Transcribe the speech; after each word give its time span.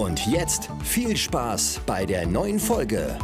Und 0.00 0.26
jetzt 0.26 0.70
viel 0.82 1.14
Spaß 1.14 1.82
bei 1.84 2.06
der 2.06 2.26
neuen 2.26 2.58
Folge. 2.58 3.18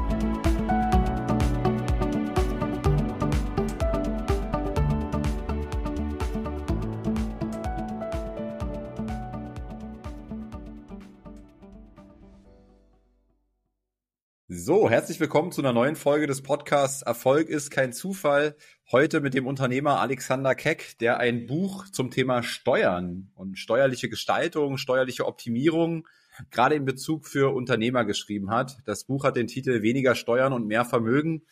So, 14.48 14.90
herzlich 14.90 15.18
willkommen 15.18 15.52
zu 15.52 15.62
einer 15.62 15.72
neuen 15.72 15.96
Folge 15.96 16.26
des 16.26 16.42
Podcasts 16.42 17.00
Erfolg 17.00 17.48
ist 17.48 17.70
kein 17.70 17.94
Zufall. 17.94 18.54
Heute 18.92 19.22
mit 19.22 19.32
dem 19.32 19.46
Unternehmer 19.46 20.00
Alexander 20.00 20.54
Keck, 20.54 20.98
der 20.98 21.16
ein 21.16 21.46
Buch 21.46 21.88
zum 21.88 22.10
Thema 22.10 22.42
Steuern 22.42 23.30
und 23.34 23.58
steuerliche 23.58 24.10
Gestaltung, 24.10 24.76
steuerliche 24.76 25.24
Optimierung 25.24 26.06
gerade 26.50 26.74
in 26.74 26.84
Bezug 26.84 27.26
für 27.26 27.54
Unternehmer 27.54 28.04
geschrieben 28.04 28.50
hat. 28.50 28.78
Das 28.84 29.04
Buch 29.04 29.24
hat 29.24 29.36
den 29.36 29.46
Titel 29.46 29.82
Weniger 29.82 30.14
Steuern 30.14 30.52
und 30.52 30.66
mehr 30.66 30.84
Vermögen. 30.84 31.42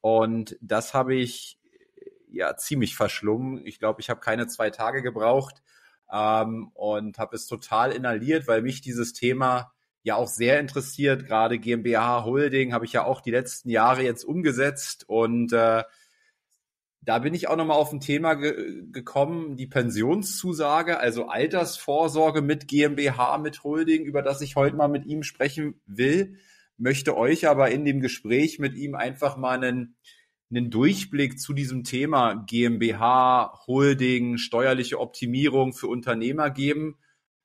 Und 0.00 0.56
das 0.60 0.94
habe 0.94 1.14
ich 1.14 1.58
ja 2.30 2.56
ziemlich 2.56 2.96
verschlungen. 2.96 3.64
Ich 3.64 3.78
glaube, 3.78 4.00
ich 4.00 4.10
habe 4.10 4.20
keine 4.20 4.46
zwei 4.46 4.70
Tage 4.70 5.02
gebraucht 5.02 5.62
ähm, 6.12 6.70
und 6.74 7.18
habe 7.18 7.36
es 7.36 7.46
total 7.46 7.92
inhaliert, 7.92 8.46
weil 8.46 8.62
mich 8.62 8.80
dieses 8.80 9.12
Thema 9.12 9.72
ja 10.02 10.16
auch 10.16 10.28
sehr 10.28 10.60
interessiert. 10.60 11.26
Gerade 11.26 11.58
GmbH 11.58 12.24
Holding 12.24 12.72
habe 12.72 12.84
ich 12.84 12.92
ja 12.92 13.04
auch 13.04 13.20
die 13.20 13.30
letzten 13.30 13.70
Jahre 13.70 14.02
jetzt 14.02 14.24
umgesetzt 14.24 15.08
und 15.08 15.52
äh, 15.52 15.84
da 17.04 17.18
bin 17.18 17.34
ich 17.34 17.48
auch 17.48 17.56
nochmal 17.56 17.76
auf 17.76 17.92
ein 17.92 18.00
Thema 18.00 18.34
ge 18.34 18.84
gekommen, 18.90 19.56
die 19.56 19.66
Pensionszusage, 19.66 20.98
also 20.98 21.26
Altersvorsorge 21.26 22.40
mit 22.40 22.66
GmbH, 22.68 23.38
mit 23.38 23.62
Holding, 23.62 24.04
über 24.04 24.22
das 24.22 24.40
ich 24.40 24.56
heute 24.56 24.76
mal 24.76 24.88
mit 24.88 25.04
ihm 25.04 25.22
sprechen 25.22 25.80
will, 25.86 26.38
möchte 26.76 27.16
euch 27.16 27.46
aber 27.46 27.70
in 27.70 27.84
dem 27.84 28.00
Gespräch 28.00 28.58
mit 28.58 28.74
ihm 28.74 28.94
einfach 28.94 29.36
mal 29.36 29.62
einen, 29.62 29.96
einen 30.50 30.70
Durchblick 30.70 31.38
zu 31.38 31.52
diesem 31.52 31.84
Thema 31.84 32.34
GmbH, 32.34 33.60
Holding, 33.66 34.38
steuerliche 34.38 34.98
Optimierung 34.98 35.72
für 35.72 35.88
Unternehmer 35.88 36.50
geben, 36.50 36.96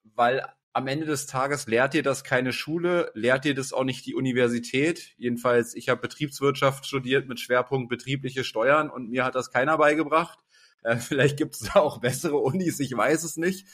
weil 0.03 0.43
am 0.73 0.87
Ende 0.87 1.05
des 1.05 1.25
Tages 1.25 1.67
lehrt 1.67 1.95
ihr 1.95 2.03
das 2.03 2.23
keine 2.23 2.53
Schule, 2.53 3.11
lehrt 3.15 3.45
ihr 3.45 3.55
das 3.55 3.73
auch 3.73 3.83
nicht 3.83 4.05
die 4.05 4.15
Universität. 4.15 5.13
Jedenfalls, 5.17 5.73
ich 5.73 5.89
habe 5.89 6.01
Betriebswirtschaft 6.01 6.85
studiert 6.85 7.27
mit 7.27 7.39
Schwerpunkt 7.39 7.89
betriebliche 7.89 8.43
Steuern 8.43 8.89
und 8.89 9.09
mir 9.09 9.25
hat 9.25 9.35
das 9.35 9.51
keiner 9.51 9.77
beigebracht. 9.77 10.39
Äh, 10.83 10.97
vielleicht 10.97 11.37
gibt 11.37 11.55
es 11.55 11.61
da 11.61 11.79
auch 11.79 11.99
bessere 11.99 12.37
Unis, 12.37 12.79
ich 12.79 12.95
weiß 12.95 13.23
es 13.23 13.37
nicht. 13.37 13.67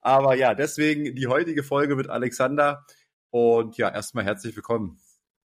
Aber 0.00 0.34
ja, 0.34 0.54
deswegen 0.54 1.14
die 1.14 1.28
heutige 1.28 1.62
Folge 1.62 1.96
mit 1.96 2.08
Alexander. 2.08 2.84
Und 3.30 3.78
ja, 3.78 3.88
erstmal 3.88 4.24
herzlich 4.24 4.54
willkommen. 4.54 5.00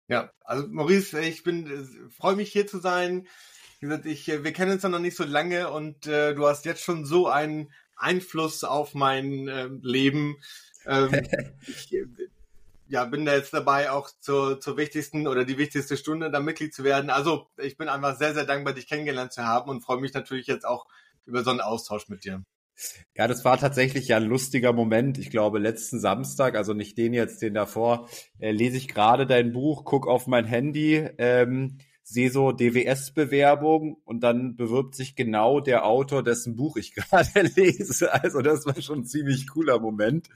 Ja, 0.09 0.33
also 0.45 0.67
Maurice, 0.69 1.21
ich 1.21 1.45
bin 1.45 1.67
äh, 1.67 2.11
freue 2.11 2.37
mich 2.37 2.53
hier 2.53 2.67
zu 2.67 2.79
sein. 2.79 3.27
Wie 3.79 3.87
gesagt, 3.87 4.07
ich, 4.07 4.29
äh, 4.29 4.45
wir 4.45 4.53
kennen 4.53 4.73
uns 4.73 4.83
ja 4.83 4.89
noch 4.89 4.99
nicht 4.99 5.17
so 5.17 5.25
lange 5.25 5.71
und 5.71 6.07
äh, 6.07 6.35
du 6.35 6.47
hast 6.47 6.67
jetzt 6.67 6.83
schon 6.83 7.07
so 7.07 7.29
einen 7.29 7.73
Einfluss 7.97 8.65
auf 8.65 8.95
mein 8.95 9.49
äh, 9.49 9.69
Leben 9.83 10.37
ähm, 10.91 11.11
ich 11.67 11.91
ja, 12.91 13.05
bin 13.05 13.25
da 13.25 13.37
jetzt 13.37 13.55
dabei, 13.55 13.93
auch 13.93 14.11
zur, 14.19 14.61
zur 14.61 14.77
wichtigsten 14.77 15.29
oder 15.29 15.45
die 15.45 15.59
wichtigste 15.59 15.97
Stunde 15.97 16.31
da 16.31 16.41
Mitglied 16.41 16.75
zu 16.75 16.83
werden. 16.83 17.09
Also 17.09 17.47
ich 17.57 17.77
bin 17.77 17.89
einfach 17.89 18.19
sehr, 18.19 18.35
sehr 18.35 18.45
dankbar, 18.45 18.75
dich 18.75 18.89
kennengelernt 18.89 19.33
zu 19.33 19.47
haben 19.47 19.71
und 19.71 19.83
freue 19.83 20.01
mich 20.01 20.13
natürlich 20.13 20.49
jetzt 20.49 20.67
auch 20.67 20.87
über 21.25 21.45
so 21.45 21.51
einen 21.51 21.61
Austausch 21.61 22.09
mit 22.09 22.25
dir. 22.25 22.43
Ja, 23.15 23.29
das 23.29 23.45
war 23.45 23.59
tatsächlich 23.59 24.09
ja 24.09 24.17
ein 24.17 24.25
lustiger 24.25 24.73
Moment. 24.73 25.19
Ich 25.19 25.31
glaube, 25.31 25.61
letzten 25.61 26.01
Samstag, 26.01 26.57
also 26.57 26.73
nicht 26.73 26.99
den 26.99 27.13
jetzt, 27.13 27.43
den 27.43 27.55
davor, 27.55 28.09
äh, 28.41 28.51
lese 28.51 28.79
ich 28.79 28.89
gerade 28.89 29.27
dein 29.27 29.53
Buch, 29.53 29.85
guck 29.85 30.09
auf 30.09 30.27
mein 30.27 30.47
Handy, 30.47 30.97
ähm, 31.19 31.79
sehe 32.03 32.31
so 32.31 32.51
DWS-Bewerbung 32.51 33.99
und 34.05 34.21
dann 34.21 34.57
bewirbt 34.57 34.97
sich 34.97 35.15
genau 35.15 35.61
der 35.61 35.85
Autor, 35.85 36.25
dessen 36.25 36.57
Buch 36.57 36.77
ich 36.77 36.95
gerade 36.95 37.43
lese. 37.55 38.13
Also 38.13 38.41
das 38.41 38.67
war 38.67 38.81
schon 38.83 39.01
ein 39.01 39.07
ziemlich 39.07 39.47
cooler 39.47 39.79
Moment. 39.79 40.29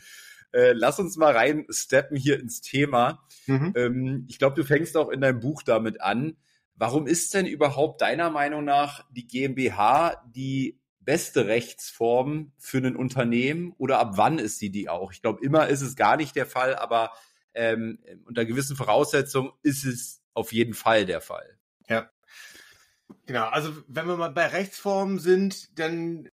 Äh, 0.54 0.72
lass 0.72 1.00
uns 1.00 1.16
mal 1.16 1.32
rein 1.32 1.66
steppen 1.69 2.16
hier 2.16 2.38
ins 2.38 2.60
Thema. 2.60 3.26
Mhm. 3.47 3.72
Ähm, 3.76 4.26
ich 4.28 4.38
glaube, 4.38 4.54
du 4.54 4.65
fängst 4.65 4.97
auch 4.97 5.09
in 5.09 5.20
deinem 5.20 5.41
Buch 5.41 5.65
damit 5.65 6.00
an. 6.00 6.37
Warum 6.76 7.09
ist 7.09 7.34
denn 7.34 7.47
überhaupt 7.47 8.03
deiner 8.03 8.31
Meinung 8.31 8.65
nach 8.65 9.04
die 9.10 9.26
GmbH 9.26 10.22
die 10.28 10.78
beste 11.00 11.47
Rechtsform 11.47 12.53
für 12.56 12.78
ein 12.78 12.94
Unternehmen 12.94 13.75
oder 13.78 13.98
ab 13.98 14.12
wann 14.15 14.38
ist 14.38 14.60
sie 14.60 14.70
die 14.70 14.88
auch? 14.88 15.12
Ich 15.12 15.22
glaube, 15.22 15.44
immer 15.44 15.66
ist 15.66 15.82
es 15.82 15.97
gar 15.97 16.16
nicht 16.16 16.37
der 16.37 16.47
Fall, 16.47 16.76
aber 16.76 17.10
ähm, 17.54 17.98
unter 18.25 18.44
gewissen 18.44 18.76
Voraussetzungen 18.76 19.50
ist 19.62 19.84
es 19.84 20.22
auf 20.34 20.53
jeden 20.53 20.75
Fall 20.75 21.04
der 21.04 21.21
Fall. 21.21 21.59
Ja. 21.88 22.10
Genau, 23.26 23.47
also 23.47 23.72
wenn 23.88 24.06
wir 24.06 24.16
mal 24.16 24.31
bei 24.31 24.47
Rechtsformen 24.47 25.19
sind, 25.19 25.78
dann 25.78 26.28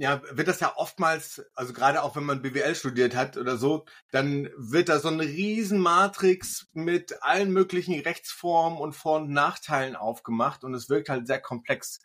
ja, 0.00 0.22
wird 0.30 0.48
das 0.48 0.60
ja 0.60 0.72
oftmals, 0.76 1.44
also 1.54 1.74
gerade 1.74 2.02
auch 2.02 2.16
wenn 2.16 2.24
man 2.24 2.40
BWL 2.40 2.74
studiert 2.74 3.14
hat 3.14 3.36
oder 3.36 3.58
so, 3.58 3.84
dann 4.10 4.48
wird 4.56 4.88
da 4.88 4.98
so 4.98 5.08
eine 5.08 5.24
Riesenmatrix 5.24 6.68
mit 6.72 7.22
allen 7.22 7.52
möglichen 7.52 8.00
Rechtsformen 8.00 8.78
und 8.78 8.94
Vor- 8.94 9.18
und 9.18 9.28
Nachteilen 9.30 9.96
aufgemacht 9.96 10.64
und 10.64 10.72
es 10.72 10.88
wirkt 10.88 11.10
halt 11.10 11.26
sehr 11.26 11.38
komplex. 11.38 12.00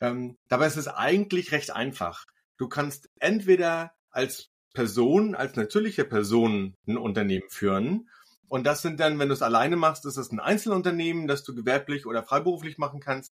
Ähm, 0.00 0.38
dabei 0.46 0.68
ist 0.68 0.76
es 0.76 0.86
eigentlich 0.86 1.50
recht 1.50 1.72
einfach. 1.72 2.24
Du 2.56 2.68
kannst 2.68 3.10
entweder 3.18 3.94
als 4.12 4.50
Person, 4.72 5.34
als 5.34 5.56
natürliche 5.56 6.04
Person 6.04 6.76
ein 6.86 6.96
Unternehmen 6.96 7.50
führen 7.50 8.08
und 8.46 8.62
das 8.62 8.80
sind 8.80 9.00
dann, 9.00 9.18
wenn 9.18 9.26
du 9.26 9.34
es 9.34 9.42
alleine 9.42 9.74
machst, 9.74 10.06
ist 10.06 10.18
es 10.18 10.30
ein 10.30 10.38
Einzelunternehmen, 10.38 11.26
das 11.26 11.42
du 11.42 11.52
gewerblich 11.52 12.06
oder 12.06 12.22
freiberuflich 12.22 12.78
machen 12.78 13.00
kannst. 13.00 13.32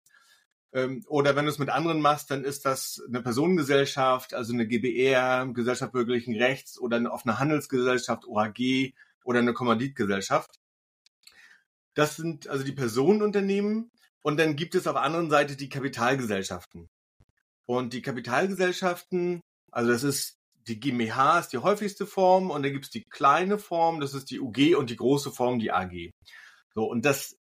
Ähm, 0.73 1.03
oder 1.07 1.35
wenn 1.35 1.45
du 1.45 1.51
es 1.51 1.57
mit 1.57 1.69
anderen 1.69 2.01
machst, 2.01 2.29
dann 2.31 2.43
ist 2.43 2.65
das 2.65 3.01
eine 3.07 3.21
Personengesellschaft, 3.21 4.33
also 4.33 4.53
eine 4.53 4.67
GBR, 4.67 5.47
Gesellschaft 5.53 5.93
bürgerlichen 5.93 6.35
Rechts 6.35 6.79
oder 6.79 6.97
eine 6.97 7.11
offene 7.11 7.39
Handelsgesellschaft, 7.39 8.25
OHG 8.27 8.93
oder 9.23 9.39
eine 9.39 9.53
Kommanditgesellschaft. 9.53 10.59
Das 11.95 12.15
sind 12.15 12.47
also 12.47 12.63
die 12.63 12.71
Personenunternehmen. 12.71 13.91
Und 14.21 14.37
dann 14.37 14.55
gibt 14.55 14.75
es 14.75 14.85
auf 14.85 14.93
der 14.93 15.03
anderen 15.03 15.29
Seite 15.29 15.55
die 15.55 15.69
Kapitalgesellschaften. 15.69 16.89
Und 17.65 17.93
die 17.93 18.01
Kapitalgesellschaften, 18.01 19.41
also 19.71 19.91
das 19.91 20.03
ist 20.03 20.39
die 20.67 20.79
GmbH 20.79 21.39
ist 21.39 21.49
die 21.49 21.57
häufigste 21.57 22.05
Form 22.05 22.51
und 22.51 22.63
dann 22.63 22.73
gibt 22.73 22.85
es 22.85 22.91
die 22.91 23.03
kleine 23.03 23.57
Form, 23.57 23.99
das 23.99 24.13
ist 24.13 24.29
die 24.29 24.39
UG 24.39 24.75
und 24.75 24.89
die 24.89 24.97
große 24.97 25.31
Form, 25.31 25.59
die 25.59 25.71
AG. 25.71 26.11
So, 26.75 26.85
und 26.85 27.05
das 27.05 27.37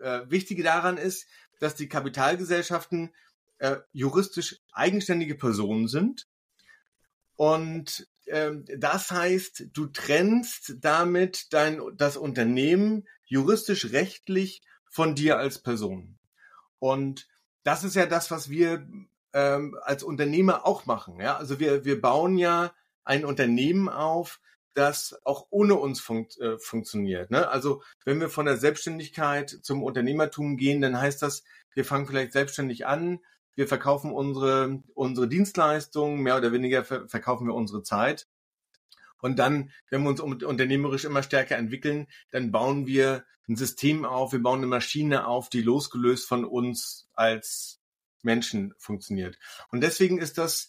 äh, 0.00 0.20
Wichtige 0.28 0.62
daran 0.62 0.96
ist, 0.96 1.26
dass 1.58 1.74
die 1.74 1.88
Kapitalgesellschaften 1.88 3.14
äh, 3.58 3.76
juristisch 3.92 4.60
eigenständige 4.72 5.34
Personen 5.34 5.88
sind. 5.88 6.26
Und 7.36 8.08
ähm, 8.26 8.64
das 8.76 9.10
heißt, 9.10 9.66
du 9.72 9.86
trennst 9.86 10.76
damit 10.80 11.52
dein, 11.52 11.80
das 11.96 12.16
Unternehmen 12.16 13.06
juristisch 13.24 13.92
rechtlich 13.92 14.62
von 14.90 15.14
dir 15.14 15.38
als 15.38 15.60
Person. 15.60 16.18
Und 16.78 17.28
das 17.64 17.84
ist 17.84 17.94
ja 17.94 18.06
das, 18.06 18.30
was 18.30 18.48
wir 18.48 18.86
ähm, 19.32 19.78
als 19.82 20.02
Unternehmer 20.02 20.66
auch 20.66 20.86
machen. 20.86 21.20
Ja? 21.20 21.36
Also 21.36 21.60
wir, 21.60 21.84
wir 21.84 22.00
bauen 22.00 22.38
ja 22.38 22.72
ein 23.04 23.24
Unternehmen 23.24 23.88
auf, 23.88 24.40
das 24.78 25.18
auch 25.24 25.48
ohne 25.50 25.74
uns 25.74 26.00
funkt, 26.00 26.38
äh, 26.38 26.56
funktioniert. 26.58 27.30
Ne? 27.30 27.48
Also 27.48 27.82
wenn 28.04 28.20
wir 28.20 28.30
von 28.30 28.46
der 28.46 28.56
Selbstständigkeit 28.56 29.50
zum 29.50 29.82
Unternehmertum 29.82 30.56
gehen, 30.56 30.80
dann 30.80 31.00
heißt 31.00 31.20
das, 31.20 31.42
wir 31.74 31.84
fangen 31.84 32.06
vielleicht 32.06 32.32
selbstständig 32.32 32.86
an, 32.86 33.18
wir 33.56 33.66
verkaufen 33.66 34.12
unsere, 34.12 34.82
unsere 34.94 35.26
Dienstleistungen, 35.26 36.22
mehr 36.22 36.36
oder 36.36 36.52
weniger 36.52 36.84
ver 36.84 37.08
verkaufen 37.08 37.48
wir 37.48 37.54
unsere 37.54 37.82
Zeit. 37.82 38.28
Und 39.20 39.40
dann, 39.40 39.72
wenn 39.90 40.04
wir 40.04 40.10
uns 40.10 40.20
unternehmerisch 40.20 41.04
immer 41.04 41.24
stärker 41.24 41.56
entwickeln, 41.56 42.06
dann 42.30 42.52
bauen 42.52 42.86
wir 42.86 43.24
ein 43.48 43.56
System 43.56 44.04
auf, 44.04 44.32
wir 44.32 44.42
bauen 44.42 44.60
eine 44.60 44.68
Maschine 44.68 45.26
auf, 45.26 45.48
die 45.48 45.62
losgelöst 45.62 46.28
von 46.28 46.44
uns 46.44 47.08
als 47.14 47.80
Menschen 48.22 48.74
funktioniert. 48.78 49.38
Und 49.70 49.80
deswegen 49.80 50.18
ist 50.18 50.38
das 50.38 50.68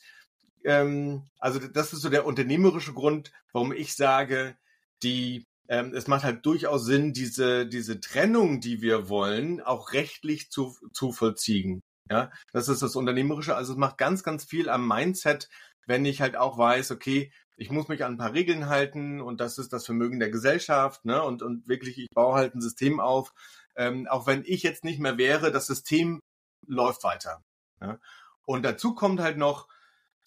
ähm, 0.63 1.27
also 1.39 1.59
das 1.59 1.93
ist 1.93 2.01
so 2.01 2.09
der 2.09 2.25
unternehmerische 2.25 2.93
Grund, 2.93 3.31
warum 3.51 3.71
ich 3.71 3.95
sage, 3.95 4.57
die 5.03 5.45
ähm, 5.69 5.93
es 5.93 6.07
macht 6.07 6.23
halt 6.23 6.45
durchaus 6.45 6.85
Sinn, 6.85 7.13
diese, 7.13 7.67
diese 7.67 7.99
Trennung, 7.99 8.59
die 8.59 8.81
wir 8.81 9.07
wollen, 9.07 9.61
auch 9.61 9.93
rechtlich 9.93 10.49
zu, 10.49 10.75
zu 10.93 11.11
vollziehen. 11.11 11.81
Ja, 12.09 12.31
das 12.51 12.69
ist 12.69 12.81
das 12.81 12.95
Unternehmerische. 12.95 13.55
Also 13.55 13.73
es 13.73 13.77
macht 13.77 13.99
ganz, 13.99 14.23
ganz 14.23 14.43
viel 14.43 14.67
am 14.67 14.87
Mindset, 14.87 15.47
wenn 15.85 16.05
ich 16.05 16.21
halt 16.21 16.35
auch 16.35 16.57
weiß, 16.57 16.89
okay, 16.89 17.31
ich 17.55 17.69
muss 17.69 17.87
mich 17.87 18.03
an 18.03 18.13
ein 18.13 18.17
paar 18.17 18.33
Regeln 18.33 18.67
halten 18.67 19.21
und 19.21 19.39
das 19.39 19.59
ist 19.59 19.71
das 19.71 19.85
Vermögen 19.85 20.19
der 20.19 20.31
Gesellschaft, 20.31 21.05
ne? 21.05 21.21
Und, 21.21 21.43
und 21.43 21.67
wirklich, 21.67 21.99
ich 21.99 22.07
baue 22.13 22.35
halt 22.35 22.55
ein 22.55 22.61
System 22.61 22.99
auf. 22.99 23.33
Ähm, 23.75 24.07
auch 24.07 24.25
wenn 24.25 24.43
ich 24.45 24.63
jetzt 24.63 24.83
nicht 24.83 24.99
mehr 24.99 25.17
wäre, 25.17 25.51
das 25.51 25.67
System 25.67 26.19
läuft 26.65 27.03
weiter. 27.03 27.43
Ja? 27.81 27.99
Und 28.45 28.63
dazu 28.63 28.95
kommt 28.95 29.19
halt 29.19 29.37
noch, 29.37 29.67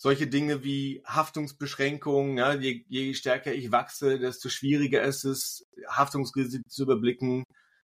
solche 0.02 0.26
Dinge 0.26 0.64
wie 0.64 1.00
Haftungsbeschränkungen, 1.06 2.36
ja, 2.36 2.54
je, 2.54 2.84
je 2.88 3.14
stärker 3.14 3.54
ich 3.54 3.70
wachse, 3.70 4.18
desto 4.18 4.48
schwieriger 4.48 5.00
ist 5.04 5.22
es, 5.22 5.64
Haftungsrisiken 5.86 6.68
zu 6.68 6.82
überblicken. 6.82 7.44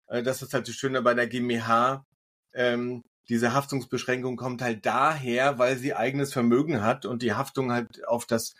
Äh, 0.08 0.24
das 0.24 0.42
ist 0.42 0.52
halt 0.52 0.66
das 0.66 0.74
Schöne 0.74 1.02
bei 1.02 1.14
der 1.14 1.28
GmbH. 1.28 2.04
Ähm, 2.52 3.04
diese 3.28 3.54
Haftungsbeschränkung 3.54 4.34
kommt 4.34 4.60
halt 4.60 4.84
daher, 4.86 5.60
weil 5.60 5.76
sie 5.76 5.94
eigenes 5.94 6.32
Vermögen 6.32 6.82
hat 6.82 7.06
und 7.06 7.22
die 7.22 7.34
Haftung 7.34 7.70
halt 7.70 8.04
auf 8.08 8.26
das 8.26 8.54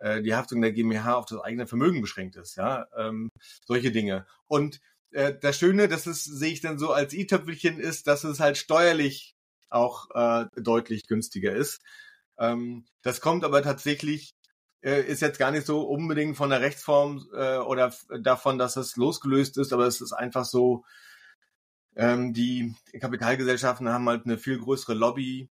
äh, 0.00 0.20
die 0.20 0.34
Haftung 0.34 0.60
der 0.60 0.72
GmbH 0.72 1.14
auf 1.14 1.26
das 1.26 1.40
eigene 1.40 1.68
Vermögen 1.68 2.00
beschränkt 2.00 2.34
ist, 2.34 2.56
ja, 2.56 2.88
ähm, 2.96 3.30
solche 3.64 3.92
Dinge. 3.92 4.26
Und 4.48 4.80
äh, 5.12 5.34
das 5.40 5.56
Schöne, 5.56 5.86
das 5.86 6.08
ist, 6.08 6.24
sehe 6.24 6.52
ich 6.52 6.62
dann 6.62 6.80
so 6.80 6.90
als 6.92 7.14
i-Töpfelchen 7.14 7.78
ist, 7.78 8.08
dass 8.08 8.24
es 8.24 8.40
halt 8.40 8.58
steuerlich 8.58 9.36
auch 9.70 10.08
äh, 10.16 10.46
deutlich 10.60 11.06
günstiger 11.06 11.54
ist. 11.54 11.80
Ähm, 12.38 12.84
das 13.02 13.20
kommt 13.20 13.44
aber 13.44 13.62
tatsächlich, 13.62 14.30
äh, 14.82 15.02
ist 15.02 15.22
jetzt 15.22 15.38
gar 15.38 15.50
nicht 15.50 15.66
so 15.66 15.82
unbedingt 15.82 16.36
von 16.36 16.50
der 16.50 16.60
Rechtsform 16.60 17.26
äh, 17.34 17.58
oder 17.58 17.92
davon, 18.20 18.58
dass 18.58 18.76
es 18.76 18.96
losgelöst 18.96 19.58
ist, 19.58 19.72
aber 19.72 19.86
es 19.86 20.00
ist 20.00 20.12
einfach 20.12 20.44
so, 20.44 20.84
ähm, 21.96 22.32
die 22.32 22.74
Kapitalgesellschaften 23.00 23.88
haben 23.88 24.08
halt 24.08 24.24
eine 24.24 24.38
viel 24.38 24.58
größere 24.58 24.94
Lobby 24.94 25.50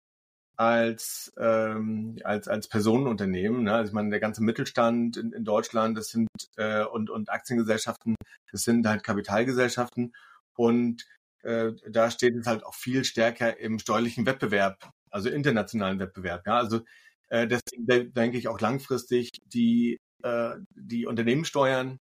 als 0.56 1.32
ähm, 1.38 2.19
als 2.25 2.48
als 2.48 2.69
Personenunternehmen. 2.69 3.64
Ne? 3.64 3.75
Also 3.75 3.88
ich 3.88 3.94
meine, 3.94 4.10
der 4.10 4.20
ganze 4.20 4.42
Mittelstand 4.42 5.16
in, 5.16 5.32
in 5.32 5.44
Deutschland, 5.44 5.98
das 5.98 6.08
sind 6.10 6.28
äh, 6.56 6.84
und 6.84 7.10
und 7.10 7.31
Aktiengesellschaften, 7.31 8.14
das 8.52 8.62
sind 8.62 8.86
halt 8.86 9.02
Kapitalgesellschaften 9.02 10.14
und 10.54 11.04
äh, 11.42 11.72
da 11.88 12.10
steht 12.10 12.36
es 12.36 12.46
halt 12.46 12.64
auch 12.64 12.75
viel 12.75 13.04
stärker 13.04 13.58
im 13.58 13.78
steuerlichen 13.78 14.26
Wettbewerb 14.26 14.92
also 15.14 15.31
internationalen 15.31 16.00
Wettbewerb. 16.00 16.46
Ja? 16.46 16.56
Also 16.58 16.81
äh, 17.28 17.46
deswegen 17.46 18.12
denke 18.12 18.37
ich 18.37 18.49
auch 18.49 18.61
langfristig, 18.61 19.31
die, 19.46 20.00
äh, 20.22 20.56
die 20.75 21.06
Unternehmenssteuern 21.06 22.00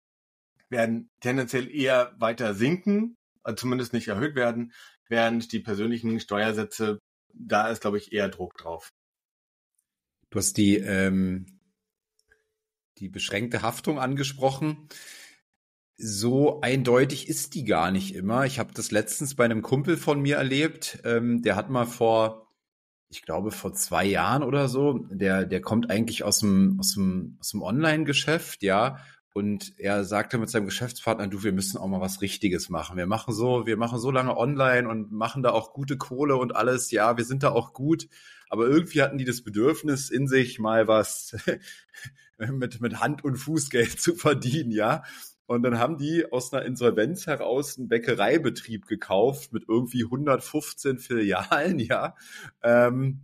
werden 0.70 1.10
tendenziell 1.20 1.70
eher 1.70 2.14
weiter 2.18 2.54
sinken, 2.54 3.16
also 3.42 3.56
zumindest 3.56 3.92
nicht 3.92 4.08
erhöht 4.08 4.34
werden, 4.34 4.72
während 5.08 5.52
die 5.52 5.60
persönlichen 5.60 6.18
Steuersätze, 6.20 6.98
da 7.34 7.68
ist, 7.68 7.82
glaube 7.82 7.98
ich, 7.98 8.12
eher 8.12 8.30
Druck 8.30 8.56
drauf. 8.56 8.90
Du 10.30 10.38
hast 10.38 10.56
die, 10.56 10.76
ähm, 10.78 11.60
die 12.96 13.10
beschränkte 13.10 13.60
Haftung 13.60 13.98
angesprochen. 13.98 14.88
So 15.98 16.62
eindeutig 16.62 17.28
ist 17.28 17.54
die 17.54 17.64
gar 17.64 17.90
nicht 17.90 18.14
immer. 18.14 18.46
Ich 18.46 18.58
habe 18.58 18.72
das 18.72 18.90
letztens 18.90 19.34
bei 19.34 19.44
einem 19.44 19.60
Kumpel 19.60 19.98
von 19.98 20.22
mir 20.22 20.36
erlebt. 20.36 21.00
Ähm, 21.04 21.42
der 21.42 21.56
hat 21.56 21.68
mal 21.68 21.84
vor 21.84 22.51
ich 23.12 23.20
glaube, 23.20 23.50
vor 23.50 23.74
zwei 23.74 24.06
Jahren 24.06 24.42
oder 24.42 24.68
so. 24.68 25.00
Der, 25.10 25.44
der 25.44 25.60
kommt 25.60 25.90
eigentlich 25.90 26.24
aus 26.24 26.38
dem, 26.38 26.78
aus 26.80 26.94
dem, 26.94 27.36
aus 27.40 27.50
dem 27.50 27.60
Online-Geschäft, 27.60 28.62
ja. 28.62 28.98
Und 29.34 29.78
er 29.78 30.04
sagte 30.04 30.38
mit 30.38 30.48
seinem 30.48 30.64
Geschäftspartner, 30.64 31.26
du, 31.28 31.42
wir 31.42 31.52
müssen 31.52 31.76
auch 31.76 31.88
mal 31.88 32.00
was 32.00 32.22
Richtiges 32.22 32.70
machen. 32.70 32.96
Wir 32.96 33.06
machen 33.06 33.34
so, 33.34 33.66
wir 33.66 33.76
machen 33.76 33.98
so 33.98 34.10
lange 34.10 34.36
online 34.36 34.88
und 34.88 35.12
machen 35.12 35.42
da 35.42 35.50
auch 35.50 35.74
gute 35.74 35.98
Kohle 35.98 36.36
und 36.36 36.56
alles. 36.56 36.90
Ja, 36.90 37.18
wir 37.18 37.24
sind 37.26 37.42
da 37.42 37.50
auch 37.50 37.74
gut. 37.74 38.08
Aber 38.48 38.66
irgendwie 38.66 39.02
hatten 39.02 39.18
die 39.18 39.26
das 39.26 39.42
Bedürfnis 39.42 40.08
in 40.08 40.26
sich, 40.26 40.58
mal 40.58 40.88
was 40.88 41.36
mit, 42.38 42.80
mit 42.80 43.00
Hand- 43.00 43.24
und 43.24 43.36
Fußgeld 43.36 44.00
zu 44.00 44.14
verdienen, 44.14 44.70
ja. 44.70 45.02
Und 45.46 45.62
dann 45.62 45.78
haben 45.78 45.98
die 45.98 46.30
aus 46.30 46.52
einer 46.52 46.64
Insolvenz 46.64 47.26
heraus 47.26 47.78
einen 47.78 47.88
Bäckereibetrieb 47.88 48.86
gekauft 48.86 49.52
mit 49.52 49.64
irgendwie 49.68 50.04
115 50.04 50.98
Filialen, 50.98 51.78
ja. 51.80 52.14
Ähm, 52.62 53.22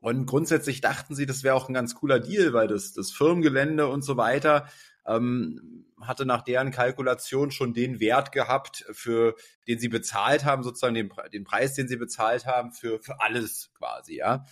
und 0.00 0.26
grundsätzlich 0.26 0.80
dachten 0.80 1.14
sie, 1.14 1.26
das 1.26 1.44
wäre 1.44 1.54
auch 1.54 1.68
ein 1.68 1.74
ganz 1.74 1.94
cooler 1.94 2.18
Deal, 2.18 2.52
weil 2.52 2.66
das, 2.66 2.92
das 2.92 3.12
Firmengelände 3.12 3.86
und 3.86 4.02
so 4.02 4.16
weiter 4.16 4.66
ähm, 5.06 5.86
hatte 6.00 6.26
nach 6.26 6.42
deren 6.42 6.70
Kalkulation 6.70 7.50
schon 7.50 7.74
den 7.74 8.00
Wert 8.00 8.32
gehabt, 8.32 8.84
für 8.90 9.36
den 9.68 9.78
sie 9.78 9.88
bezahlt 9.88 10.44
haben, 10.44 10.62
sozusagen 10.62 10.94
den, 10.94 11.10
den 11.32 11.44
Preis, 11.44 11.74
den 11.74 11.88
sie 11.88 11.96
bezahlt 11.96 12.46
haben, 12.46 12.72
für, 12.72 13.00
für 13.00 13.20
alles 13.20 13.70
quasi, 13.78 14.16
ja. 14.16 14.44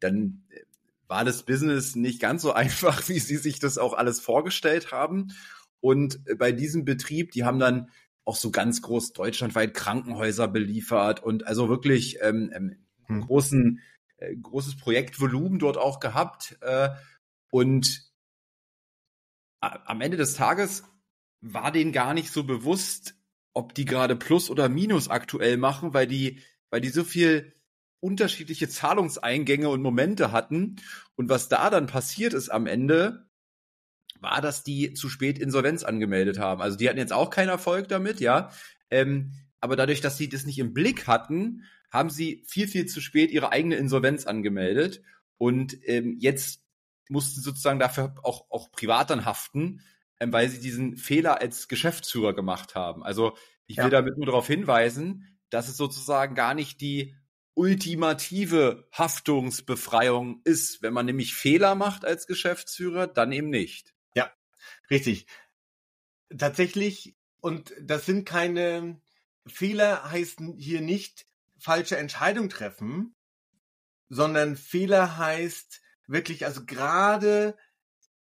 Dann 0.00 0.44
äh, 0.50 0.60
war 1.08 1.24
das 1.24 1.42
Business 1.42 1.94
nicht 1.96 2.20
ganz 2.20 2.42
so 2.42 2.52
einfach, 2.54 3.08
wie 3.08 3.18
sie 3.18 3.36
sich 3.36 3.58
das 3.58 3.78
auch 3.78 3.94
alles 3.94 4.20
vorgestellt 4.20 4.92
haben. 4.92 5.32
Und 5.82 6.20
bei 6.38 6.52
diesem 6.52 6.84
Betrieb, 6.84 7.32
die 7.32 7.44
haben 7.44 7.58
dann 7.58 7.90
auch 8.24 8.36
so 8.36 8.52
ganz 8.52 8.82
groß 8.82 9.12
deutschlandweit 9.14 9.74
Krankenhäuser 9.74 10.46
beliefert 10.46 11.22
und 11.22 11.44
also 11.46 11.68
wirklich 11.68 12.18
ähm, 12.22 12.52
ähm, 12.54 12.76
hm. 13.06 13.22
großen, 13.22 13.80
äh, 14.18 14.36
großes 14.36 14.76
Projektvolumen 14.76 15.58
dort 15.58 15.76
auch 15.76 15.98
gehabt. 15.98 16.56
Äh, 16.60 16.90
und 17.50 18.10
am 19.60 20.00
Ende 20.00 20.16
des 20.16 20.34
Tages 20.34 20.84
war 21.40 21.72
denen 21.72 21.92
gar 21.92 22.14
nicht 22.14 22.30
so 22.30 22.44
bewusst, 22.44 23.16
ob 23.52 23.74
die 23.74 23.84
gerade 23.84 24.14
Plus 24.14 24.50
oder 24.50 24.68
Minus 24.68 25.08
aktuell 25.08 25.56
machen, 25.56 25.94
weil 25.94 26.06
die, 26.06 26.40
weil 26.70 26.80
die 26.80 26.90
so 26.90 27.02
viel 27.02 27.54
unterschiedliche 28.00 28.68
Zahlungseingänge 28.68 29.68
und 29.68 29.82
Momente 29.82 30.30
hatten. 30.30 30.76
Und 31.16 31.28
was 31.28 31.48
da 31.48 31.70
dann 31.70 31.88
passiert 31.88 32.34
ist 32.34 32.50
am 32.50 32.66
Ende, 32.66 33.28
war, 34.22 34.40
dass 34.40 34.62
die 34.62 34.94
zu 34.94 35.08
spät 35.08 35.38
Insolvenz 35.38 35.84
angemeldet 35.84 36.38
haben. 36.38 36.62
Also 36.62 36.76
die 36.76 36.88
hatten 36.88 36.98
jetzt 36.98 37.12
auch 37.12 37.30
keinen 37.30 37.48
Erfolg 37.48 37.88
damit, 37.88 38.20
ja. 38.20 38.50
Ähm, 38.90 39.32
aber 39.60 39.76
dadurch, 39.76 40.00
dass 40.00 40.16
sie 40.16 40.28
das 40.28 40.44
nicht 40.44 40.58
im 40.58 40.74
Blick 40.74 41.06
hatten, 41.06 41.64
haben 41.90 42.10
sie 42.10 42.44
viel, 42.46 42.66
viel 42.66 42.86
zu 42.86 43.00
spät 43.00 43.30
ihre 43.30 43.52
eigene 43.52 43.76
Insolvenz 43.76 44.26
angemeldet. 44.26 45.02
Und 45.38 45.76
ähm, 45.86 46.16
jetzt 46.18 46.62
mussten 47.08 47.40
sozusagen 47.40 47.78
dafür 47.78 48.14
auch, 48.22 48.50
auch 48.50 48.72
privat 48.72 49.10
dann 49.10 49.24
haften, 49.24 49.82
ähm, 50.20 50.32
weil 50.32 50.48
sie 50.48 50.60
diesen 50.60 50.96
Fehler 50.96 51.40
als 51.40 51.68
Geschäftsführer 51.68 52.34
gemacht 52.34 52.74
haben. 52.74 53.02
Also 53.02 53.36
ich 53.66 53.76
will 53.76 53.84
ja. 53.84 53.90
damit 53.90 54.16
nur 54.16 54.26
darauf 54.26 54.46
hinweisen, 54.46 55.38
dass 55.50 55.68
es 55.68 55.76
sozusagen 55.76 56.34
gar 56.34 56.54
nicht 56.54 56.80
die 56.80 57.14
ultimative 57.54 58.88
Haftungsbefreiung 58.92 60.40
ist. 60.44 60.82
Wenn 60.82 60.94
man 60.94 61.06
nämlich 61.06 61.34
Fehler 61.34 61.74
macht 61.74 62.04
als 62.04 62.26
Geschäftsführer, 62.26 63.06
dann 63.06 63.32
eben 63.32 63.50
nicht. 63.50 63.94
Richtig. 64.90 65.26
Tatsächlich, 66.36 67.16
und 67.40 67.74
das 67.80 68.06
sind 68.06 68.24
keine 68.24 69.00
Fehler, 69.46 70.10
heißt 70.10 70.40
hier 70.56 70.80
nicht 70.80 71.26
falsche 71.58 71.96
Entscheidung 71.96 72.48
treffen, 72.48 73.14
sondern 74.08 74.56
Fehler 74.56 75.16
heißt 75.16 75.80
wirklich, 76.06 76.44
also 76.44 76.64
gerade 76.64 77.56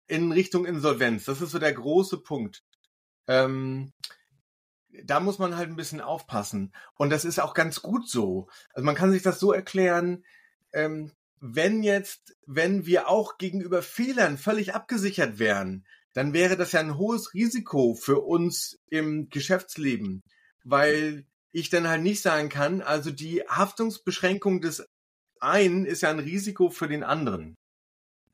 in 0.07 0.33
Richtung 0.33 0.67
Insolvenz. 0.67 1.25
Das 1.25 1.41
ist 1.41 1.51
so 1.51 1.59
der 1.59 1.73
große 1.73 2.19
Punkt. 2.19 2.65
Ähm, 3.27 3.93
da 5.05 5.21
muss 5.21 5.39
man 5.39 5.57
halt 5.57 5.69
ein 5.69 5.77
bisschen 5.77 6.01
aufpassen. 6.01 6.73
Und 6.95 7.11
das 7.11 7.25
ist 7.25 7.39
auch 7.39 7.55
ganz 7.55 7.83
gut 7.83 8.09
so. 8.09 8.49
Also 8.73 8.85
man 8.85 8.95
kann 8.95 9.13
sich 9.13 9.23
das 9.23 9.39
so 9.39 9.53
erklären, 9.53 10.25
ähm, 10.73 11.13
wenn 11.41 11.83
jetzt, 11.83 12.37
wenn 12.47 12.87
wir 12.87 13.09
auch 13.09 13.39
gegenüber 13.39 13.83
Fehlern 13.83 14.39
völlig 14.39 14.75
abgesichert 14.75 15.39
wären, 15.39 15.87
dann 16.15 16.33
wäre 16.33 16.57
das 16.57 16.73
ja 16.73 16.81
ein 16.81 16.97
hohes 16.97 17.35
Risiko 17.35 17.95
für 17.95 18.21
uns 18.21 18.79
im 18.91 19.29
Geschäftsleben, 19.29 20.23
weil 20.65 21.27
ich 21.53 21.71
dann 21.71 21.89
halt 21.89 22.03
nicht 22.03 22.23
sagen 22.23 22.49
kann, 22.49 22.83
also 22.83 23.11
die 23.11 23.43
Haftungsbeschränkung 23.49 24.61
des 24.61 24.87
einen 25.41 25.87
ist 25.87 26.03
ja 26.03 26.11
ein 26.11 26.19
Risiko 26.19 26.71
für 26.71 26.89
den 26.89 27.05
anderen. 27.05 27.57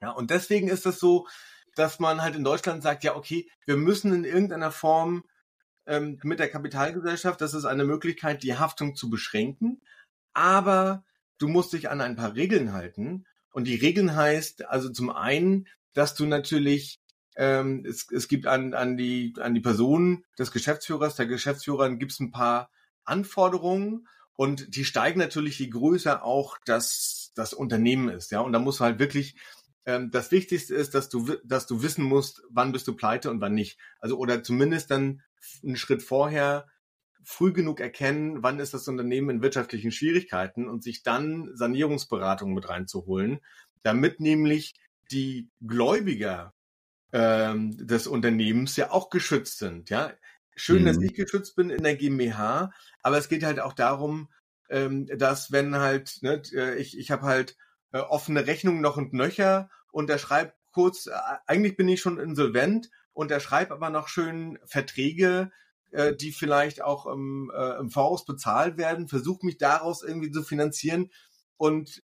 Ja, 0.01 0.11
und 0.11 0.31
deswegen 0.31 0.69
ist 0.69 0.87
es 0.87 0.99
so, 0.99 1.27
dass 1.75 1.99
man 1.99 2.23
halt 2.23 2.37
in 2.37 2.45
Deutschland 2.45 2.83
sagt, 2.83 3.05
ja, 3.05 3.17
okay, 3.17 3.49
wir 3.67 3.77
müssen 3.77 4.13
in 4.13 4.25
irgendeiner 4.25 4.71
Form 4.71 5.25
ähm, 5.87 6.19
mit 6.23 6.39
der 6.39 6.49
Kapitalgesellschaft, 6.49 7.41
das 7.41 7.55
ist 7.55 7.65
eine 7.65 7.85
Möglichkeit, 7.85 8.43
die 8.43 8.57
Haftung 8.57 8.97
zu 8.97 9.11
beschränken, 9.11 9.81
aber 10.33 11.05
du 11.39 11.49
musst 11.49 11.73
dich 11.73 11.91
an 11.91 12.01
ein 12.01 12.17
paar 12.17 12.35
Regeln 12.35 12.73
halten. 12.73 13.27
Und 13.53 13.65
die 13.65 13.77
Regeln 13.77 14.17
heißt 14.17 14.65
also 14.67 14.89
zum 14.91 15.11
einen, 15.11 15.69
dass 15.93 16.15
du 16.15 16.27
natürlich 16.27 16.99
ähm, 17.37 17.85
es, 17.87 18.11
es 18.11 18.29
gibt 18.29 18.47
an, 18.47 18.75
an, 18.75 18.97
die, 18.97 19.35
an 19.41 19.55
die 19.55 19.61
Person 19.61 20.25
des 20.39 20.51
Geschäftsführers, 20.51 21.17
der 21.17 21.27
Geschäftsführer 21.27 21.91
gibt 21.97 22.13
es 22.13 22.21
ein 22.21 22.31
paar 22.31 22.71
Anforderungen 23.05 24.07
und 24.35 24.77
die 24.77 24.85
steigen 24.85 25.19
natürlich, 25.19 25.59
je 25.59 25.69
größer 25.69 26.25
auch 26.25 26.59
das, 26.65 27.33
das 27.35 27.53
Unternehmen 27.53 28.09
ist. 28.09 28.31
Ja, 28.31 28.41
und 28.41 28.53
da 28.53 28.59
muss 28.59 28.81
halt 28.81 28.99
wirklich 28.99 29.37
ähm, 29.87 30.11
das 30.11 30.31
Wichtigste 30.31 30.75
ist, 30.75 30.95
dass 30.95 31.09
du, 31.09 31.37
dass 31.45 31.67
du 31.67 31.83
wissen 31.83 32.05
musst, 32.05 32.43
wann 32.51 32.73
bist 32.73 32.89
du 32.89 32.95
pleite 32.95 33.31
und 33.31 33.41
wann 33.41 33.55
nicht. 33.55 33.79
Also 34.01 34.19
oder 34.19 34.43
zumindest 34.43 34.91
dann 34.91 35.23
einen 35.63 35.77
Schritt 35.77 36.03
vorher 36.03 36.67
früh 37.23 37.53
genug 37.53 37.81
erkennen, 37.81 38.43
wann 38.43 38.61
ist 38.61 38.75
das 38.75 38.89
Unternehmen 38.89 39.31
in 39.31 39.43
wirtschaftlichen 39.43 39.93
Schwierigkeiten 39.93 40.69
und 40.69 40.83
sich 40.83 41.03
dann 41.03 41.51
Sanierungsberatung 41.55 42.53
mit 42.53 42.69
reinzuholen, 42.69 43.41
damit 43.83 44.21
nämlich 44.21 44.75
die 45.11 45.49
Gläubiger 45.67 46.53
ähm, 47.15 47.87
des 47.87 48.09
Unternehmens 48.09 48.77
ja 48.77 48.91
auch 48.91 49.09
geschützt 49.09 49.59
sind. 49.59 49.89
Ja, 49.89 50.13
schön, 50.57 50.83
mhm. 50.83 50.87
dass 50.87 51.01
ich 51.01 51.15
geschützt 51.15 51.55
bin 51.55 51.71
in 51.71 51.85
der 51.85 51.95
GmbH, 51.95 52.73
aber 53.03 53.19
es 53.19 53.29
geht 53.29 53.45
halt 53.45 53.61
auch 53.61 53.73
darum, 53.73 54.29
ähm, 54.69 55.07
dass 55.07 55.53
wenn 55.53 55.77
halt, 55.77 56.19
ne, 56.23 56.43
äh, 56.53 56.77
ich, 56.77 56.99
ich 56.99 57.13
habe 57.13 57.23
halt 57.23 57.57
äh, 57.93 57.99
offene 57.99 58.49
Rechnungen 58.49 58.81
noch 58.81 58.97
und 58.97 59.13
nöcher 59.13 59.71
und 59.93 60.11
er 60.11 60.19
schreibt 60.19 60.57
kurz, 60.73 61.07
äh, 61.07 61.13
eigentlich 61.47 61.77
bin 61.77 61.89
ich 61.89 62.01
schon 62.01 62.19
insolvent 62.19 62.91
und 63.13 63.31
er 63.31 63.39
schreibt 63.39 63.71
aber 63.71 63.91
noch 63.91 64.09
schön 64.09 64.59
Verträge, 64.65 65.53
äh, 65.93 66.17
die 66.17 66.33
vielleicht 66.33 66.83
auch 66.83 67.07
im, 67.07 67.53
äh, 67.55 67.79
im 67.79 67.91
Voraus 67.91 68.25
bezahlt 68.25 68.77
werden, 68.77 69.07
versucht 69.07 69.45
mich 69.45 69.57
daraus 69.57 70.03
irgendwie 70.03 70.33
zu 70.33 70.43
finanzieren 70.43 71.13
und 71.59 72.03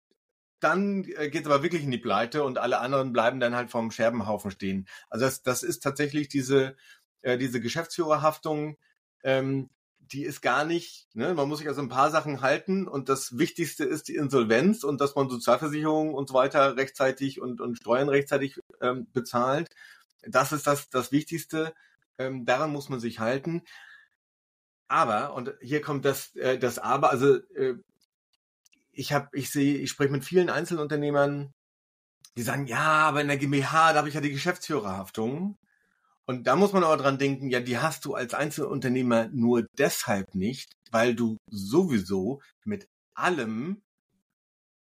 dann 0.61 1.05
äh, 1.17 1.31
geht 1.31 1.43
es 1.43 1.47
aber 1.47 1.62
wirklich 1.62 1.83
in 1.83 1.91
die 1.91 1.99
Pleite 1.99 2.45
und 2.45 2.59
alle 2.59 2.79
anderen 2.81 3.12
bleiben 3.12 3.41
dann 3.41 3.55
halt 3.55 3.71
vom 3.71 3.91
Scherbenhaufen 3.91 4.50
stehen. 4.50 4.88
Also 5.11 5.25
das, 5.25 5.43
das 5.43 5.62
ist 5.62 5.83
tatsächlich 5.83 6.29
diese, 6.29 6.77
äh, 7.23 7.38
diese 7.38 7.61
Geschäftsführerhaftung, 7.61 8.77
ähm, 9.23 9.71
die 9.99 10.25
ist 10.25 10.41
gar 10.41 10.65
nicht, 10.65 11.15
ne? 11.15 11.35
man 11.35 11.49
muss 11.49 11.59
sich 11.59 11.69
also 11.69 11.83
ein 11.83 11.88
paar 11.91 12.11
Sachen 12.11 12.41
halten 12.41 12.88
und 12.88 13.09
das 13.09 13.38
Wichtigste 13.38 13.85
ist 13.85 14.09
die 14.09 14.17
Insolvenz 14.17 14.85
und 14.85 15.00
dass 15.00 15.15
man 15.15 15.29
Sozialversicherungen 15.29 16.15
und 16.15 16.29
so 16.29 16.35
weiter 16.35 16.77
rechtzeitig 16.77 17.41
und, 17.41 17.61
und 17.61 17.77
Steuern 17.77 18.09
rechtzeitig 18.09 18.59
ähm, 18.81 19.07
bezahlt. 19.12 19.69
Das 20.23 20.53
ist 20.53 20.67
das, 20.67 20.88
das 20.88 21.12
Wichtigste. 21.12 21.75
Ähm, 22.17 22.47
daran 22.47 22.73
muss 22.73 22.88
man 22.88 23.00
sich 23.00 23.21
halten. 23.21 23.62
Aber, 24.88 25.35
und 25.35 25.55
hier 25.61 25.83
kommt 25.83 26.05
das, 26.05 26.35
äh, 26.37 26.59
das 26.59 26.79
Aber, 26.79 27.11
also 27.11 27.37
äh, 27.55 27.75
ich 28.99 29.12
habe, 29.12 29.28
ich 29.33 29.50
sehe, 29.50 29.78
ich 29.78 29.90
spreche 29.90 30.11
mit 30.11 30.25
vielen 30.25 30.50
Einzelunternehmern, 30.50 31.52
die 32.37 32.43
sagen, 32.43 32.67
ja, 32.67 33.07
aber 33.09 33.21
in 33.21 33.28
der 33.28 33.37
GmbH, 33.37 33.93
da 33.93 33.99
habe 33.99 34.09
ich 34.09 34.14
ja 34.14 34.21
die 34.21 34.33
Geschäftsführerhaftung. 34.33 35.57
Und 36.26 36.47
da 36.47 36.57
muss 36.57 36.73
man 36.73 36.85
aber 36.85 36.97
dran 36.97 37.17
denken, 37.17 37.49
ja, 37.49 37.61
die 37.61 37.78
hast 37.78 38.05
du 38.05 38.14
als 38.14 38.35
Einzelunternehmer 38.35 39.28
nur 39.28 39.67
deshalb 39.78 40.35
nicht, 40.35 40.73
weil 40.90 41.14
du 41.14 41.37
sowieso 41.47 42.43
mit 42.64 42.88
allem 43.14 43.83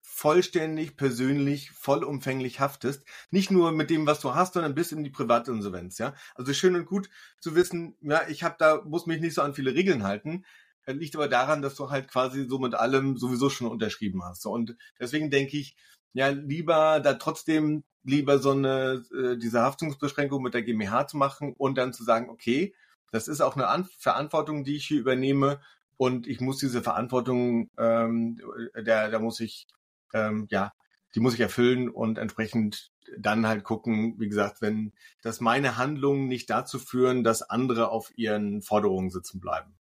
vollständig, 0.02 0.96
persönlich, 0.96 1.70
vollumfänglich 1.70 2.58
haftest. 2.58 3.04
Nicht 3.30 3.52
nur 3.52 3.70
mit 3.70 3.88
dem, 3.88 4.04
was 4.04 4.18
du 4.18 4.34
hast, 4.34 4.54
sondern 4.54 4.74
bis 4.74 4.90
in 4.90 5.04
die 5.04 5.10
Privatinsolvenz, 5.10 5.98
ja. 5.98 6.12
Also 6.34 6.52
schön 6.54 6.74
und 6.74 6.86
gut 6.86 7.08
zu 7.40 7.54
wissen, 7.54 7.96
ja, 8.00 8.26
ich 8.28 8.42
habe 8.42 8.56
da, 8.58 8.82
muss 8.84 9.06
mich 9.06 9.20
nicht 9.20 9.34
so 9.34 9.42
an 9.42 9.54
viele 9.54 9.74
Regeln 9.74 10.02
halten. 10.02 10.44
Das 10.88 10.96
liegt 10.96 11.16
aber 11.16 11.28
daran, 11.28 11.60
dass 11.60 11.74
du 11.74 11.90
halt 11.90 12.08
quasi 12.08 12.46
so 12.48 12.58
mit 12.58 12.74
allem 12.74 13.18
sowieso 13.18 13.50
schon 13.50 13.66
unterschrieben 13.66 14.24
hast. 14.24 14.46
Und 14.46 14.74
deswegen 14.98 15.30
denke 15.30 15.58
ich, 15.58 15.76
ja, 16.14 16.28
lieber 16.28 17.00
da 17.00 17.12
trotzdem 17.12 17.84
lieber 18.04 18.38
so 18.38 18.52
eine, 18.52 19.04
äh, 19.12 19.36
diese 19.36 19.60
Haftungsbeschränkung 19.60 20.42
mit 20.42 20.54
der 20.54 20.62
GmbH 20.62 21.06
zu 21.06 21.18
machen 21.18 21.52
und 21.58 21.76
dann 21.76 21.92
zu 21.92 22.04
sagen, 22.04 22.30
okay, 22.30 22.74
das 23.12 23.28
ist 23.28 23.42
auch 23.42 23.54
eine 23.54 23.68
An 23.68 23.84
Verantwortung, 23.98 24.64
die 24.64 24.76
ich 24.76 24.86
hier 24.86 25.00
übernehme 25.00 25.60
und 25.98 26.26
ich 26.26 26.40
muss 26.40 26.56
diese 26.56 26.80
Verantwortung, 26.80 27.68
ähm, 27.76 28.40
der, 28.74 29.10
da 29.10 29.18
muss 29.18 29.40
ich 29.40 29.66
ähm, 30.14 30.46
ja, 30.50 30.72
die 31.14 31.20
muss 31.20 31.34
ich 31.34 31.40
erfüllen 31.40 31.90
und 31.90 32.16
entsprechend 32.16 32.92
dann 33.18 33.46
halt 33.46 33.62
gucken, 33.62 34.18
wie 34.18 34.28
gesagt, 34.30 34.62
wenn 34.62 34.94
dass 35.20 35.42
meine 35.42 35.76
Handlungen 35.76 36.28
nicht 36.28 36.48
dazu 36.48 36.78
führen, 36.78 37.24
dass 37.24 37.42
andere 37.42 37.90
auf 37.90 38.10
ihren 38.16 38.62
Forderungen 38.62 39.10
sitzen 39.10 39.38
bleiben. 39.38 39.77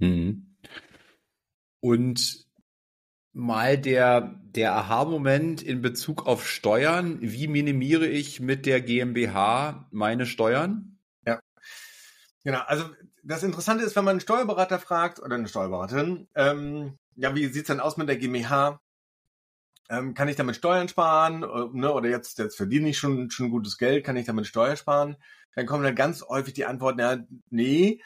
Mhm. 0.00 0.56
Und 1.80 2.46
mal 3.32 3.78
der, 3.78 4.40
der 4.42 4.74
Aha-Moment 4.74 5.62
in 5.62 5.80
Bezug 5.82 6.26
auf 6.26 6.48
Steuern. 6.48 7.18
Wie 7.20 7.46
minimiere 7.46 8.06
ich 8.06 8.40
mit 8.40 8.66
der 8.66 8.80
GmbH 8.80 9.88
meine 9.92 10.26
Steuern? 10.26 10.98
Ja. 11.24 11.40
Genau, 12.44 12.60
also 12.66 12.90
das 13.22 13.42
Interessante 13.42 13.84
ist, 13.84 13.94
wenn 13.94 14.04
man 14.04 14.12
einen 14.12 14.20
Steuerberater 14.20 14.78
fragt 14.78 15.20
oder 15.20 15.36
eine 15.36 15.48
Steuerberaterin, 15.48 16.26
ähm, 16.34 16.98
ja, 17.14 17.34
wie 17.34 17.46
sieht's 17.46 17.68
denn 17.68 17.80
aus 17.80 17.96
mit 17.96 18.08
der 18.08 18.16
GmbH? 18.16 18.80
ähm, 19.90 20.14
kann 20.14 20.28
ich 20.28 20.36
damit 20.36 20.56
Steuern 20.56 20.88
sparen, 20.88 21.42
äh, 21.42 21.76
ne, 21.76 21.92
oder 21.92 22.08
jetzt, 22.08 22.38
jetzt 22.38 22.56
verdiene 22.56 22.88
ich 22.88 22.98
schon, 22.98 23.30
schon 23.30 23.50
gutes 23.50 23.76
Geld, 23.76 24.04
kann 24.04 24.16
ich 24.16 24.26
damit 24.26 24.46
Steuern 24.46 24.76
sparen? 24.76 25.16
Dann 25.56 25.66
kommen 25.66 25.82
dann 25.82 25.96
ganz 25.96 26.22
häufig 26.22 26.54
die 26.54 26.64
Antworten, 26.64 27.00
ja, 27.00 27.18
nee, 27.50 28.00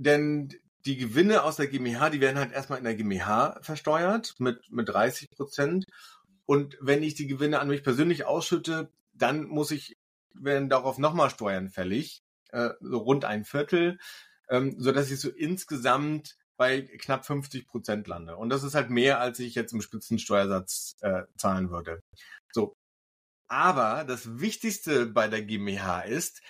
denn 0.00 0.48
die 0.86 0.96
Gewinne 0.96 1.42
aus 1.42 1.56
der 1.56 1.66
GmbH, 1.66 2.08
die 2.08 2.20
werden 2.20 2.38
halt 2.38 2.52
erstmal 2.52 2.78
in 2.78 2.84
der 2.84 2.94
GmbH 2.94 3.58
versteuert 3.60 4.34
mit, 4.38 4.58
mit 4.70 4.88
30 4.88 5.28
Prozent. 5.30 5.84
Und 6.46 6.78
wenn 6.80 7.02
ich 7.02 7.14
die 7.14 7.26
Gewinne 7.26 7.60
an 7.60 7.68
mich 7.68 7.82
persönlich 7.82 8.24
ausschütte, 8.24 8.90
dann 9.12 9.44
muss 9.44 9.70
ich, 9.70 9.96
werden 10.32 10.70
darauf 10.70 10.96
nochmal 10.96 11.28
Steuern 11.28 11.68
fällig, 11.68 12.22
äh, 12.50 12.70
so 12.80 12.98
rund 12.98 13.26
ein 13.26 13.44
Viertel, 13.44 13.98
ähm, 14.48 14.74
so 14.78 14.90
dass 14.90 15.10
ich 15.10 15.20
so 15.20 15.28
insgesamt 15.28 16.36
bei 16.56 16.80
knapp 16.80 17.26
50 17.26 17.66
Prozent 17.66 18.06
lande. 18.06 18.36
Und 18.36 18.48
das 18.48 18.62
ist 18.62 18.74
halt 18.74 18.88
mehr, 18.88 19.20
als 19.20 19.38
ich 19.38 19.54
jetzt 19.54 19.72
im 19.72 19.82
Spitzensteuersatz 19.82 20.96
äh, 21.00 21.24
zahlen 21.36 21.70
würde. 21.70 22.00
So. 22.52 22.74
Aber 23.48 24.04
das 24.04 24.40
Wichtigste 24.40 25.06
bei 25.06 25.28
der 25.28 25.42
GmbH 25.42 26.02
ist, 26.02 26.40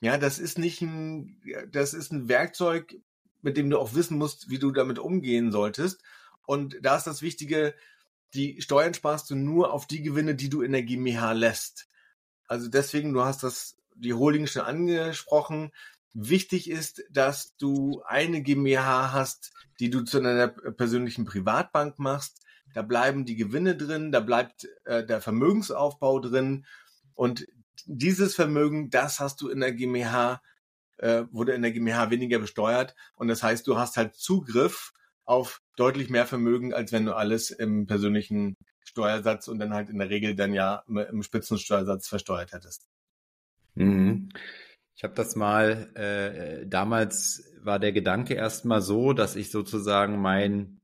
ja, 0.00 0.16
das 0.16 0.38
ist 0.38 0.58
nicht 0.58 0.80
ein, 0.80 1.40
das 1.70 1.94
ist 1.94 2.12
ein 2.12 2.28
Werkzeug, 2.28 2.96
mit 3.42 3.56
dem 3.56 3.70
du 3.70 3.78
auch 3.78 3.94
wissen 3.94 4.18
musst, 4.18 4.48
wie 4.48 4.58
du 4.58 4.70
damit 4.70 4.98
umgehen 4.98 5.52
solltest. 5.52 6.02
Und 6.46 6.78
da 6.82 6.96
ist 6.96 7.06
das 7.06 7.22
Wichtige, 7.22 7.74
die 8.34 8.60
Steuern 8.60 8.94
sparst 8.94 9.30
du 9.30 9.34
nur 9.34 9.72
auf 9.72 9.86
die 9.86 10.02
Gewinne, 10.02 10.34
die 10.34 10.48
du 10.48 10.62
in 10.62 10.72
der 10.72 10.82
GmbH 10.82 11.32
lässt. 11.32 11.88
Also 12.46 12.68
deswegen, 12.68 13.12
du 13.12 13.22
hast 13.22 13.42
das, 13.42 13.76
die 13.94 14.14
Holding 14.14 14.46
schon 14.46 14.62
angesprochen. 14.62 15.70
Wichtig 16.14 16.70
ist, 16.70 17.04
dass 17.10 17.56
du 17.56 18.02
eine 18.04 18.42
GmbH 18.42 19.12
hast, 19.12 19.52
die 19.78 19.90
du 19.90 20.02
zu 20.02 20.18
einer 20.18 20.48
persönlichen 20.48 21.24
Privatbank 21.24 21.98
machst. 21.98 22.40
Da 22.74 22.82
bleiben 22.82 23.24
die 23.24 23.36
Gewinne 23.36 23.76
drin, 23.76 24.12
da 24.12 24.20
bleibt 24.20 24.68
äh, 24.84 25.04
der 25.04 25.20
Vermögensaufbau 25.20 26.20
drin. 26.20 26.66
Und 27.14 27.46
dieses 27.86 28.34
Vermögen, 28.34 28.90
das 28.90 29.20
hast 29.20 29.40
du 29.40 29.48
in 29.48 29.60
der 29.60 29.72
GmbH, 29.72 30.42
äh, 30.98 31.24
wurde 31.30 31.52
in 31.52 31.62
der 31.62 31.72
GmbH 31.72 32.10
weniger 32.10 32.38
besteuert. 32.38 32.94
Und 33.14 33.28
das 33.28 33.42
heißt, 33.42 33.66
du 33.66 33.78
hast 33.78 33.96
halt 33.96 34.14
Zugriff 34.14 34.92
auf 35.24 35.60
deutlich 35.76 36.10
mehr 36.10 36.26
Vermögen, 36.26 36.74
als 36.74 36.92
wenn 36.92 37.06
du 37.06 37.14
alles 37.14 37.50
im 37.50 37.86
persönlichen 37.86 38.56
Steuersatz 38.84 39.48
und 39.48 39.58
dann 39.58 39.72
halt 39.72 39.88
in 39.88 39.98
der 39.98 40.10
Regel 40.10 40.34
dann 40.34 40.52
ja 40.52 40.82
im 40.88 41.22
Spitzensteuersatz 41.22 42.08
versteuert 42.08 42.52
hättest. 42.52 42.86
Mhm. 43.74 44.30
Ich 44.96 45.04
habe 45.04 45.14
das 45.14 45.36
mal, 45.36 45.94
äh, 45.94 46.66
damals 46.66 47.44
war 47.62 47.78
der 47.78 47.92
Gedanke 47.92 48.34
erstmal 48.34 48.82
so, 48.82 49.12
dass 49.12 49.36
ich 49.36 49.50
sozusagen 49.50 50.20
mein, 50.20 50.79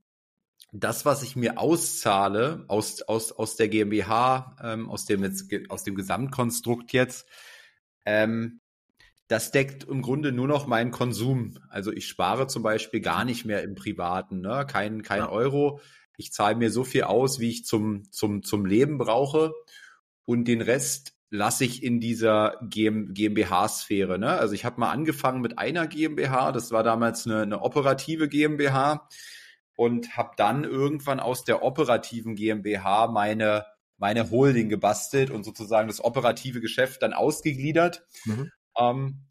das, 0.73 1.05
was 1.05 1.23
ich 1.23 1.37
mir 1.37 1.59
auszahle 1.59 2.65
aus, 2.69 3.03
aus, 3.03 3.33
aus 3.33 3.57
der 3.57 3.69
GmbH, 3.69 4.57
ähm, 4.63 4.91
aus, 4.91 5.07
dem 5.07 5.23
jetzt, 5.23 5.47
aus 5.69 5.85
dem 5.85 5.95
Gesamtkonstrukt 5.95 6.93
jetzt, 6.93 7.27
ähm, 8.05 8.61
das 9.29 9.51
deckt 9.51 9.85
im 9.85 10.03
Grunde 10.03 10.33
nur 10.33 10.47
noch 10.47 10.67
meinen 10.67 10.93
Konsum. 10.93 11.59
Also 11.69 11.93
ich 11.93 12.07
spare 12.07 12.47
zum 12.47 12.63
Beispiel 12.63 13.01
gar 13.01 13.25
nicht 13.25 13.45
mehr 13.45 13.63
im 13.63 13.75
Privaten, 13.75 14.41
ne? 14.41 14.67
kein, 14.69 15.03
kein 15.03 15.21
ja. 15.21 15.29
Euro. 15.31 15.81
Ich 16.17 16.33
zahle 16.33 16.57
mir 16.57 16.71
so 16.71 16.85
viel 16.85 17.05
aus, 17.05 17.41
wie 17.41 17.51
ich 17.51 17.65
zum, 17.65 18.11
zum, 18.13 18.43
zum 18.43 18.65
Leben 18.65 18.99
brauche. 18.99 19.53
Und 20.25 20.47
den 20.47 20.61
Rest 20.61 21.15
lasse 21.31 21.65
ich 21.65 21.83
in 21.83 22.01
dieser 22.01 22.57
GmbH-Sphäre. 22.63 24.19
Ne? 24.19 24.31
Also 24.31 24.55
ich 24.55 24.65
habe 24.65 24.81
mal 24.81 24.91
angefangen 24.93 25.41
mit 25.41 25.59
einer 25.59 25.89
GmbH, 25.89 26.53
das 26.53 26.71
war 26.71 26.85
damals 26.85 27.27
eine, 27.27 27.43
eine 27.43 27.63
operative 27.63 28.29
GmbH 28.29 29.09
und 29.77 30.17
habe 30.17 30.33
dann 30.37 30.65
irgendwann 30.65 31.21
aus 31.21 31.45
der 31.45 31.63
operativen 31.63 32.35
GmbH 32.35 33.07
meine 33.09 33.65
meine 33.99 34.31
Holding 34.31 34.69
gebastelt 34.69 35.31
und 35.31 35.45
sozusagen 35.45 35.89
das 35.89 36.05
operative 36.05 36.61
Geschäft 36.61 37.03
dann 37.03 37.13
ausgegliedert. 37.13 38.07
Mhm. 38.25 38.51
Ähm, 38.79 39.27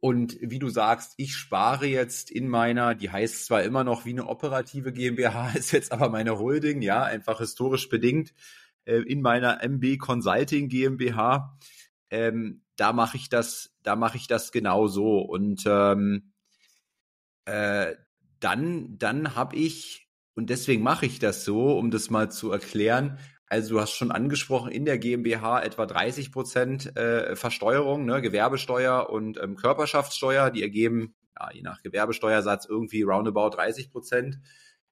und 0.00 0.36
wie 0.40 0.58
du 0.58 0.68
sagst, 0.68 1.14
ich 1.18 1.36
spare 1.36 1.86
jetzt 1.86 2.30
in 2.30 2.48
meiner, 2.48 2.94
die 2.94 3.10
heißt 3.10 3.46
zwar 3.46 3.62
immer 3.62 3.84
noch 3.84 4.04
wie 4.04 4.10
eine 4.10 4.26
operative 4.26 4.92
GmbH, 4.92 5.52
ist 5.54 5.72
jetzt 5.72 5.92
aber 5.92 6.08
meine 6.08 6.38
Holding, 6.38 6.82
ja, 6.82 7.04
einfach 7.04 7.38
historisch 7.38 7.88
bedingt 7.88 8.34
äh, 8.86 9.02
in 9.02 9.22
meiner 9.22 9.62
MB 9.62 9.98
Consulting 9.98 10.68
GmbH. 10.68 11.58
Ähm, 12.10 12.64
da 12.76 12.92
mache 12.92 13.16
ich 13.16 13.28
das, 13.28 13.70
da 13.82 13.94
mache 13.94 14.16
ich 14.16 14.26
das 14.26 14.50
genau 14.50 14.88
so. 14.88 15.18
Und 15.18 15.62
ähm, 15.66 16.32
äh, 17.44 17.94
dann, 18.44 18.98
dann 18.98 19.34
habe 19.34 19.56
ich, 19.56 20.08
und 20.34 20.50
deswegen 20.50 20.82
mache 20.82 21.06
ich 21.06 21.18
das 21.18 21.44
so, 21.44 21.76
um 21.78 21.90
das 21.90 22.10
mal 22.10 22.30
zu 22.30 22.52
erklären, 22.52 23.18
also 23.46 23.74
du 23.74 23.80
hast 23.80 23.92
schon 23.92 24.10
angesprochen, 24.10 24.70
in 24.70 24.84
der 24.84 24.98
GmbH 24.98 25.62
etwa 25.62 25.86
30 25.86 26.32
Prozent 26.32 26.96
äh, 26.96 27.36
Versteuerung, 27.36 28.04
ne, 28.04 28.20
Gewerbesteuer 28.20 29.08
und 29.10 29.38
ähm, 29.40 29.56
Körperschaftssteuer, 29.56 30.50
die 30.50 30.62
ergeben, 30.62 31.14
ja, 31.38 31.50
je 31.52 31.62
nach 31.62 31.82
Gewerbesteuersatz 31.82 32.66
irgendwie 32.66 33.02
roundabout 33.02 33.50
30 33.50 33.90
Prozent. 33.90 34.38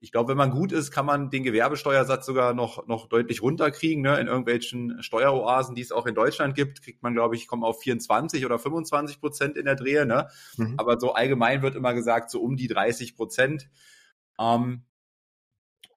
Ich 0.03 0.11
glaube, 0.11 0.31
wenn 0.31 0.37
man 0.37 0.51
gut 0.51 0.73
ist, 0.73 0.91
kann 0.91 1.07
man 1.07 1.31
den 1.31 1.45
Gewerbesteuersatz 1.45 2.27
sogar 2.27 2.55
noch, 2.55 2.89
noch 2.89 3.07
deutlich 3.09 3.41
runterkriegen. 3.41 4.03
Ne? 4.03 4.19
In 4.19 4.27
irgendwelchen 4.27 5.01
Steueroasen, 5.01 5.77
die 5.77 5.81
es 5.81 5.93
auch 5.93 6.07
in 6.07 6.17
Deutschland 6.17 6.57
gibt, 6.57 6.83
kriegt 6.83 7.05
man, 7.05 7.15
glaube 7.15 7.37
ich, 7.37 7.47
kommt 7.47 7.63
auf 7.63 7.81
24 7.83 8.45
oder 8.45 8.59
25 8.59 9.21
Prozent 9.21 9.57
in 9.57 9.65
der 9.65 9.77
Drehe. 9.77 10.05
Ne? 10.05 10.27
Mhm. 10.57 10.75
Aber 10.77 10.99
so 10.99 11.13
allgemein 11.15 11.63
wird 11.63 11.77
immer 11.77 11.95
gesagt, 11.95 12.31
so 12.31 12.43
um 12.43 12.57
die 12.57 12.67
30 12.67 13.15
Prozent. 13.15 13.71
Ähm, 14.41 14.83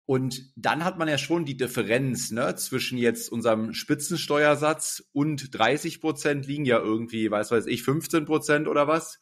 und 0.06 0.52
dann 0.56 0.84
hat 0.84 1.00
man 1.00 1.08
ja 1.08 1.18
schon 1.18 1.46
die 1.46 1.58
Differenz 1.58 2.30
ne, 2.30 2.56
zwischen 2.58 3.00
jetzt 3.00 3.32
unserem 3.32 3.74
Spitzensteuersatz 3.74 5.04
und 5.14 5.58
30 5.58 6.00
Prozent 6.00 6.46
liegen 6.46 6.66
ja 6.66 6.78
irgendwie, 6.78 7.32
weiß 7.32 7.50
weiß 7.50 7.66
ich, 7.66 7.82
15 7.82 8.26
Prozent 8.26 8.68
oder 8.68 8.88
was. 8.88 9.20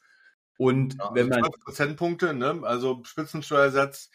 Und 0.57 0.95
ja, 0.99 1.09
wenn 1.13 1.31
also 1.31 1.39
man 1.39 1.51
Prozentpunkte, 1.63 2.33
ne? 2.33 2.59
also 2.63 3.01
Spitzensteuersatz 3.05 4.09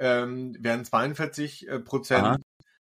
ähm, 0.00 0.56
wären 0.58 0.84
42 0.84 1.68
äh, 1.68 1.78
Prozent. 1.78 2.42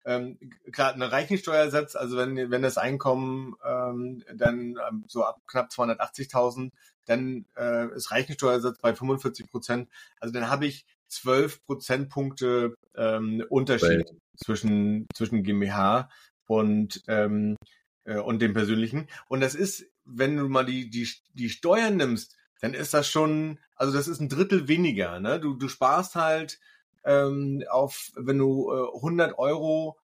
Ähm, 0.07 0.39
Gerade 0.67 0.97
ein 0.97 1.03
Reichensteuersatz, 1.03 1.97
also 1.97 2.17
wenn, 2.17 2.51
wenn 2.51 2.63
das 2.63 2.77
Einkommen 2.77 3.55
ähm, 3.65 4.23
dann 4.35 4.77
ähm, 4.89 5.05
so 5.07 5.25
ab 5.25 5.41
knapp 5.47 5.71
280.000, 5.71 6.71
dann 7.07 7.47
äh, 7.57 7.95
ist 7.95 8.11
Reichensteuersatz 8.11 8.79
bei 8.79 8.95
45 8.95 9.51
Prozent. 9.51 9.89
Also 10.19 10.33
dann 10.33 10.51
habe 10.51 10.67
ich 10.67 10.87
12 11.09 11.65
Prozentpunkte 11.65 12.75
ähm, 12.97 13.45
Unterschied 13.49 14.09
right. 14.09 14.13
zwischen, 14.37 15.07
zwischen 15.15 15.43
GmbH 15.43 16.09
und, 16.47 17.03
ähm, 17.09 17.57
äh, 18.05 18.19
und 18.19 18.41
dem 18.41 18.53
persönlichen. 18.53 19.09
Und 19.29 19.41
das 19.41 19.55
ist, 19.55 19.87
wenn 20.05 20.37
du 20.37 20.49
mal 20.49 20.67
die, 20.67 20.91
die, 20.91 21.09
die 21.35 21.51
Steuern 21.51 21.97
nimmst, 21.97 22.37
dann 22.61 22.75
ist 22.75 22.95
das 22.95 23.09
schon, 23.09 23.59
also 23.75 23.93
das 23.93 24.09
ist 24.09 24.21
ein 24.21 24.29
Drittel 24.29 24.69
weniger. 24.69 25.21
Ne? 25.21 25.41
Du, 25.41 25.55
du 25.55 25.69
sparst 25.69 26.15
halt 26.15 26.59
ähm, 27.05 27.63
auf, 27.69 28.11
wenn 28.17 28.39
du 28.39 28.73
äh, 28.73 28.97
100 28.97 29.39
Euro 29.39 29.99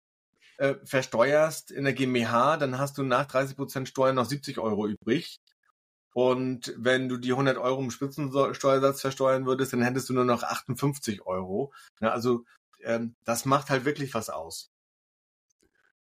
äh, 0.59 0.75
versteuerst 0.85 1.71
in 1.71 1.85
der 1.85 1.95
GmbH, 1.95 2.57
dann 2.57 2.79
hast 2.79 2.99
du 2.99 3.03
nach 3.03 3.27
30 3.27 3.57
Prozent 3.57 3.89
Steuern 3.89 4.17
noch 4.17 4.27
70 4.27 4.59
Euro 4.59 4.87
übrig. 4.87 5.41
Und 6.13 6.75
wenn 6.77 7.09
du 7.09 7.17
die 7.17 7.33
100 7.33 7.57
Euro 7.57 7.81
im 7.81 7.91
Spitzensteuersatz 7.91 9.01
versteuern 9.01 9.47
würdest, 9.47 9.73
dann 9.73 9.83
hättest 9.83 10.09
du 10.09 10.13
nur 10.13 10.25
noch 10.25 10.43
58 10.43 11.25
Euro. 11.25 11.73
Ja, 12.01 12.11
also 12.11 12.45
ähm, 12.83 13.15
das 13.25 13.45
macht 13.45 13.71
halt 13.71 13.85
wirklich 13.85 14.13
was 14.15 14.29
aus. 14.29 14.71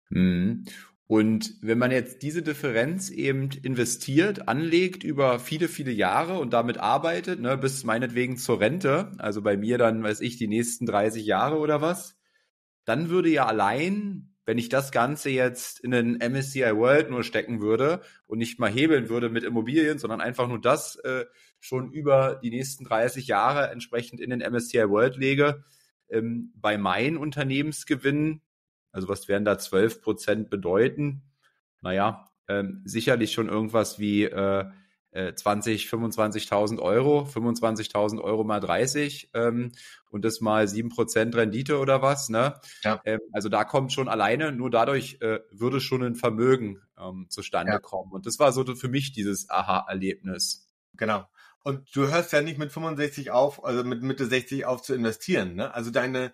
Mhm. 0.10 0.66
Und 1.12 1.56
wenn 1.62 1.78
man 1.78 1.92
jetzt 1.92 2.22
diese 2.22 2.42
Differenz 2.42 3.10
eben 3.10 3.50
investiert, 3.64 4.48
anlegt 4.48 5.04
über 5.04 5.40
viele, 5.40 5.68
viele 5.68 5.92
Jahre 5.92 6.40
und 6.40 6.54
damit 6.54 6.78
arbeitet, 6.78 7.42
ne, 7.42 7.58
bis 7.58 7.84
meinetwegen 7.84 8.38
zur 8.38 8.62
Rente, 8.62 9.12
also 9.18 9.42
bei 9.42 9.58
mir 9.58 9.78
dann, 9.78 10.02
weiß 10.04 10.22
ich, 10.22 10.38
die 10.38 10.48
nächsten 10.48 10.86
30 10.86 11.26
Jahre 11.26 11.58
oder 11.58 11.82
was, 11.82 12.18
dann 12.86 13.10
würde 13.10 13.28
ja 13.28 13.46
allein, 13.46 14.38
wenn 14.46 14.58
ich 14.58 14.70
das 14.70 14.94
Ganze 14.94 15.30
jetzt 15.32 15.82
in 15.82 15.92
den 15.92 16.14
MSCI 16.16 16.78
World 16.78 17.10
nur 17.10 17.26
stecken 17.26 17.60
würde 17.60 18.00
und 18.26 18.38
nicht 18.38 18.58
mal 18.58 18.72
hebeln 18.72 19.10
würde 19.10 19.28
mit 19.28 19.44
Immobilien, 19.44 20.00
sondern 20.00 20.22
einfach 20.22 20.48
nur 20.48 20.62
das 20.62 20.96
äh, 20.96 21.26
schon 21.60 21.92
über 21.92 22.40
die 22.42 22.52
nächsten 22.52 22.86
30 22.86 23.28
Jahre 23.28 23.70
entsprechend 23.70 24.22
in 24.22 24.30
den 24.30 24.40
MSCI 24.40 24.88
World 24.88 25.18
lege, 25.18 25.66
ähm, 26.08 26.54
bei 26.56 26.78
meinen 26.78 27.18
Unternehmensgewinnen 27.18 28.42
also 28.92 29.08
was 29.08 29.28
werden 29.28 29.46
da 29.46 29.58
12 29.58 30.02
Prozent 30.02 30.50
bedeuten? 30.50 31.24
Naja, 31.82 32.30
ähm, 32.48 32.82
sicherlich 32.86 33.32
schon 33.32 33.50
irgendwas 33.50 34.00
wie 34.00 34.24
äh, 34.24 34.66
20, 35.14 35.88
25.000 35.88 36.80
Euro, 36.80 37.24
25.000 37.24 38.22
Euro 38.22 38.44
mal 38.44 38.62
30 38.62 39.32
ähm, 39.34 39.74
und 40.10 40.24
das 40.24 40.40
mal 40.40 40.68
7 40.68 40.90
Prozent 40.90 41.36
Rendite 41.36 41.80
oder 41.80 42.02
was. 42.02 42.30
Ne? 42.30 42.56
Ja. 42.84 43.02
Ähm, 43.04 43.20
also 43.34 43.50
da 43.50 43.66
kommt 43.66 43.92
schon 43.92 44.08
alleine, 44.08 44.52
nur 44.54 44.70
dadurch 44.70 45.18
äh, 45.22 45.40
würde 45.52 45.82
schon 45.82 46.04
ein 46.04 46.16
Vermögen 46.16 46.82
ähm, 46.98 47.28
zustande 47.30 47.74
ja. 47.74 47.80
kommen. 47.80 48.12
Und 48.12 48.26
das 48.26 48.40
war 48.40 48.54
so 48.54 48.64
für 48.76 48.88
mich 48.88 49.12
dieses 49.12 49.50
Aha-Erlebnis. 49.50 50.70
Genau. 50.96 51.28
Und 51.64 51.96
du 51.96 52.08
hörst 52.08 52.32
ja 52.32 52.42
nicht 52.42 52.58
mit 52.58 52.72
65 52.72 53.32
auf, 53.32 53.64
also 53.64 53.84
mit 53.84 54.02
Mitte 54.02 54.26
60 54.26 54.66
auf 54.66 54.82
zu 54.82 54.96
investieren. 54.96 55.56
Ne? 55.56 55.74
Also 55.74 55.92
deine, 55.92 56.32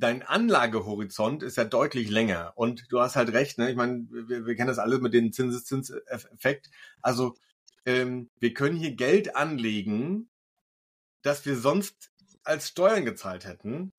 dein 0.00 0.22
Anlagehorizont 0.22 1.42
ist 1.42 1.56
ja 1.56 1.64
deutlich 1.64 2.10
länger. 2.10 2.52
Und 2.56 2.90
du 2.90 3.00
hast 3.00 3.16
halt 3.16 3.32
recht, 3.32 3.58
ne? 3.58 3.70
Ich 3.70 3.76
meine, 3.76 4.06
wir, 4.10 4.46
wir 4.46 4.56
kennen 4.56 4.68
das 4.68 4.78
alle 4.78 4.98
mit 4.98 5.14
dem 5.14 5.32
Zinseszinseffekt. 5.32 6.70
Also 7.02 7.36
ähm, 7.86 8.30
wir 8.38 8.54
können 8.54 8.76
hier 8.76 8.92
Geld 8.92 9.36
anlegen, 9.36 10.28
das 11.22 11.44
wir 11.46 11.56
sonst 11.56 12.10
als 12.42 12.68
Steuern 12.68 13.04
gezahlt 13.04 13.44
hätten. 13.44 13.92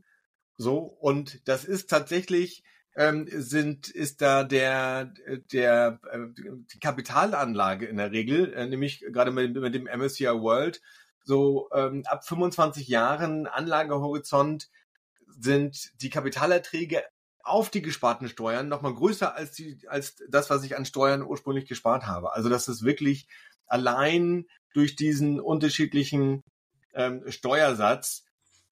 So, 0.57 0.77
und 0.77 1.47
das 1.47 1.65
ist 1.65 1.89
tatsächlich, 1.89 2.63
ähm, 2.95 3.27
sind, 3.29 3.89
ist 3.89 4.21
da 4.21 4.43
der, 4.43 5.13
der, 5.51 5.99
äh, 6.11 6.19
die 6.73 6.79
Kapitalanlage 6.79 7.85
in 7.85 7.97
der 7.97 8.11
Regel, 8.11 8.53
äh, 8.53 8.67
nämlich 8.67 8.99
gerade 9.11 9.31
mit, 9.31 9.55
mit 9.55 9.73
dem 9.73 9.85
MSCI 9.85 10.25
World, 10.25 10.81
so 11.23 11.69
ähm, 11.73 12.03
ab 12.05 12.27
25 12.27 12.87
Jahren 12.87 13.47
Anlagehorizont 13.47 14.69
sind 15.41 15.91
die 16.01 16.09
Kapitalerträge 16.09 17.03
auf 17.43 17.69
die 17.69 17.81
gesparten 17.81 18.29
Steuern 18.29 18.67
nochmal 18.67 18.93
größer 18.93 19.35
als 19.35 19.51
die, 19.53 19.79
als 19.87 20.15
das, 20.29 20.49
was 20.49 20.63
ich 20.63 20.77
an 20.77 20.85
Steuern 20.85 21.23
ursprünglich 21.23 21.67
gespart 21.67 22.05
habe. 22.05 22.33
Also 22.33 22.49
das 22.49 22.67
ist 22.67 22.83
wirklich 22.83 23.27
allein 23.65 24.45
durch 24.73 24.95
diesen 24.95 25.39
unterschiedlichen 25.39 26.43
ähm, 26.93 27.23
Steuersatz 27.29 28.25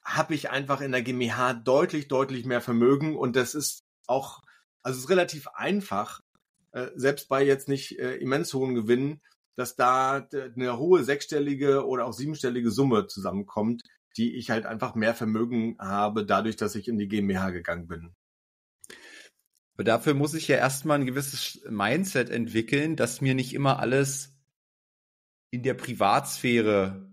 habe 0.03 0.34
ich 0.34 0.49
einfach 0.49 0.82
in 0.82 0.91
der 0.91 1.01
GmbH 1.01 1.53
deutlich, 1.53 2.08
deutlich 2.08 2.45
mehr 2.45 2.62
Vermögen 2.62 3.17
und 3.17 3.36
das 3.36 3.55
ist 3.55 3.84
auch, 4.08 4.41
also 4.82 4.97
es 4.97 5.05
ist 5.05 5.10
relativ 5.10 5.47
einfach, 5.49 6.21
äh, 6.71 6.88
selbst 6.95 7.29
bei 7.29 7.43
jetzt 7.43 7.67
nicht 7.67 7.99
äh, 7.99 8.15
immens 8.15 8.53
hohen 8.53 8.75
Gewinnen, 8.75 9.21
dass 9.55 9.75
da 9.75 10.27
eine 10.32 10.77
hohe 10.77 11.03
sechsstellige 11.03 11.86
oder 11.86 12.05
auch 12.05 12.13
siebenstellige 12.13 12.71
Summe 12.71 13.08
zusammenkommt, 13.08 13.84
die 14.17 14.36
ich 14.36 14.50
halt 14.50 14.65
einfach 14.65 14.95
mehr 14.95 15.13
Vermögen 15.13 15.78
habe, 15.80 16.26
dadurch, 16.26 16.56
dass 16.56 16.76
ich 16.76 16.88
in 16.88 16.98
die 16.98 17.08
GmbH 17.08 17.52
gegangen 17.52 17.88
bin. 17.88 18.15
Aber 19.74 19.84
dafür 19.86 20.13
muss 20.13 20.34
ich 20.34 20.48
ja 20.48 20.58
erstmal 20.58 21.00
ein 21.00 21.06
gewisses 21.06 21.62
Mindset 21.69 22.30
entwickeln, 22.30 22.95
dass 22.95 23.22
mir 23.22 23.34
nicht 23.34 23.54
immer 23.54 23.80
alles 23.80 24.38
in 25.52 25.63
der 25.63 25.74
Privatsphäre 25.74 27.10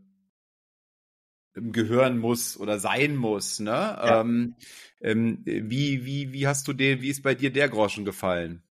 gehören 1.55 2.19
muss 2.19 2.59
oder 2.59 2.79
sein 2.79 3.17
muss. 3.17 3.61
Ne? 3.61 3.71
Ja. 3.71 4.21
Ähm, 4.21 4.57
ähm, 5.01 5.43
wie, 5.45 6.05
wie, 6.05 6.33
wie 6.33 6.47
hast 6.47 6.69
du 6.69 6.73
den, 6.73 7.01
wie 7.01 7.09
ist 7.11 7.23
bei 7.23 7.35
dir 7.35 7.53
der 7.53 7.69
Groschen 7.69 8.05
gefallen? 8.05 8.63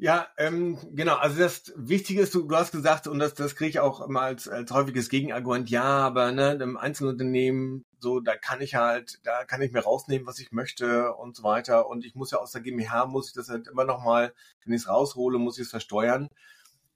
Ja, 0.00 0.28
ähm, 0.36 0.78
genau. 0.94 1.16
Also 1.16 1.40
das 1.40 1.72
Wichtige 1.76 2.20
ist, 2.22 2.32
du, 2.32 2.46
du 2.46 2.54
hast 2.54 2.70
gesagt, 2.70 3.08
und 3.08 3.18
das, 3.18 3.34
das 3.34 3.56
kriege 3.56 3.70
ich 3.70 3.80
auch 3.80 4.00
immer 4.00 4.20
als, 4.22 4.46
als 4.48 4.70
häufiges 4.70 5.08
Gegenargument, 5.08 5.68
ja, 5.70 5.82
aber 5.82 6.30
ne, 6.30 6.52
im 6.52 6.76
Einzelunternehmen, 6.76 7.84
so, 7.98 8.20
da 8.20 8.36
kann 8.36 8.60
ich 8.60 8.76
halt, 8.76 9.18
da 9.24 9.44
kann 9.44 9.60
ich 9.60 9.72
mir 9.72 9.80
rausnehmen, 9.80 10.24
was 10.24 10.38
ich 10.38 10.52
möchte 10.52 11.12
und 11.14 11.34
so 11.34 11.42
weiter. 11.42 11.88
Und 11.88 12.04
ich 12.04 12.14
muss 12.14 12.30
ja 12.30 12.38
aus 12.38 12.52
der 12.52 12.60
GmbH, 12.60 13.06
muss 13.06 13.28
ich 13.28 13.34
das 13.34 13.48
halt 13.48 13.66
immer 13.66 13.84
nochmal, 13.84 14.32
wenn 14.64 14.72
ich 14.72 14.82
es 14.82 14.88
raushole, 14.88 15.38
muss 15.38 15.58
ich 15.58 15.64
es 15.64 15.70
versteuern. 15.70 16.28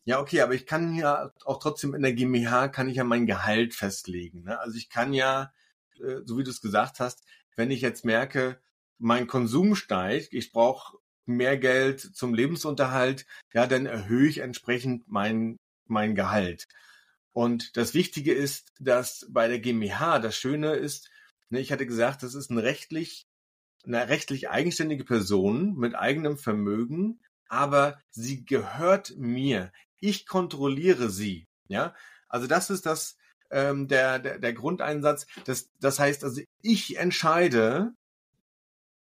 Ja, 0.04 0.20
okay, 0.20 0.40
aber 0.40 0.54
ich 0.54 0.66
kann 0.66 0.94
ja 0.94 1.32
auch 1.44 1.58
trotzdem 1.58 1.94
in 1.94 2.02
der 2.02 2.12
GmbH, 2.12 2.68
kann 2.68 2.88
ich 2.88 2.96
ja 2.96 3.04
mein 3.04 3.26
Gehalt 3.26 3.74
festlegen. 3.74 4.44
Ne? 4.44 4.60
Also 4.60 4.76
ich 4.76 4.90
kann 4.90 5.12
ja, 5.12 5.52
äh, 6.00 6.20
so 6.24 6.38
wie 6.38 6.44
du 6.44 6.50
es 6.50 6.60
gesagt 6.60 7.00
hast, 7.00 7.24
wenn 7.56 7.70
ich 7.72 7.80
jetzt 7.80 8.04
merke, 8.04 8.60
mein 8.98 9.26
Konsum 9.26 9.74
steigt, 9.74 10.32
ich 10.32 10.52
brauche 10.52 10.98
mehr 11.26 11.56
Geld 11.58 12.00
zum 12.00 12.34
Lebensunterhalt, 12.34 13.26
ja, 13.52 13.66
dann 13.66 13.86
erhöhe 13.86 14.28
ich 14.28 14.38
entsprechend 14.38 15.04
mein, 15.08 15.56
mein 15.86 16.14
Gehalt. 16.14 16.66
Und 17.32 17.76
das 17.76 17.94
Wichtige 17.94 18.32
ist, 18.34 18.72
dass 18.78 19.26
bei 19.30 19.48
der 19.48 19.58
GmbH 19.58 20.18
das 20.18 20.36
Schöne 20.36 20.74
ist, 20.74 21.10
ne, 21.48 21.60
ich 21.60 21.72
hatte 21.72 21.86
gesagt, 21.86 22.22
das 22.22 22.34
ist 22.34 22.50
ein 22.50 22.58
rechtlich, 22.58 23.26
eine 23.84 24.08
rechtlich 24.08 24.50
eigenständige 24.50 25.04
Person 25.04 25.76
mit 25.76 25.94
eigenem 25.94 26.36
Vermögen, 26.36 27.20
aber 27.48 28.00
sie 28.10 28.44
gehört 28.44 29.14
mir. 29.16 29.72
Ich 30.00 30.26
kontrolliere 30.26 31.10
sie. 31.10 31.46
Ja, 31.68 31.94
also 32.28 32.46
das 32.46 32.70
ist 32.70 32.86
das 32.86 33.16
ähm, 33.50 33.88
der, 33.88 34.18
der 34.18 34.38
der 34.38 34.52
Grundeinsatz. 34.52 35.26
Das 35.44 35.70
das 35.80 35.98
heißt 35.98 36.24
also 36.24 36.42
ich 36.62 36.96
entscheide, 36.98 37.92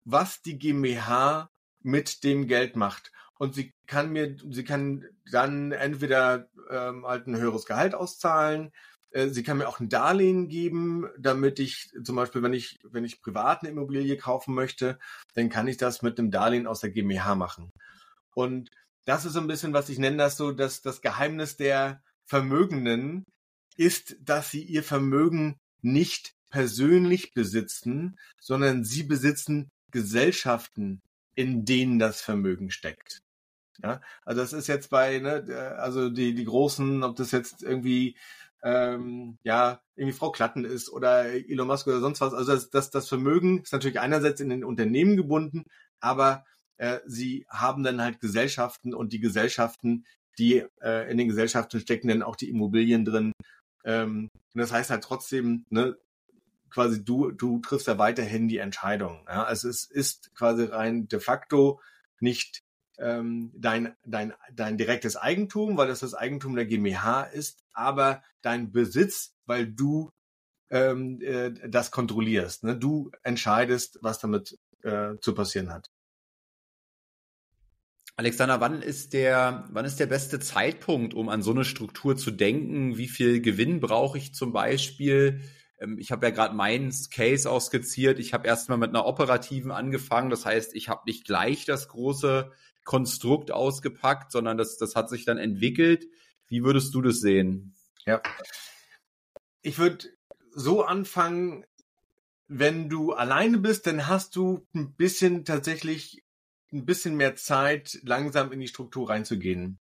was 0.05 0.43
die 0.43 0.59
GmbH 0.59 1.51
mit 1.87 2.25
dem 2.25 2.47
Geld 2.49 2.77
macht. 2.77 3.13
Und 3.39 3.55
sie 3.55 3.73
kann 3.87 4.13
mir, 4.13 4.37
sie 4.51 4.65
kann 4.65 5.07
dann 5.31 5.73
entweder 5.73 6.49
ähm, 6.71 7.07
halt 7.07 7.27
ein 7.27 7.37
höheres 7.37 7.65
Gehalt 7.67 7.95
auszahlen, 7.95 8.73
Äh, 9.17 9.31
sie 9.31 9.43
kann 9.43 9.59
mir 9.59 9.69
auch 9.69 9.81
ein 9.81 9.89
Darlehen 9.89 10.49
geben, 10.49 11.09
damit 11.19 11.59
ich 11.59 11.91
zum 12.05 12.17
Beispiel, 12.17 12.43
wenn 12.43 12.53
ich, 12.53 12.77
wenn 12.83 13.05
ich 13.05 13.23
privat 13.23 13.63
eine 13.63 13.71
Immobilie 13.71 14.17
kaufen 14.17 14.55
möchte, 14.55 14.99
dann 15.35 15.49
kann 15.49 15.69
ich 15.69 15.77
das 15.77 16.03
mit 16.03 16.19
einem 16.19 16.31
Darlehen 16.31 16.67
aus 16.67 16.81
der 16.81 16.91
GmbH 16.91 17.35
machen. 17.35 17.71
Und 18.35 18.71
das 19.07 19.25
ist 19.25 19.35
so 19.35 19.41
ein 19.41 19.47
bisschen, 19.47 19.73
was 19.73 19.89
ich 19.89 19.99
nenne 19.99 20.19
das 20.19 20.37
so, 20.37 20.53
dass 20.53 20.83
das 20.83 21.01
Geheimnis 21.01 21.57
der 21.57 22.03
Vermögenden 22.29 23.25
ist, 23.77 24.17
dass 24.21 24.51
sie 24.51 24.63
ihr 24.63 24.83
Vermögen 24.83 25.57
nicht 25.83 26.33
persönlich 26.51 27.33
besitzen, 27.33 28.17
sondern 28.41 28.85
sie 28.85 29.05
besitzen 29.05 29.69
Gesellschaften, 29.93 31.01
in 31.37 31.65
denen 31.65 32.01
das 32.01 32.21
Vermögen 32.21 32.71
steckt. 32.71 33.21
Ja, 33.83 34.01
also 34.25 34.41
das 34.41 34.53
ist 34.53 34.67
jetzt 34.67 34.91
bei, 34.91 35.19
ne, 35.19 35.77
also 35.79 36.09
die, 36.09 36.35
die 36.35 36.45
großen, 36.45 37.05
ob 37.05 37.17
das 37.17 37.31
jetzt 37.31 37.63
irgendwie 37.63 38.17
ähm, 38.67 39.39
ja, 39.45 39.81
irgendwie 39.95 40.17
Frau 40.17 40.33
Klatten 40.33 40.65
ist 40.65 40.91
oder 40.91 41.27
Elon 41.27 41.69
Musk 41.69 41.87
oder 41.87 42.01
sonst 42.01 42.21
was. 42.21 42.35
Also 42.35 42.53
das, 42.53 42.71
das, 42.71 42.91
das 42.91 43.09
Vermögen 43.09 43.63
ist 43.63 43.73
natürlich 43.73 44.01
einerseits 44.01 44.41
in 44.41 44.49
den 44.49 44.65
Unternehmen 44.65 45.17
gebunden, 45.17 45.65
aber 46.01 46.45
äh, 46.79 46.99
sie 47.07 47.47
haben 47.49 47.85
dann 47.85 48.03
halt 48.03 48.19
Gesellschaften 48.21 48.93
und 48.93 49.13
die 49.13 49.21
Gesellschaften, 49.21 50.05
die 50.39 50.65
äh, 50.83 51.11
in 51.11 51.19
den 51.19 51.29
Gesellschaften 51.29 51.81
stecken 51.81 52.09
dann 52.09 52.23
auch 52.23 52.37
die 52.37 52.51
Immobilien 52.51 53.05
drin. 53.05 53.33
Ähm, 53.85 54.31
und 54.55 54.61
das 54.61 54.73
heißt 54.73 54.91
halt 54.91 55.05
trotzdem, 55.05 55.65
ne, 55.71 55.97
quasi 56.77 57.03
du, 57.03 57.31
du 57.31 57.59
triffst 57.61 57.87
ja 57.87 57.97
weiterhin 57.97 58.49
die 58.49 58.59
Entscheidung. 58.59 59.25
Ja? 59.27 59.45
Also 59.45 59.67
es 59.67 59.85
ist 59.85 60.35
quasi 60.35 60.65
rein 60.65 61.09
de 61.09 61.21
facto 61.21 61.81
nicht 62.21 62.65
ähm, 62.99 63.51
dein, 63.55 63.97
dein, 64.05 64.35
dein 64.53 64.77
direktes 64.77 65.17
Eigentum, 65.17 65.79
weil 65.79 65.89
das 65.89 66.01
das 66.01 66.13
Eigentum 66.13 66.55
der 66.55 66.67
GmbH 66.67 67.23
ist, 67.23 67.65
aber 67.73 68.23
dein 68.43 68.73
Besitz, 68.73 69.35
weil 69.47 69.67
du 69.67 70.11
ähm, 70.69 71.19
äh, 71.23 71.51
das 71.67 71.91
kontrollierst. 71.91 72.65
Ne? 72.65 72.77
Du 72.77 73.11
entscheidest, 73.23 73.99
was 74.03 74.19
damit 74.19 74.59
äh, 74.83 75.15
zu 75.23 75.35
passieren 75.35 75.73
hat. 75.73 75.91
Alexander, 78.17 78.61
wann 78.61 78.83
ist 78.83 79.15
der, 79.15 79.67
wann 79.71 79.87
ist 79.87 79.99
der 79.99 80.07
beste 80.07 80.41
Zeitpunkt, 80.41 81.15
um 81.15 81.31
an 81.31 81.41
so 81.41 81.53
eine 81.53 81.65
Struktur 81.65 82.19
zu 82.19 82.31
denken? 82.31 82.99
Wie 82.99 83.09
viel 83.09 83.41
Gewinn 83.41 83.81
brauche 83.81 84.19
ich 84.19 84.35
zum 84.35 84.53
Beispiel? 84.53 85.41
Ähm, 85.79 85.99
ich 85.99 86.11
habe 86.13 86.27
ja 86.27 86.31
gerade 86.31 86.55
meinen 86.55 86.93
Case 87.11 87.51
auch 87.51 87.61
skizziert. 87.61 88.19
Ich 88.19 88.33
habe 88.35 88.47
erstmal 88.47 88.79
mit 88.79 88.91
einer 88.91 89.07
operativen 89.07 89.71
angefangen. 89.71 90.31
Das 90.31 90.45
heißt, 90.45 90.75
ich 90.75 90.89
habe 90.89 91.03
nicht 91.07 91.25
gleich 91.25 91.65
das 91.65 91.89
große 91.89 92.53
Konstrukt 92.85 93.51
ausgepackt, 93.51 94.31
sondern 94.33 94.57
das, 94.57 94.77
das 94.79 94.95
hat 94.95 95.09
sich 95.09 95.25
dann 95.25 95.39
entwickelt. 95.39 96.07
Wie 96.49 96.63
würdest 96.63 96.95
du 96.95 97.03
das 97.03 97.21
sehen? 97.21 97.75
Ja. 98.07 98.23
Ich 99.63 99.79
würde 99.79 100.07
so 100.53 100.85
anfangen, 100.85 101.67
wenn 102.49 102.89
du 102.89 103.13
alleine 103.13 103.59
bist, 103.59 103.87
dann 103.87 104.07
hast 104.07 104.37
du 104.37 104.67
ein 104.75 104.95
bisschen 104.95 105.45
tatsächlich 105.45 106.23
ein 106.73 106.87
bisschen 106.87 107.17
mehr 107.17 107.37
Zeit, 107.37 107.99
langsam 108.03 108.53
in 108.53 108.61
die 108.61 108.69
Struktur 108.69 109.11
reinzugehen. 109.11 109.79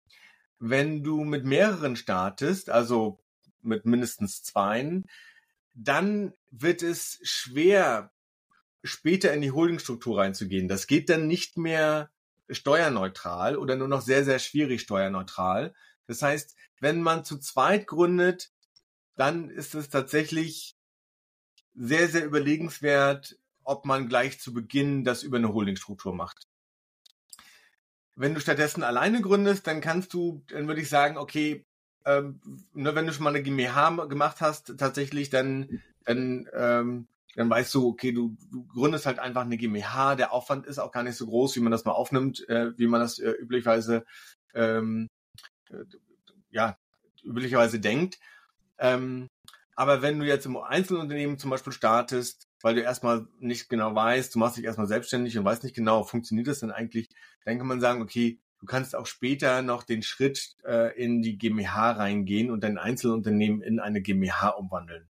Wenn 0.60 1.04
du 1.04 1.24
mit 1.24 1.46
mehreren 1.46 1.96
startest, 1.96 2.70
also 2.70 3.20
mit 3.62 3.86
mindestens 3.86 4.44
zweien, 4.44 5.06
dann 5.74 6.34
wird 6.50 6.84
es 6.84 7.20
schwer, 7.24 8.12
später 8.84 9.34
in 9.34 9.42
die 9.42 9.52
Holdingstruktur 9.52 10.20
reinzugehen. 10.20 10.68
Das 10.68 10.88
geht 10.88 11.10
dann 11.10 11.28
nicht 11.28 11.58
mehr 11.58 12.12
steuerneutral 12.50 13.58
oder 13.58 13.76
nur 13.76 13.88
noch 13.88 14.02
sehr, 14.02 14.26
sehr 14.26 14.40
schwierig 14.40 14.82
steuerneutral. 14.82 15.74
Das 16.08 16.22
heißt, 16.22 16.56
wenn 16.80 17.02
man 17.02 17.24
zu 17.24 17.38
zweit 17.38 17.88
gründet, 17.88 18.52
dann 19.16 19.50
ist 19.50 19.76
es 19.76 19.90
tatsächlich 19.90 20.76
sehr, 21.74 22.08
sehr 22.10 22.26
überlegenswert, 22.26 23.38
ob 23.64 23.86
man 23.86 24.10
gleich 24.10 24.40
zu 24.40 24.54
Beginn 24.54 25.04
das 25.04 25.24
über 25.24 25.38
eine 25.38 25.54
Holdingstruktur 25.54 26.14
macht. 26.14 26.48
Wenn 28.16 28.34
du 28.34 28.42
stattdessen 28.42 28.84
alleine 28.84 29.22
gründest, 29.22 29.68
dann 29.68 29.80
kannst 29.80 30.14
du, 30.14 30.44
dann 30.48 30.68
würde 30.68 30.82
ich 30.82 30.90
sagen, 30.90 31.18
okay, 31.18 31.66
ähm, 32.06 32.40
ne, 32.74 32.96
wenn 32.96 33.06
du 33.06 33.14
schon 33.14 33.24
mal 33.24 33.30
eine 33.30 33.44
GmbH 33.44 34.06
gemacht 34.06 34.42
hast, 34.42 34.78
tatsächlich, 34.78 35.30
dann, 35.30 35.82
dann 36.06 36.48
ähm, 36.54 37.08
dann 37.36 37.50
weißt 37.50 37.74
du, 37.76 37.88
okay, 37.88 38.12
du, 38.12 38.36
du 38.52 38.66
gründest 38.68 39.06
halt 39.06 39.20
einfach 39.20 39.42
eine 39.42 39.58
GmbH, 39.58 40.16
der 40.16 40.34
Aufwand 40.34 40.66
ist 40.66 40.80
auch 40.80 40.92
gar 40.92 41.04
nicht 41.04 41.16
so 41.16 41.28
groß, 41.28 41.56
wie 41.56 41.62
man 41.62 41.72
das 41.72 41.86
mal 41.86 41.94
aufnimmt, 41.94 42.48
äh, 42.50 42.78
wie 42.78 42.88
man 42.88 43.00
das 43.00 43.20
äh, 43.20 43.32
üblicherweise 43.32 44.06
ähm, 44.54 45.08
äh, 45.70 45.86
ja, 46.50 46.78
üblicherweise 47.24 47.80
denkt. 47.80 48.20
Ähm, 48.80 49.28
aber 49.76 50.02
wenn 50.02 50.20
du 50.20 50.26
jetzt 50.26 50.46
im 50.46 50.58
Einzelunternehmen 50.58 51.40
zum 51.40 51.50
Beispiel 51.50 51.74
startest, 51.74 52.48
weil 52.62 52.76
du 52.76 52.82
erstmal 52.82 53.28
nicht 53.40 53.70
genau 53.70 53.96
weißt, 53.96 54.36
du 54.36 54.40
machst 54.40 54.58
dich 54.58 54.66
erstmal 54.66 54.88
selbstständig 54.88 55.38
und 55.38 55.46
weißt 55.46 55.64
nicht 55.64 55.76
genau, 55.76 56.04
funktioniert 56.04 56.48
das 56.48 56.60
denn 56.60 56.72
eigentlich, 56.72 57.10
dann 57.46 57.58
kann 57.58 57.68
man 57.68 57.80
sagen, 57.80 58.02
okay, 58.02 58.40
du 58.62 58.66
kannst 58.66 58.96
auch 58.96 59.06
später 59.06 59.62
noch 59.62 59.84
den 59.84 60.04
Schritt 60.04 60.56
äh, 60.64 60.96
in 60.98 61.22
die 61.22 61.38
GmbH 61.38 61.92
reingehen 61.92 62.50
und 62.50 62.64
dein 62.64 62.78
Einzelunternehmen 62.78 63.62
in 63.62 63.80
eine 63.80 64.02
GmbH 64.02 64.50
umwandeln. 64.50 65.10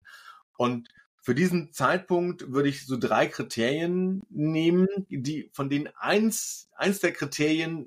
Und 0.56 0.88
für 1.20 1.34
diesen 1.34 1.72
Zeitpunkt 1.72 2.52
würde 2.52 2.68
ich 2.68 2.86
so 2.86 2.96
drei 2.96 3.26
Kriterien 3.26 4.22
nehmen, 4.30 4.88
die 5.08 5.50
von 5.52 5.68
denen 5.68 5.88
eins, 5.98 6.68
eins 6.76 7.00
der 7.00 7.12
Kriterien 7.12 7.86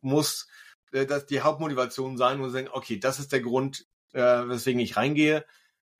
muss 0.00 0.48
äh, 0.94 1.06
dass 1.06 1.26
die 1.26 1.40
Hauptmotivation 1.40 2.16
sein, 2.16 2.40
wo 2.40 2.48
sagen, 2.48 2.68
okay, 2.72 2.98
das 2.98 3.18
ist 3.18 3.32
der 3.32 3.40
Grund, 3.40 3.86
äh, 4.12 4.20
weswegen 4.20 4.80
ich 4.80 4.96
reingehe. 4.96 5.44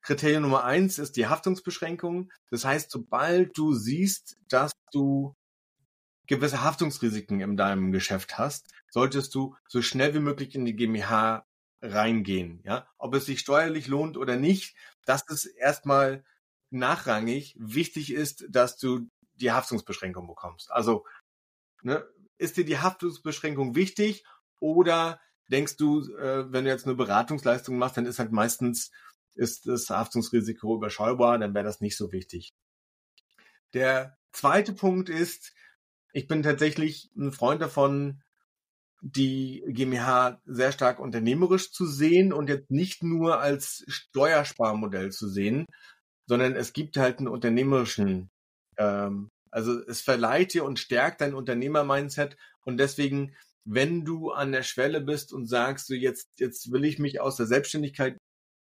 Kriterium 0.01 0.43
Nummer 0.43 0.63
eins 0.63 0.99
ist 0.99 1.17
die 1.17 1.27
Haftungsbeschränkung. 1.27 2.31
Das 2.49 2.63
heißt, 2.63 2.91
sobald 2.91 3.57
du 3.57 3.73
siehst, 3.73 4.37
dass 4.47 4.71
du 4.91 5.35
gewisse 6.27 6.63
Haftungsrisiken 6.63 7.41
in 7.41 7.57
deinem 7.57 7.91
Geschäft 7.91 8.37
hast, 8.37 8.73
solltest 8.89 9.35
du 9.35 9.55
so 9.67 9.81
schnell 9.81 10.13
wie 10.13 10.19
möglich 10.19 10.55
in 10.55 10.65
die 10.65 10.75
GmbH 10.75 11.45
reingehen. 11.81 12.61
Ja, 12.63 12.87
ob 12.97 13.13
es 13.13 13.25
sich 13.25 13.39
steuerlich 13.39 13.87
lohnt 13.87 14.17
oder 14.17 14.37
nicht, 14.37 14.75
das 15.05 15.27
ist 15.29 15.45
erstmal 15.45 16.23
nachrangig. 16.69 17.55
Wichtig 17.59 18.11
ist, 18.11 18.45
dass 18.49 18.77
du 18.77 19.09
die 19.35 19.51
Haftungsbeschränkung 19.51 20.27
bekommst. 20.27 20.71
Also 20.71 21.05
ne, 21.83 22.05
ist 22.37 22.57
dir 22.57 22.65
die 22.65 22.79
Haftungsbeschränkung 22.79 23.75
wichtig 23.75 24.25
oder 24.59 25.19
denkst 25.49 25.77
du, 25.77 26.01
äh, 26.15 26.51
wenn 26.51 26.65
du 26.65 26.71
jetzt 26.71 26.85
eine 26.85 26.95
Beratungsleistung 26.95 27.77
machst, 27.77 27.97
dann 27.97 28.05
ist 28.05 28.19
halt 28.19 28.31
meistens 28.31 28.91
ist 29.35 29.67
das 29.67 29.89
Haftungsrisiko 29.89 30.75
überschaubar, 30.75 31.37
dann 31.37 31.53
wäre 31.53 31.65
das 31.65 31.81
nicht 31.81 31.97
so 31.97 32.11
wichtig. 32.11 32.53
Der 33.73 34.17
zweite 34.31 34.73
Punkt 34.73 35.09
ist, 35.09 35.53
ich 36.15 36.29
bin 36.29 36.43
tatsächlich 36.43 37.11
ein 37.17 37.33
Freund 37.33 37.61
davon, 37.61 38.21
die 39.01 39.65
GmbH 39.67 40.41
sehr 40.45 40.71
stark 40.71 40.99
unternehmerisch 40.99 41.73
zu 41.73 41.85
sehen 41.85 42.31
und 42.31 42.47
jetzt 42.47 42.71
nicht 42.71 43.03
nur 43.03 43.41
als 43.41 43.83
Steuersparmodell 43.89 45.11
zu 45.11 45.27
sehen, 45.27 45.65
sondern 46.25 46.55
es 46.55 46.71
gibt 46.71 46.95
halt 46.95 47.19
einen 47.19 47.27
unternehmerischen, 47.27 48.29
ähm, 48.77 49.27
also 49.51 49.77
es 49.87 50.01
verleiht 50.01 50.53
dir 50.53 50.63
und 50.63 50.79
stärkt 50.79 51.19
dein 51.19 51.35
Unternehmer-Mindset 51.35 52.37
und 52.63 52.77
deswegen, 52.77 53.35
wenn 53.65 54.05
du 54.05 54.31
an 54.31 54.53
der 54.53 54.63
Schwelle 54.63 55.01
bist 55.01 55.33
und 55.33 55.47
sagst, 55.47 55.87
so 55.87 55.93
jetzt, 55.93 56.29
jetzt 56.39 56.71
will 56.71 56.85
ich 56.85 56.97
mich 56.97 57.19
aus 57.19 57.35
der 57.35 57.45
Selbstständigkeit 57.45 58.17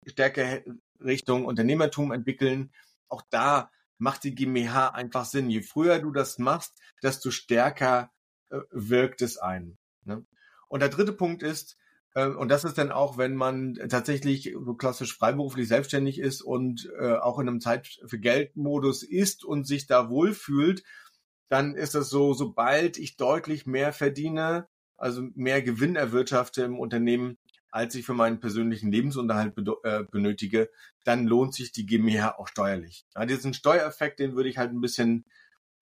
stärker 0.05 0.63
Richtung 0.99 1.45
Unternehmertum 1.45 2.11
entwickeln, 2.11 2.73
auch 3.09 3.23
da 3.31 3.71
macht 3.99 4.25
die 4.25 4.35
GmbH 4.35 4.89
einfach 4.89 5.25
Sinn. 5.25 5.51
Je 5.51 5.63
früher 5.63 5.99
du 5.99 6.11
das 6.11 6.39
machst, 6.39 6.79
desto 7.03 7.31
stärker 7.31 8.11
äh, 8.51 8.59
wirkt 8.71 9.23
es 9.23 9.39
ein. 9.39 9.79
Ne? 10.05 10.25
Und 10.69 10.81
der 10.81 10.89
dritte 10.89 11.13
Punkt 11.13 11.43
ist, 11.43 11.77
äh, 12.15 12.27
und 12.27 12.49
das 12.49 12.65
ist 12.65 12.79
dann 12.79 12.91
auch, 12.91 13.19
wenn 13.19 13.37
man 13.37 13.75
tatsächlich 13.89 14.55
so 14.65 14.75
klassisch 14.75 15.17
freiberuflich 15.17 15.69
selbstständig 15.69 16.19
ist 16.19 16.43
und 16.43 16.91
äh, 16.99 17.15
auch 17.15 17.39
in 17.39 17.49
einem 17.49 17.61
Zeit 17.61 18.01
für 18.07 18.19
Geld-Modus 18.19 19.03
ist 19.03 19.45
und 19.45 19.67
sich 19.67 19.87
da 19.87 20.09
wohlfühlt, 20.11 20.83
dann 21.49 21.75
ist 21.75 21.95
es 21.95 22.09
so, 22.09 22.35
sobald 22.35 22.99
ich 22.99 23.17
deutlich 23.17 23.67
mehr 23.67 23.93
verdiene, 23.93 24.67
also 24.97 25.23
mehr 25.35 25.63
Gewinn 25.63 25.95
erwirtschafte 25.95 26.63
im 26.65 26.79
Unternehmen, 26.79 27.39
als 27.77 27.95
ich 27.95 28.05
für 28.05 28.15
meinen 28.15 28.41
persönlichen 28.41 28.91
Lebensunterhalt 28.91 29.55
äh, 29.85 30.05
benötige, 30.11 30.71
dann 31.05 31.27
lohnt 31.27 31.55
sich 31.55 31.73
die 31.73 31.87
GmbH 31.87 32.37
auch 32.39 32.49
steuerlich. 32.49 33.07
Ja, 33.15 33.27
diesen 33.27 33.55
Steuereffekt, 33.55 34.19
den 34.19 34.35
würde 34.35 34.49
ich 34.49 34.59
halt 34.59 34.73
ein 34.73 34.81
bisschen, 34.81 35.25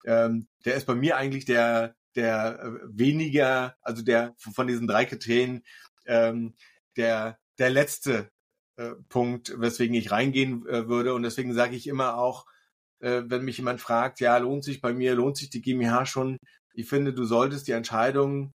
ähm, 0.04 0.48
der 0.64 0.74
ist 0.74 0.86
bei 0.86 0.94
mir 0.94 1.16
eigentlich 1.16 1.44
der 1.44 1.94
der 2.14 2.60
äh, 2.60 2.70
weniger, 2.84 3.76
also 3.82 4.02
der 4.02 4.34
von 4.36 4.66
diesen 4.66 4.86
drei 4.86 5.04
Kriterien, 5.04 5.62
ähm, 6.06 6.54
der, 6.96 7.38
der 7.58 7.70
letzte 7.70 8.30
äh, 8.76 8.92
Punkt, 9.08 9.54
weswegen 9.60 9.94
ich 9.94 10.10
reingehen 10.10 10.66
äh, 10.66 10.88
würde. 10.88 11.14
Und 11.14 11.22
deswegen 11.22 11.52
sage 11.54 11.76
ich 11.76 11.86
immer 11.86 12.16
auch, 12.16 12.46
äh, 13.00 13.22
wenn 13.26 13.44
mich 13.44 13.58
jemand 13.58 13.80
fragt, 13.80 14.20
ja, 14.20 14.36
lohnt 14.38 14.64
sich 14.64 14.80
bei 14.80 14.92
mir, 14.92 15.14
lohnt 15.14 15.36
sich 15.36 15.50
die 15.50 15.62
GmbH 15.62 16.06
schon? 16.06 16.38
Ich 16.74 16.88
finde, 16.88 17.12
du 17.12 17.24
solltest 17.24 17.68
die 17.68 17.72
Entscheidung, 17.72 18.52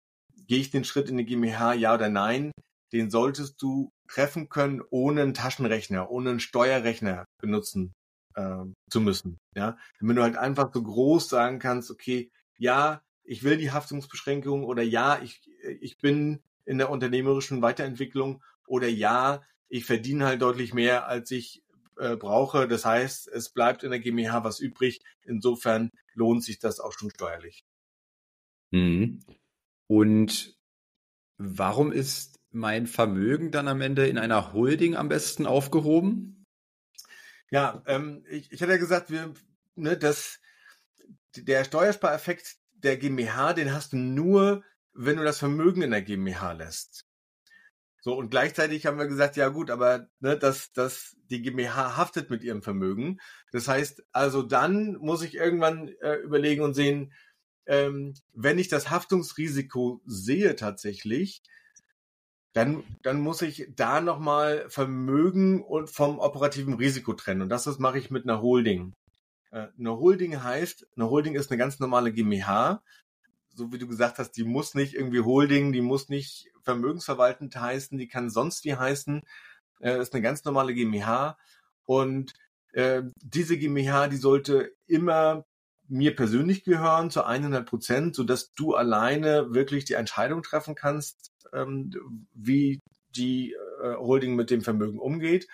gehe 0.47 0.59
ich 0.59 0.71
den 0.71 0.83
Schritt 0.83 1.09
in 1.09 1.17
die 1.17 1.25
GmbH, 1.25 1.73
ja 1.73 1.93
oder 1.93 2.09
nein, 2.09 2.51
den 2.91 3.09
solltest 3.09 3.61
du 3.61 3.91
treffen 4.07 4.49
können, 4.49 4.81
ohne 4.89 5.21
einen 5.21 5.33
Taschenrechner, 5.33 6.09
ohne 6.09 6.31
einen 6.31 6.39
Steuerrechner 6.39 7.25
benutzen 7.41 7.93
äh, 8.35 8.63
zu 8.89 9.01
müssen. 9.01 9.37
Ja, 9.55 9.77
wenn 9.99 10.15
du 10.15 10.23
halt 10.23 10.37
einfach 10.37 10.71
so 10.73 10.81
groß 10.81 11.29
sagen 11.29 11.59
kannst, 11.59 11.91
okay, 11.91 12.31
ja, 12.57 13.01
ich 13.23 13.43
will 13.43 13.57
die 13.57 13.71
Haftungsbeschränkung 13.71 14.63
oder 14.63 14.83
ja, 14.83 15.21
ich, 15.21 15.41
ich 15.81 15.97
bin 15.97 16.41
in 16.65 16.77
der 16.77 16.89
unternehmerischen 16.89 17.61
Weiterentwicklung 17.61 18.41
oder 18.67 18.87
ja, 18.87 19.41
ich 19.69 19.85
verdiene 19.85 20.25
halt 20.25 20.41
deutlich 20.41 20.73
mehr, 20.73 21.07
als 21.07 21.31
ich 21.31 21.63
äh, 21.97 22.15
brauche. 22.15 22.67
Das 22.67 22.85
heißt, 22.85 23.27
es 23.27 23.49
bleibt 23.49 23.83
in 23.83 23.91
der 23.91 23.99
GmbH 23.99 24.43
was 24.43 24.59
übrig. 24.59 25.01
Insofern 25.23 25.89
lohnt 26.13 26.43
sich 26.43 26.59
das 26.59 26.79
auch 26.79 26.93
schon 26.93 27.09
steuerlich. 27.09 27.65
Mhm. 28.71 29.19
Und 29.87 30.57
warum 31.37 31.91
ist 31.91 32.36
mein 32.57 32.87
Vermögen 32.87 33.51
dann 33.51 33.67
am 33.67 33.81
Ende 33.81 34.07
in 34.07 34.17
einer 34.17 34.53
Holding 34.53 34.95
am 34.95 35.09
besten 35.09 35.45
aufgehoben? 35.45 36.45
Ja, 37.49 37.81
ähm, 37.85 38.25
ich, 38.29 38.51
ich 38.51 38.61
hatte 38.61 38.73
ja 38.73 38.77
gesagt, 38.77 39.09
wir, 39.09 39.33
ne, 39.75 39.97
dass 39.97 40.39
der 41.35 41.63
Steuerspareffekt 41.63 42.57
der 42.73 42.97
GmbH, 42.97 43.53
den 43.53 43.73
hast 43.73 43.93
du 43.93 43.97
nur, 43.97 44.63
wenn 44.93 45.17
du 45.17 45.23
das 45.23 45.39
Vermögen 45.39 45.81
in 45.81 45.91
der 45.91 46.01
GmbH 46.01 46.53
lässt. 46.53 47.05
So, 48.01 48.15
und 48.15 48.29
gleichzeitig 48.29 48.85
haben 48.85 48.97
wir 48.97 49.07
gesagt, 49.07 49.35
ja 49.35 49.49
gut, 49.49 49.69
aber 49.69 50.07
ne, 50.19 50.37
dass, 50.37 50.71
dass 50.71 51.15
die 51.29 51.41
GmbH 51.41 51.97
haftet 51.97 52.29
mit 52.29 52.43
ihrem 52.43 52.61
Vermögen. 52.61 53.19
Das 53.51 53.67
heißt, 53.67 54.03
also 54.11 54.43
dann 54.43 54.93
muss 54.93 55.23
ich 55.23 55.35
irgendwann 55.35 55.89
äh, 56.01 56.15
überlegen 56.15 56.61
und 56.61 56.73
sehen, 56.73 57.13
ähm, 57.65 58.13
wenn 58.33 58.59
ich 58.59 58.69
das 58.69 58.89
Haftungsrisiko 58.89 60.01
sehe 60.05 60.55
tatsächlich, 60.55 61.41
dann, 62.53 62.83
dann 63.03 63.19
muss 63.19 63.41
ich 63.41 63.67
da 63.75 64.01
nochmal 64.01 64.65
Vermögen 64.69 65.63
und 65.63 65.89
vom 65.89 66.19
operativen 66.19 66.73
Risiko 66.73 67.13
trennen. 67.13 67.43
Und 67.43 67.49
das, 67.49 67.65
das 67.65 67.79
mache 67.79 67.99
ich 67.99 68.09
mit 68.09 68.23
einer 68.23 68.41
Holding. 68.41 68.93
Äh, 69.51 69.67
eine 69.77 69.97
Holding 69.97 70.41
heißt, 70.41 70.87
eine 70.95 71.09
Holding 71.09 71.35
ist 71.35 71.51
eine 71.51 71.57
ganz 71.57 71.79
normale 71.79 72.11
GmbH. 72.11 72.81
So 73.49 73.71
wie 73.71 73.77
du 73.77 73.87
gesagt 73.87 74.19
hast, 74.19 74.31
die 74.31 74.43
muss 74.43 74.75
nicht 74.75 74.93
irgendwie 74.93 75.21
Holding, 75.21 75.71
die 75.71 75.81
muss 75.81 76.09
nicht 76.09 76.51
vermögensverwaltend 76.63 77.55
heißen, 77.55 77.97
die 77.97 78.07
kann 78.07 78.29
sonst 78.29 78.65
wie 78.65 78.75
heißen. 78.75 79.21
Äh, 79.79 80.01
ist 80.01 80.13
eine 80.13 80.21
ganz 80.21 80.43
normale 80.43 80.73
GmbH. 80.73 81.37
Und 81.85 82.33
äh, 82.73 83.03
diese 83.21 83.57
GmbH, 83.57 84.07
die 84.07 84.17
sollte 84.17 84.73
immer 84.87 85.45
mir 85.87 86.15
persönlich 86.15 86.63
gehören 86.63 87.09
zu 87.09 87.23
100 87.23 87.65
Prozent, 87.67 88.15
so 88.15 88.23
dass 88.23 88.53
du 88.53 88.75
alleine 88.75 89.53
wirklich 89.53 89.85
die 89.85 89.93
Entscheidung 89.93 90.43
treffen 90.43 90.75
kannst, 90.75 91.31
ähm, 91.53 92.27
wie 92.33 92.79
die 93.15 93.53
äh, 93.53 93.95
Holding 93.95 94.35
mit 94.35 94.49
dem 94.49 94.61
Vermögen 94.61 94.99
umgeht. 94.99 95.47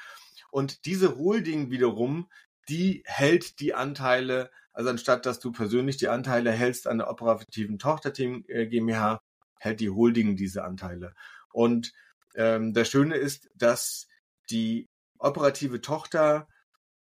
Und 0.52 0.86
diese 0.86 1.18
Holding 1.18 1.72
wiederum, 1.72 2.30
die 2.70 3.04
hält 3.06 3.60
die 3.60 3.74
Anteile, 3.74 4.52
also 4.72 4.90
anstatt 4.90 5.26
dass 5.26 5.40
du 5.40 5.52
persönlich 5.52 5.98
die 5.98 6.08
Anteile 6.08 6.52
hältst 6.52 6.88
an 6.88 7.00
der 7.00 7.10
operativen 7.10 7.80
Tochterteam 7.80 8.46
äh, 8.48 8.68
GmbH, 8.68 9.22
hält 9.60 9.80
die 9.80 9.90
Holding 9.90 10.36
diese 10.36 10.64
Anteile. 10.64 11.14
Und 11.52 11.94
ähm, 12.36 12.74
das 12.74 12.90
Schöne 12.90 13.16
ist, 13.16 13.50
dass 13.56 14.08
die 14.50 14.88
operative 15.20 15.82
Tochter 15.82 16.48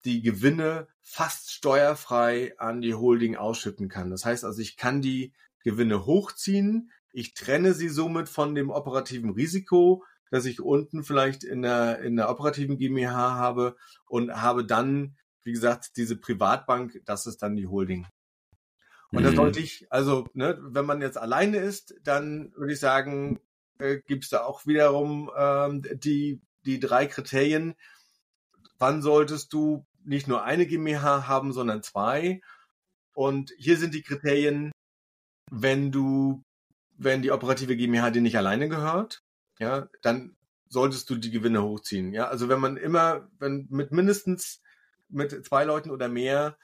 die 0.05 0.21
Gewinne 0.21 0.87
fast 1.01 1.51
steuerfrei 1.51 2.57
an 2.57 2.81
die 2.81 2.95
Holding 2.95 3.35
ausschütten 3.35 3.89
kann. 3.89 4.09
Das 4.09 4.25
heißt 4.25 4.45
also, 4.45 4.61
ich 4.61 4.77
kann 4.77 5.01
die 5.01 5.33
Gewinne 5.63 6.05
hochziehen, 6.05 6.91
ich 7.13 7.33
trenne 7.33 7.73
sie 7.73 7.89
somit 7.89 8.29
von 8.29 8.55
dem 8.55 8.69
operativen 8.69 9.31
Risiko, 9.31 10.03
dass 10.29 10.45
ich 10.45 10.61
unten 10.61 11.03
vielleicht 11.03 11.43
in 11.43 11.61
der, 11.61 11.99
in 11.99 12.15
der 12.15 12.29
operativen 12.29 12.77
GmbH 12.77 13.35
habe 13.35 13.75
und 14.07 14.41
habe 14.41 14.65
dann, 14.65 15.17
wie 15.43 15.51
gesagt, 15.51 15.97
diese 15.97 16.15
Privatbank, 16.15 17.01
das 17.05 17.27
ist 17.27 17.41
dann 17.43 17.55
die 17.55 17.67
Holding. 17.67 18.07
Und 19.11 19.19
mhm. 19.19 19.23
da 19.25 19.31
sollte 19.33 19.59
ich, 19.59 19.87
also, 19.89 20.25
ne, 20.33 20.57
wenn 20.61 20.85
man 20.85 21.01
jetzt 21.01 21.17
alleine 21.17 21.57
ist, 21.57 21.95
dann 22.03 22.53
würde 22.55 22.73
ich 22.73 22.79
sagen, 22.79 23.41
äh, 23.77 23.99
gibt 24.07 24.23
es 24.23 24.29
da 24.29 24.45
auch 24.45 24.65
wiederum 24.65 25.29
ähm, 25.37 25.83
die, 25.95 26.41
die 26.65 26.79
drei 26.79 27.07
Kriterien. 27.07 27.75
Wann 28.79 29.01
solltest 29.01 29.51
du 29.51 29.85
nicht 30.03 30.27
nur 30.27 30.43
eine 30.43 30.65
GmbH 30.65 31.27
haben, 31.27 31.53
sondern 31.53 31.83
zwei. 31.83 32.41
Und 33.13 33.51
hier 33.57 33.77
sind 33.77 33.93
die 33.93 34.03
Kriterien, 34.03 34.71
wenn 35.51 35.91
du, 35.91 36.43
wenn 36.97 37.21
die 37.21 37.31
operative 37.31 37.75
GmbH 37.75 38.09
dir 38.11 38.21
nicht 38.21 38.37
alleine 38.37 38.69
gehört, 38.69 39.21
ja, 39.59 39.87
dann 40.01 40.35
solltest 40.69 41.09
du 41.09 41.15
die 41.15 41.31
Gewinne 41.31 41.61
hochziehen. 41.63 42.13
Ja, 42.13 42.27
also 42.29 42.47
wenn 42.49 42.59
man 42.59 42.77
immer, 42.77 43.27
wenn 43.39 43.67
mit 43.69 43.91
mindestens 43.91 44.61
mit 45.09 45.45
zwei 45.45 45.65
Leuten 45.65 45.91
oder 45.91 46.07
mehr 46.07 46.57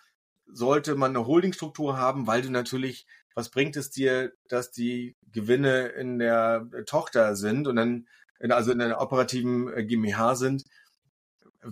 sollte 0.47 0.95
man 0.95 1.15
eine 1.15 1.28
Holdingstruktur 1.28 1.97
haben, 1.97 2.26
weil 2.26 2.41
du 2.41 2.50
natürlich, 2.50 3.06
was 3.36 3.50
bringt 3.52 3.76
es 3.76 3.89
dir, 3.89 4.32
dass 4.47 4.71
die 4.71 5.17
Gewinne 5.34 5.88
in 5.88 6.19
der 6.19 6.67
Tochter 6.86 7.36
sind 7.36 7.67
und 7.67 7.76
dann, 7.76 8.08
also 8.39 8.71
in 8.71 8.80
der 8.80 9.02
operativen 9.02 9.88
GmbH 9.88 10.36
sind, 10.36 10.63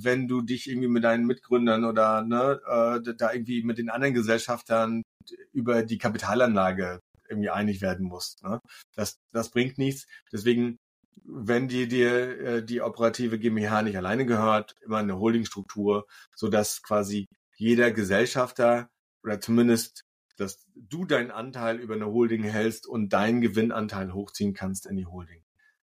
wenn 0.03 0.27
du 0.27 0.41
dich 0.41 0.69
irgendwie 0.69 0.87
mit 0.89 1.03
deinen 1.03 1.25
Mitgründern 1.25 1.85
oder 1.85 2.21
ne, 2.21 2.59
äh, 2.65 3.15
da 3.15 3.31
irgendwie 3.31 3.63
mit 3.63 3.77
den 3.77 3.89
anderen 3.89 4.13
Gesellschaftern 4.13 5.03
über 5.53 5.83
die 5.83 5.97
Kapitalanlage 5.97 6.99
irgendwie 7.29 7.49
einig 7.49 7.81
werden 7.81 8.05
musst. 8.05 8.43
Ne? 8.43 8.59
Das, 8.95 9.17
das 9.31 9.49
bringt 9.49 9.77
nichts. 9.77 10.05
Deswegen, 10.31 10.77
wenn 11.23 11.67
dir 11.67 11.87
die, 11.87 12.01
äh, 12.01 12.63
die 12.63 12.81
operative 12.81 13.39
GmbH 13.39 13.81
nicht 13.81 13.97
alleine 13.97 14.25
gehört, 14.25 14.75
immer 14.81 14.97
eine 14.97 15.17
Holdingstruktur, 15.17 16.05
so 16.35 16.49
dass 16.49 16.83
quasi 16.83 17.25
jeder 17.55 17.91
Gesellschafter 17.91 18.89
oder 19.23 19.39
zumindest, 19.39 20.01
dass 20.37 20.65
du 20.75 21.05
deinen 21.05 21.31
Anteil 21.31 21.79
über 21.79 21.95
eine 21.95 22.07
Holding 22.07 22.43
hältst 22.43 22.85
und 22.85 23.13
deinen 23.13 23.41
Gewinnanteil 23.41 24.13
hochziehen 24.13 24.53
kannst 24.53 24.85
in 24.85 24.97
die 24.97 25.05
Holding. 25.05 25.41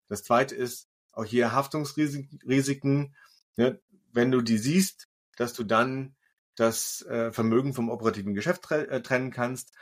Das 0.09 0.23
zweite 0.23 0.55
ist 0.55 0.89
auch 1.13 1.25
hier 1.25 1.53
Haftungsrisiken. 1.53 3.15
Ne? 3.57 3.79
Wenn 4.13 4.31
du 4.31 4.41
die 4.41 4.57
siehst, 4.57 5.07
dass 5.37 5.53
du 5.53 5.63
dann 5.63 6.15
das 6.55 7.01
äh, 7.03 7.31
Vermögen 7.31 7.73
vom 7.73 7.89
operativen 7.89 8.33
Geschäft 8.33 8.63
tre 8.63 8.87
äh, 8.87 9.01
trennen 9.01 9.31
kannst. 9.31 9.73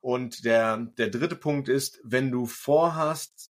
Und 0.00 0.44
der, 0.44 0.76
der 0.76 1.08
dritte 1.08 1.36
Punkt 1.36 1.68
ist, 1.68 2.00
wenn 2.04 2.30
du 2.30 2.46
vorhast, 2.46 3.50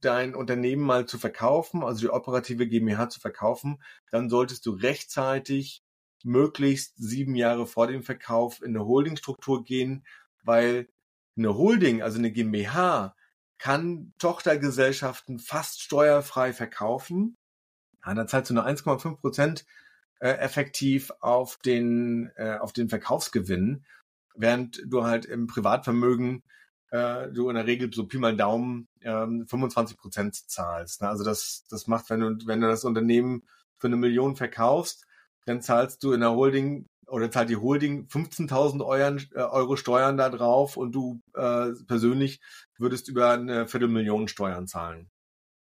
dein 0.00 0.34
Unternehmen 0.34 0.82
mal 0.82 1.06
zu 1.06 1.18
verkaufen, 1.18 1.82
also 1.82 2.00
die 2.00 2.10
operative 2.10 2.66
GmbH 2.66 3.08
zu 3.08 3.20
verkaufen, 3.20 3.82
dann 4.10 4.28
solltest 4.28 4.66
du 4.66 4.72
rechtzeitig, 4.72 5.82
möglichst 6.22 6.94
sieben 6.96 7.34
Jahre 7.34 7.66
vor 7.66 7.86
dem 7.86 8.02
Verkauf 8.02 8.60
in 8.62 8.76
eine 8.76 8.84
Holdingstruktur 8.84 9.64
gehen, 9.64 10.04
weil 10.42 10.88
eine 11.36 11.56
Holding, 11.56 12.02
also 12.02 12.18
eine 12.18 12.32
GmbH, 12.32 13.14
kann 13.58 14.12
Tochtergesellschaften 14.18 15.38
fast 15.38 15.80
steuerfrei 15.80 16.52
verkaufen 16.52 17.36
ja, 18.04 18.14
dann 18.14 18.28
zahlst 18.28 18.50
du 18.50 18.54
nur 18.54 18.66
1,5 18.66 19.16
Prozent 19.16 19.64
äh, 20.20 20.30
effektiv 20.30 21.10
auf 21.20 21.58
den, 21.58 22.30
äh, 22.36 22.58
auf 22.58 22.72
den 22.72 22.88
Verkaufsgewinn, 22.88 23.84
während 24.34 24.82
du 24.86 25.04
halt 25.04 25.26
im 25.26 25.46
Privatvermögen 25.46 26.42
äh, 26.94 27.32
du 27.32 27.48
in 27.48 27.56
der 27.56 27.66
Regel 27.66 27.92
so 27.92 28.06
Pi 28.06 28.18
mal 28.18 28.36
Daumen 28.36 28.86
ähm, 29.00 29.46
25 29.48 29.96
Prozent 29.96 30.36
zahlst. 30.36 31.02
Ne? 31.02 31.08
Also 31.08 31.24
das, 31.24 31.64
das 31.68 31.88
macht, 31.88 32.08
wenn 32.08 32.20
du, 32.20 32.46
wenn 32.46 32.60
du 32.60 32.68
das 32.68 32.84
Unternehmen 32.84 33.42
für 33.78 33.88
eine 33.88 33.96
Million 33.96 34.36
verkaufst, 34.36 35.04
dann 35.44 35.60
zahlst 35.60 36.04
du 36.04 36.12
in 36.12 36.20
der 36.20 36.32
Holding 36.32 36.86
oder 37.08 37.30
zahlt 37.32 37.50
die 37.50 37.56
Holding 37.56 38.06
15.000 38.06 38.84
Euro, 38.86 39.18
äh, 39.34 39.40
Euro 39.40 39.74
Steuern 39.76 40.16
da 40.16 40.30
drauf 40.30 40.76
und 40.76 40.92
du 40.92 41.20
äh, 41.34 41.72
persönlich 41.88 42.40
würdest 42.78 43.08
über 43.08 43.30
eine 43.30 43.66
Viertelmillion 43.66 44.28
Steuern 44.28 44.68
zahlen. 44.68 45.10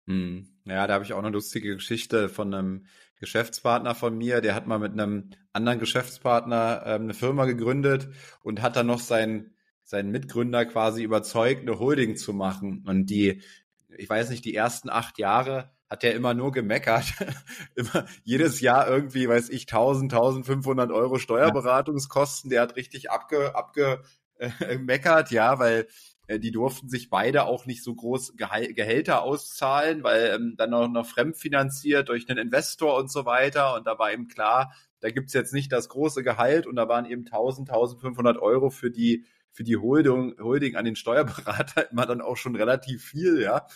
Hm. 0.06 0.48
Ja, 0.70 0.86
da 0.86 0.94
habe 0.94 1.04
ich 1.04 1.12
auch 1.12 1.18
eine 1.18 1.30
lustige 1.30 1.74
Geschichte 1.74 2.28
von 2.28 2.54
einem 2.54 2.86
Geschäftspartner 3.16 3.96
von 3.96 4.16
mir. 4.16 4.40
Der 4.40 4.54
hat 4.54 4.68
mal 4.68 4.78
mit 4.78 4.92
einem 4.92 5.30
anderen 5.52 5.80
Geschäftspartner 5.80 6.84
ähm, 6.86 7.02
eine 7.02 7.14
Firma 7.14 7.44
gegründet 7.46 8.08
und 8.44 8.62
hat 8.62 8.76
dann 8.76 8.86
noch 8.86 9.00
seinen, 9.00 9.52
seinen 9.82 10.12
Mitgründer 10.12 10.64
quasi 10.66 11.02
überzeugt, 11.02 11.62
eine 11.62 11.80
Holding 11.80 12.16
zu 12.16 12.32
machen. 12.32 12.84
Und 12.86 13.06
die, 13.06 13.42
ich 13.98 14.08
weiß 14.08 14.30
nicht, 14.30 14.44
die 14.44 14.54
ersten 14.54 14.90
acht 14.90 15.18
Jahre 15.18 15.72
hat 15.88 16.04
er 16.04 16.14
immer 16.14 16.34
nur 16.34 16.52
gemeckert. 16.52 17.14
immer 17.74 18.06
jedes 18.22 18.60
Jahr 18.60 18.86
irgendwie, 18.86 19.28
weiß 19.28 19.48
ich, 19.48 19.62
1000, 19.62 20.12
1500 20.12 20.92
Euro 20.92 21.18
Steuerberatungskosten. 21.18 22.48
Der 22.48 22.62
hat 22.62 22.76
richtig 22.76 23.10
abge, 23.10 23.56
abge 23.56 24.02
äh, 24.38 24.78
ja, 25.30 25.58
weil 25.58 25.88
die 26.38 26.50
durften 26.50 26.88
sich 26.88 27.10
beide 27.10 27.44
auch 27.44 27.66
nicht 27.66 27.82
so 27.82 27.94
groß 27.94 28.36
Gehal 28.36 28.72
Gehälter 28.72 29.22
auszahlen, 29.22 30.02
weil 30.02 30.32
ähm, 30.34 30.54
dann 30.56 30.72
auch 30.74 30.88
noch 30.88 31.06
fremdfinanziert 31.06 32.08
durch 32.08 32.28
einen 32.28 32.38
Investor 32.38 32.96
und 32.96 33.10
so 33.10 33.24
weiter. 33.24 33.74
Und 33.74 33.86
da 33.86 33.98
war 33.98 34.12
eben 34.12 34.28
klar, 34.28 34.72
da 35.00 35.10
gibt's 35.10 35.32
jetzt 35.32 35.52
nicht 35.52 35.72
das 35.72 35.88
große 35.88 36.22
Gehalt 36.22 36.66
und 36.66 36.76
da 36.76 36.88
waren 36.88 37.06
eben 37.06 37.24
1000, 37.24 37.70
1500 37.70 38.38
Euro 38.38 38.70
für 38.70 38.90
die, 38.90 39.24
für 39.50 39.64
die 39.64 39.76
Holding, 39.76 40.36
Holding 40.38 40.76
an 40.76 40.84
den 40.84 40.96
Steuerberater 40.96 41.90
immer 41.90 42.06
dann 42.06 42.20
auch 42.20 42.36
schon 42.36 42.54
relativ 42.54 43.04
viel, 43.04 43.40
ja. 43.40 43.66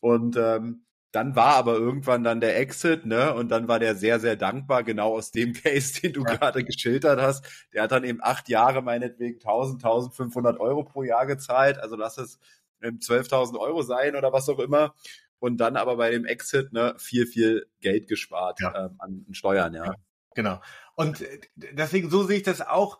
Und 0.00 0.36
ähm, 0.36 0.84
dann 1.12 1.34
war 1.34 1.54
aber 1.56 1.74
irgendwann 1.74 2.22
dann 2.22 2.40
der 2.40 2.58
Exit, 2.58 3.04
ne? 3.04 3.34
Und 3.34 3.48
dann 3.48 3.66
war 3.66 3.78
der 3.78 3.96
sehr, 3.96 4.20
sehr 4.20 4.36
dankbar, 4.36 4.84
genau 4.84 5.16
aus 5.16 5.32
dem 5.32 5.52
Case, 5.54 6.00
den 6.00 6.12
du 6.12 6.24
ja. 6.24 6.36
gerade 6.36 6.64
geschildert 6.64 7.20
hast. 7.20 7.44
Der 7.72 7.82
hat 7.82 7.92
dann 7.92 8.04
eben 8.04 8.20
acht 8.22 8.48
Jahre 8.48 8.82
meinetwegen 8.82 9.36
1000, 9.36 9.84
1500 9.84 10.60
Euro 10.60 10.84
pro 10.84 11.02
Jahr 11.02 11.26
gezahlt. 11.26 11.78
Also 11.78 11.96
lass 11.96 12.18
es 12.18 12.38
12.000 12.80 13.58
Euro 13.58 13.82
sein 13.82 14.16
oder 14.16 14.32
was 14.32 14.48
auch 14.48 14.58
immer. 14.58 14.94
Und 15.38 15.56
dann 15.56 15.76
aber 15.76 15.96
bei 15.96 16.10
dem 16.10 16.26
Exit 16.26 16.72
ne, 16.72 16.94
viel, 16.98 17.26
viel 17.26 17.66
Geld 17.80 18.08
gespart 18.08 18.60
ja. 18.60 18.86
ähm, 18.86 18.96
an 18.98 19.26
Steuern, 19.32 19.74
ja. 19.74 19.94
Genau. 20.34 20.60
Und 20.94 21.22
äh, 21.22 21.40
deswegen, 21.56 22.10
so 22.10 22.22
sehe 22.22 22.38
ich 22.38 22.42
das 22.42 22.60
auch 22.60 22.98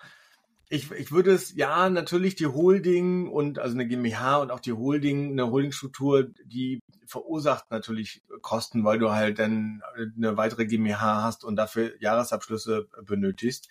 ich, 0.72 0.92
ich 0.92 1.10
würde 1.10 1.32
es, 1.32 1.54
ja, 1.56 1.90
natürlich 1.90 2.36
die 2.36 2.46
Holding 2.46 3.28
und 3.28 3.58
also 3.58 3.74
eine 3.74 3.88
GmbH 3.88 4.36
und 4.38 4.52
auch 4.52 4.60
die 4.60 4.72
Holding, 4.72 5.32
eine 5.32 5.50
Holdingstruktur, 5.50 6.30
die 6.44 6.78
verursacht 7.06 7.72
natürlich 7.72 8.22
Kosten, 8.40 8.84
weil 8.84 9.00
du 9.00 9.10
halt 9.10 9.40
dann 9.40 9.82
eine 10.16 10.36
weitere 10.36 10.66
GmbH 10.66 11.24
hast 11.24 11.42
und 11.44 11.56
dafür 11.56 12.00
Jahresabschlüsse 12.00 12.88
benötigst. 13.04 13.68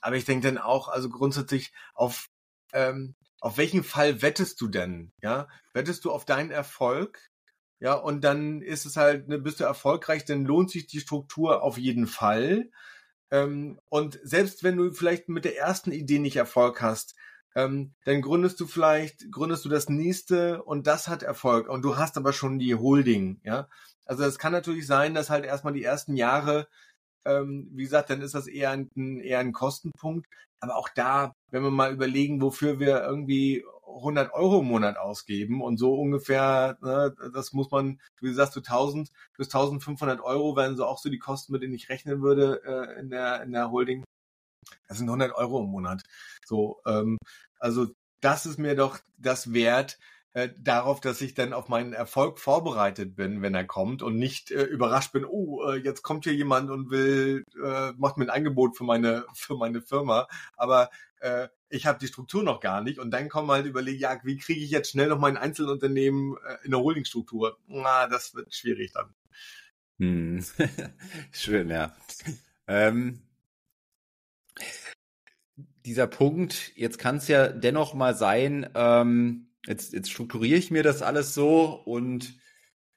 Aber 0.00 0.16
ich 0.16 0.24
denke 0.24 0.48
dann 0.48 0.58
auch, 0.58 0.88
also 0.88 1.08
grundsätzlich 1.08 1.72
auf, 1.94 2.26
ähm, 2.72 3.14
auf 3.40 3.56
welchen 3.56 3.84
Fall 3.84 4.20
wettest 4.20 4.60
du 4.60 4.66
denn? 4.66 5.12
Ja, 5.22 5.48
wettest 5.72 6.04
du 6.04 6.10
auf 6.10 6.24
deinen 6.24 6.50
Erfolg? 6.50 7.30
Ja, 7.78 7.94
und 7.94 8.24
dann 8.24 8.60
ist 8.60 8.86
es 8.86 8.96
halt, 8.96 9.28
ne, 9.28 9.38
bist 9.38 9.60
du 9.60 9.64
erfolgreich, 9.64 10.24
dann 10.24 10.44
lohnt 10.44 10.70
sich 10.72 10.88
die 10.88 11.00
Struktur 11.00 11.62
auf 11.62 11.78
jeden 11.78 12.08
Fall. 12.08 12.70
Ähm, 13.30 13.80
und 13.88 14.18
selbst 14.22 14.62
wenn 14.64 14.76
du 14.76 14.92
vielleicht 14.92 15.28
mit 15.28 15.44
der 15.44 15.56
ersten 15.58 15.92
Idee 15.92 16.18
nicht 16.18 16.36
Erfolg 16.36 16.82
hast, 16.82 17.14
ähm, 17.54 17.94
dann 18.04 18.22
gründest 18.22 18.60
du 18.60 18.66
vielleicht, 18.66 19.30
gründest 19.32 19.64
du 19.64 19.68
das 19.68 19.88
nächste 19.88 20.62
und 20.62 20.86
das 20.86 21.08
hat 21.08 21.22
Erfolg 21.22 21.68
und 21.68 21.82
du 21.82 21.96
hast 21.96 22.16
aber 22.16 22.32
schon 22.32 22.58
die 22.58 22.74
Holding, 22.74 23.40
ja. 23.44 23.68
Also 24.06 24.24
es 24.24 24.38
kann 24.38 24.52
natürlich 24.52 24.86
sein, 24.86 25.14
dass 25.14 25.30
halt 25.30 25.44
erstmal 25.44 25.72
die 25.72 25.84
ersten 25.84 26.16
Jahre, 26.16 26.68
ähm, 27.24 27.68
wie 27.72 27.84
gesagt, 27.84 28.10
dann 28.10 28.22
ist 28.22 28.34
das 28.34 28.46
eher 28.48 28.70
ein, 28.70 29.20
eher 29.20 29.38
ein 29.38 29.52
Kostenpunkt. 29.52 30.26
Aber 30.60 30.76
auch 30.76 30.88
da, 30.88 31.34
wenn 31.50 31.62
wir 31.62 31.70
mal 31.70 31.92
überlegen, 31.92 32.42
wofür 32.42 32.80
wir 32.80 33.02
irgendwie 33.02 33.64
100 33.96 34.32
Euro 34.32 34.60
im 34.60 34.66
Monat 34.66 34.96
ausgeben 34.96 35.62
und 35.62 35.78
so 35.78 35.94
ungefähr, 35.94 36.78
ne, 36.80 37.14
das 37.34 37.52
muss 37.52 37.70
man, 37.70 38.00
wie 38.20 38.32
sagst 38.32 38.56
du, 38.56 38.60
1000 38.60 39.10
bis 39.36 39.48
1500 39.48 40.20
Euro 40.20 40.56
wären 40.56 40.76
so 40.76 40.86
auch 40.86 40.98
so 40.98 41.10
die 41.10 41.18
Kosten, 41.18 41.52
mit 41.52 41.62
denen 41.62 41.74
ich 41.74 41.88
rechnen 41.88 42.22
würde 42.22 42.62
äh, 42.64 43.00
in 43.00 43.10
der 43.10 43.42
in 43.42 43.52
der 43.52 43.70
Holding. 43.70 44.04
Das 44.88 44.98
sind 44.98 45.08
100 45.08 45.34
Euro 45.34 45.62
im 45.62 45.70
Monat. 45.70 46.02
So, 46.44 46.80
ähm, 46.86 47.18
also 47.58 47.88
das 48.20 48.46
ist 48.46 48.58
mir 48.58 48.76
doch 48.76 48.98
das 49.18 49.52
wert, 49.52 49.98
äh, 50.32 50.50
darauf, 50.58 51.00
dass 51.00 51.20
ich 51.20 51.34
dann 51.34 51.52
auf 51.52 51.68
meinen 51.68 51.92
Erfolg 51.92 52.38
vorbereitet 52.38 53.16
bin, 53.16 53.42
wenn 53.42 53.54
er 53.54 53.64
kommt 53.64 54.02
und 54.02 54.16
nicht 54.16 54.52
äh, 54.52 54.62
überrascht 54.62 55.12
bin, 55.12 55.24
oh, 55.24 55.68
äh, 55.68 55.76
jetzt 55.76 56.02
kommt 56.02 56.24
hier 56.24 56.34
jemand 56.34 56.70
und 56.70 56.90
will, 56.90 57.44
äh, 57.62 57.92
macht 57.96 58.16
mir 58.16 58.26
ein 58.26 58.30
Angebot 58.30 58.76
für 58.76 58.84
meine, 58.84 59.24
für 59.34 59.56
meine 59.56 59.82
Firma, 59.82 60.28
aber 60.56 60.90
äh, 61.20 61.48
ich 61.70 61.86
habe 61.86 61.98
die 61.98 62.08
Struktur 62.08 62.42
noch 62.42 62.60
gar 62.60 62.82
nicht 62.82 62.98
und 62.98 63.10
dann 63.10 63.28
kommen 63.28 63.50
halt 63.50 63.64
überlegen, 63.64 64.00
ja, 64.00 64.18
wie 64.24 64.36
kriege 64.36 64.60
ich 64.60 64.70
jetzt 64.70 64.90
schnell 64.90 65.08
noch 65.08 65.18
mein 65.18 65.36
Einzelunternehmen 65.36 66.36
äh, 66.46 66.56
in 66.64 66.72
der 66.72 66.80
Holdingstruktur? 66.80 67.58
Na, 67.66 68.06
das 68.08 68.34
wird 68.34 68.52
schwierig 68.54 68.92
dann. 68.92 69.14
Hm. 69.98 70.44
Schön, 71.32 71.70
ja. 71.70 71.96
Ähm, 72.66 73.22
dieser 75.84 76.06
Punkt, 76.06 76.72
jetzt 76.76 76.98
kann 76.98 77.16
es 77.16 77.28
ja 77.28 77.48
dennoch 77.48 77.94
mal 77.94 78.14
sein, 78.14 78.68
ähm, 78.74 79.48
jetzt, 79.66 79.92
jetzt 79.92 80.10
strukturiere 80.10 80.58
ich 80.58 80.70
mir 80.70 80.82
das 80.82 81.02
alles 81.02 81.34
so 81.34 81.66
und 81.84 82.38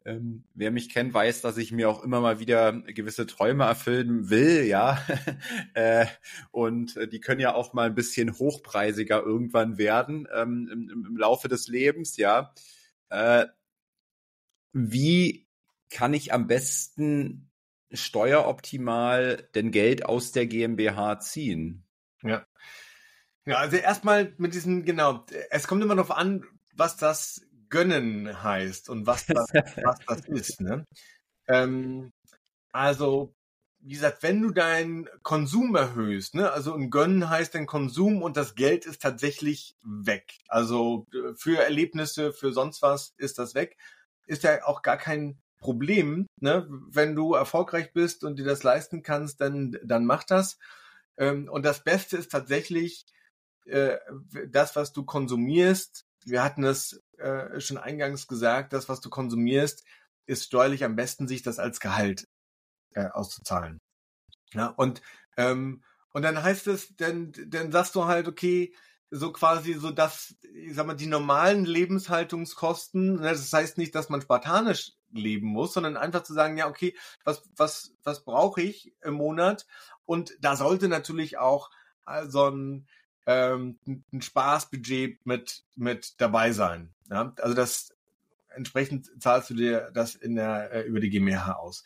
ähm, 0.06 0.44
wer 0.54 0.72
mich 0.72 0.90
kennt, 0.90 1.14
weiß, 1.14 1.42
dass 1.42 1.58
ich 1.58 1.72
mir 1.72 1.90
auch 1.90 2.04
immer 2.04 2.20
mal 2.20 2.40
wieder 2.40 2.74
gewisse 2.74 3.26
Träume 3.26 3.64
erfüllen 3.64 4.30
will, 4.30 4.64
ja. 4.64 5.02
äh, 5.74 6.06
und 6.52 7.00
die 7.12 7.20
können 7.20 7.40
ja 7.40 7.54
auch 7.54 7.74
mal 7.74 7.88
ein 7.88 7.96
bisschen 7.96 8.38
hochpreisiger 8.38 9.22
irgendwann 9.24 9.78
werden 9.78 10.28
ähm, 10.34 10.70
im, 10.72 11.06
im, 11.08 11.18
Laufe 11.18 11.48
des 11.48 11.68
Lebens, 11.68 12.18
ja. 12.18 12.54
Äh, 13.10 13.46
wie 14.74 15.48
kann 15.90 16.14
ich 16.14 16.34
am 16.34 16.48
besten 16.48 17.52
steueroptimal 17.92 19.48
denn 19.56 19.72
Geld 19.72 20.06
aus 20.06 20.32
der 20.32 20.48
GmbH 20.48 21.20
ziehen? 21.20 21.86
Ja. 22.24 22.46
Ja, 23.46 23.58
also 23.58 23.76
erstmal 23.76 24.34
mit 24.38 24.54
diesen, 24.54 24.86
genau, 24.86 25.26
es 25.50 25.68
kommt 25.68 25.84
immer 25.84 25.96
darauf 25.96 26.12
an, 26.12 26.46
was 26.76 26.98
das 26.98 27.46
gönnen 27.74 28.44
heißt 28.44 28.88
und 28.88 29.08
was 29.08 29.26
das, 29.26 29.48
was 29.84 30.00
das 30.06 30.26
ist. 30.28 30.62
Ne? 30.62 30.86
Ähm, 31.48 32.14
also, 32.72 33.34
wie 33.80 33.96
gesagt, 33.96 34.22
wenn 34.22 34.44
du 34.44 34.52
deinen 34.52 35.10
Konsum 35.24 35.76
erhöhst, 35.76 36.36
ne, 36.36 36.52
also 36.52 36.76
ein 36.76 36.92
Gönnen 36.92 37.30
heißt 37.32 37.56
ein 37.56 37.66
Konsum 37.66 38.22
und 38.22 38.38
das 38.38 38.54
Geld 38.54 38.86
ist 38.86 39.02
tatsächlich 39.02 39.76
weg. 39.82 40.36
Also 40.48 41.08
für 41.36 41.64
Erlebnisse, 41.64 42.32
für 42.32 42.54
sonst 42.54 42.84
was 42.84 43.16
ist 43.18 43.40
das 43.40 43.56
weg. 43.56 43.76
Ist 44.28 44.44
ja 44.44 44.64
auch 44.66 44.84
gar 44.84 44.98
kein 44.98 45.42
Problem, 45.58 46.28
ne? 46.40 46.68
Wenn 46.70 47.16
du 47.16 47.34
erfolgreich 47.34 47.92
bist 47.92 48.24
und 48.24 48.38
dir 48.38 48.46
das 48.46 48.62
leisten 48.62 49.02
kannst, 49.02 49.42
dann, 49.42 49.80
dann 49.84 50.06
mach 50.06 50.24
das. 50.24 50.60
Ähm, 51.18 51.50
und 51.50 51.66
das 51.66 51.84
Beste 51.84 52.18
ist 52.18 52.32
tatsächlich, 52.32 53.06
äh, 53.66 53.98
das, 54.50 54.76
was 54.76 54.94
du 54.94 55.04
konsumierst, 55.06 56.06
wir 56.28 56.44
hatten 56.44 56.64
es 56.64 57.02
äh, 57.18 57.60
schon 57.60 57.78
eingangs 57.78 58.28
gesagt, 58.28 58.74
das, 58.74 58.90
was 58.90 59.02
du 59.02 59.10
konsumierst, 59.10 59.84
ist 60.26 60.46
steuerlich 60.46 60.84
am 60.84 60.96
besten, 60.96 61.28
sich 61.28 61.42
das 61.42 61.60
als 61.60 61.80
Gehalt 61.80 62.28
äh, 62.94 63.08
auszuzahlen. 63.08 63.80
Ja, 64.54 64.68
und, 64.68 65.02
ähm, 65.38 65.84
und 66.12 66.22
dann 66.22 66.42
heißt 66.42 66.68
es, 66.68 66.96
dann, 66.96 67.32
dann 67.48 67.72
sagst 67.72 67.96
du 67.96 68.06
halt, 68.06 68.28
okay, 68.28 68.74
so 69.10 69.32
quasi 69.32 69.74
so 69.74 69.92
dass, 69.92 70.36
ich 70.54 70.74
sag 70.74 70.88
mal, 70.88 70.96
die 70.96 71.08
normalen 71.08 71.66
Lebenshaltungskosten, 71.66 73.18
ne, 73.18 73.30
das 73.30 73.54
heißt 73.54 73.78
nicht, 73.78 73.94
dass 73.94 74.10
man 74.10 74.22
spartanisch 74.22 74.94
leben 75.12 75.48
muss, 75.48 75.74
sondern 75.74 75.98
einfach 75.98 76.24
zu 76.24 76.34
sagen, 76.34 76.58
ja, 76.58 76.68
okay, 76.68 76.96
was, 77.24 77.44
was, 77.56 77.94
was 78.04 78.24
brauche 78.24 78.62
ich 78.62 78.96
im 79.04 79.14
Monat? 79.14 79.68
Und 80.06 80.34
da 80.42 80.56
sollte 80.56 80.88
natürlich 80.88 81.38
auch 81.38 81.70
äh, 82.08 82.26
so 82.26 82.50
ein, 82.50 82.88
ähm, 83.26 83.80
ein 84.12 84.22
Spaßbudget 84.22 85.26
mit, 85.26 85.64
mit 85.76 86.20
dabei 86.20 86.52
sein. 86.52 86.94
Ja? 87.10 87.34
Also 87.38 87.56
das 87.56 87.94
entsprechend 88.50 89.10
zahlst 89.22 89.50
du 89.50 89.54
dir 89.56 89.92
das 89.94 90.16
in 90.16 90.36
der, 90.36 90.72
äh, 90.72 90.82
über 90.82 91.00
die 91.00 91.10
GmbH 91.10 91.54
aus. 91.54 91.84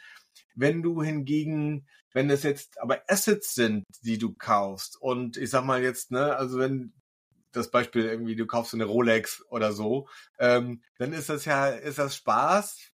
Wenn 0.56 0.82
du 0.82 1.02
hingegen, 1.02 1.88
wenn 2.14 2.30
es 2.30 2.44
jetzt 2.44 2.80
aber 2.82 3.02
Assets 3.08 3.56
sind, 3.56 3.86
die 4.02 4.18
du 4.18 4.34
kaufst 4.34 5.00
und 5.00 5.38
ich 5.38 5.50
sag 5.50 5.64
mal 5.64 5.82
jetzt, 5.82 6.12
ne, 6.12 6.36
also 6.36 6.60
wenn 6.60 6.94
das 7.52 7.72
Beispiel 7.72 8.06
irgendwie, 8.06 8.36
du 8.36 8.46
kaufst 8.46 8.74
eine 8.74 8.86
Rolex 8.86 9.44
oder 9.50 9.72
so, 9.72 10.08
ähm, 10.40 10.82
dann 10.98 11.14
ist 11.14 11.30
das 11.30 11.46
ja, 11.46 11.68
ist 11.70 11.98
das 11.98 12.16
Spaß, 12.16 12.92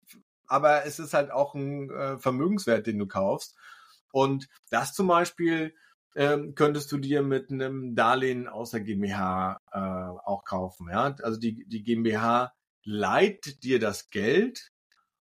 aber 0.46 0.84
es 0.84 0.98
ist 0.98 1.14
halt 1.14 1.30
auch 1.30 1.54
ein 1.54 1.90
äh, 1.90 2.18
Vermögenswert, 2.18 2.86
den 2.86 2.98
du 2.98 3.06
kaufst. 3.06 3.56
Und 4.12 4.48
das 4.70 4.92
zum 4.92 5.06
Beispiel 5.06 5.74
ähm, 6.16 6.54
könntest 6.54 6.90
du 6.92 6.98
dir 6.98 7.22
mit 7.22 7.50
einem 7.50 7.94
Darlehen 7.94 8.48
aus 8.48 8.72
der 8.72 8.80
GmbH 8.80 9.60
äh, 9.72 9.78
auch 9.78 10.44
kaufen. 10.44 10.88
Ja? 10.90 11.14
Also 11.22 11.38
die, 11.38 11.64
die 11.66 11.82
GmbH 11.82 12.52
leiht 12.84 13.62
dir 13.62 13.78
das 13.78 14.10
Geld 14.10 14.72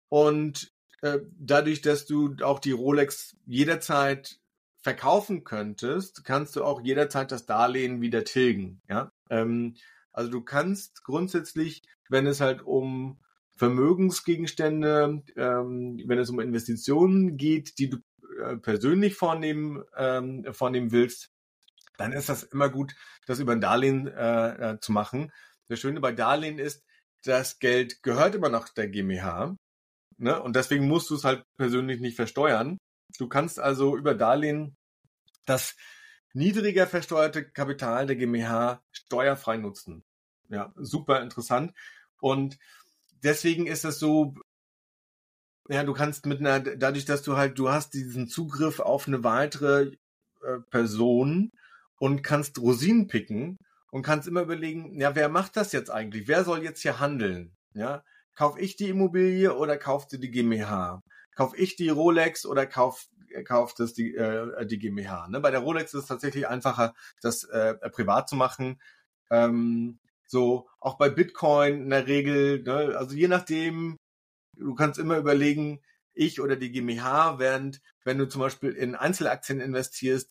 und 0.08 0.72
äh, 1.02 1.18
dadurch, 1.38 1.82
dass 1.82 2.06
du 2.06 2.36
auch 2.42 2.58
die 2.58 2.72
Rolex 2.72 3.36
jederzeit 3.44 4.38
verkaufen 4.80 5.44
könntest, 5.44 6.24
kannst 6.24 6.56
du 6.56 6.64
auch 6.64 6.80
jederzeit 6.82 7.30
das 7.32 7.46
Darlehen 7.46 8.00
wieder 8.00 8.24
tilgen. 8.24 8.80
Ja? 8.88 9.12
Ähm, 9.30 9.76
also 10.12 10.30
du 10.30 10.42
kannst 10.42 11.04
grundsätzlich, 11.04 11.82
wenn 12.08 12.26
es 12.26 12.40
halt 12.40 12.62
um 12.62 13.18
Vermögensgegenstände, 13.56 15.22
ähm, 15.36 16.02
wenn 16.06 16.18
es 16.18 16.30
um 16.30 16.40
Investitionen 16.40 17.36
geht, 17.36 17.78
die 17.78 17.90
du 17.90 17.98
persönlich 18.62 19.14
vornehmen, 19.14 19.84
ähm, 19.96 20.44
vornehmen 20.52 20.92
willst, 20.92 21.30
dann 21.96 22.12
ist 22.12 22.28
das 22.28 22.42
immer 22.42 22.68
gut, 22.68 22.94
das 23.26 23.38
über 23.38 23.52
ein 23.52 23.60
Darlehen 23.60 24.08
äh, 24.08 24.72
äh, 24.72 24.80
zu 24.80 24.92
machen. 24.92 25.32
Das 25.68 25.80
Schöne 25.80 26.00
bei 26.00 26.12
Darlehen 26.12 26.58
ist, 26.58 26.84
das 27.24 27.58
Geld 27.58 28.02
gehört 28.02 28.34
immer 28.34 28.48
noch 28.48 28.68
der 28.68 28.88
GmbH. 28.88 29.56
Ne? 30.16 30.40
Und 30.42 30.56
deswegen 30.56 30.88
musst 30.88 31.10
du 31.10 31.14
es 31.14 31.24
halt 31.24 31.44
persönlich 31.56 32.00
nicht 32.00 32.16
versteuern. 32.16 32.78
Du 33.18 33.28
kannst 33.28 33.60
also 33.60 33.96
über 33.96 34.14
Darlehen 34.14 34.76
das 35.46 35.76
niedriger 36.32 36.86
versteuerte 36.86 37.48
Kapital 37.48 38.06
der 38.06 38.16
GmbH 38.16 38.82
steuerfrei 38.90 39.56
nutzen. 39.56 40.04
Ja, 40.48 40.72
super 40.76 41.22
interessant. 41.22 41.72
Und 42.20 42.58
deswegen 43.22 43.66
ist 43.66 43.84
es 43.84 43.98
so, 43.98 44.34
ja, 45.72 45.84
du 45.84 45.94
kannst 45.94 46.26
mit 46.26 46.40
einer, 46.40 46.60
dadurch, 46.60 47.04
dass 47.04 47.22
du 47.22 47.36
halt, 47.36 47.58
du 47.58 47.70
hast 47.70 47.94
diesen 47.94 48.28
Zugriff 48.28 48.78
auf 48.78 49.08
eine 49.08 49.24
weitere 49.24 49.92
äh, 50.42 50.58
Person 50.70 51.50
und 51.98 52.22
kannst 52.22 52.58
Rosinen 52.58 53.06
picken 53.06 53.58
und 53.90 54.02
kannst 54.02 54.28
immer 54.28 54.42
überlegen, 54.42 55.00
ja, 55.00 55.14
wer 55.14 55.28
macht 55.28 55.56
das 55.56 55.72
jetzt 55.72 55.90
eigentlich? 55.90 56.28
Wer 56.28 56.44
soll 56.44 56.62
jetzt 56.62 56.82
hier 56.82 57.00
handeln? 57.00 57.56
Ja, 57.74 58.02
kauf 58.34 58.58
ich 58.58 58.76
die 58.76 58.90
Immobilie 58.90 59.56
oder 59.56 59.78
kauft 59.78 60.10
sie 60.10 60.20
die 60.20 60.30
GmbH? 60.30 61.02
Kauf 61.36 61.56
ich 61.56 61.76
die 61.76 61.88
Rolex 61.88 62.44
oder 62.44 62.66
kauf, 62.66 63.06
kauft 63.44 63.80
es 63.80 63.94
die, 63.94 64.14
äh, 64.14 64.66
die 64.66 64.78
GmbH? 64.78 65.28
Ne? 65.28 65.40
Bei 65.40 65.50
der 65.50 65.60
Rolex 65.60 65.94
ist 65.94 66.02
es 66.02 66.08
tatsächlich 66.08 66.48
einfacher, 66.48 66.92
das 67.22 67.44
äh, 67.44 67.74
privat 67.90 68.28
zu 68.28 68.36
machen. 68.36 68.80
Ähm, 69.30 69.98
so, 70.26 70.68
auch 70.80 70.98
bei 70.98 71.08
Bitcoin 71.08 71.82
in 71.82 71.90
der 71.90 72.06
Regel, 72.06 72.62
ne? 72.62 72.94
also 72.98 73.14
je 73.14 73.28
nachdem, 73.28 73.98
du 74.62 74.74
kannst 74.74 74.98
immer 74.98 75.18
überlegen, 75.18 75.80
ich 76.14 76.40
oder 76.40 76.56
die 76.56 76.72
GmbH, 76.72 77.38
während 77.38 77.80
wenn 78.04 78.18
du 78.18 78.28
zum 78.28 78.40
Beispiel 78.40 78.70
in 78.70 78.94
Einzelaktien 78.94 79.60
investierst, 79.60 80.30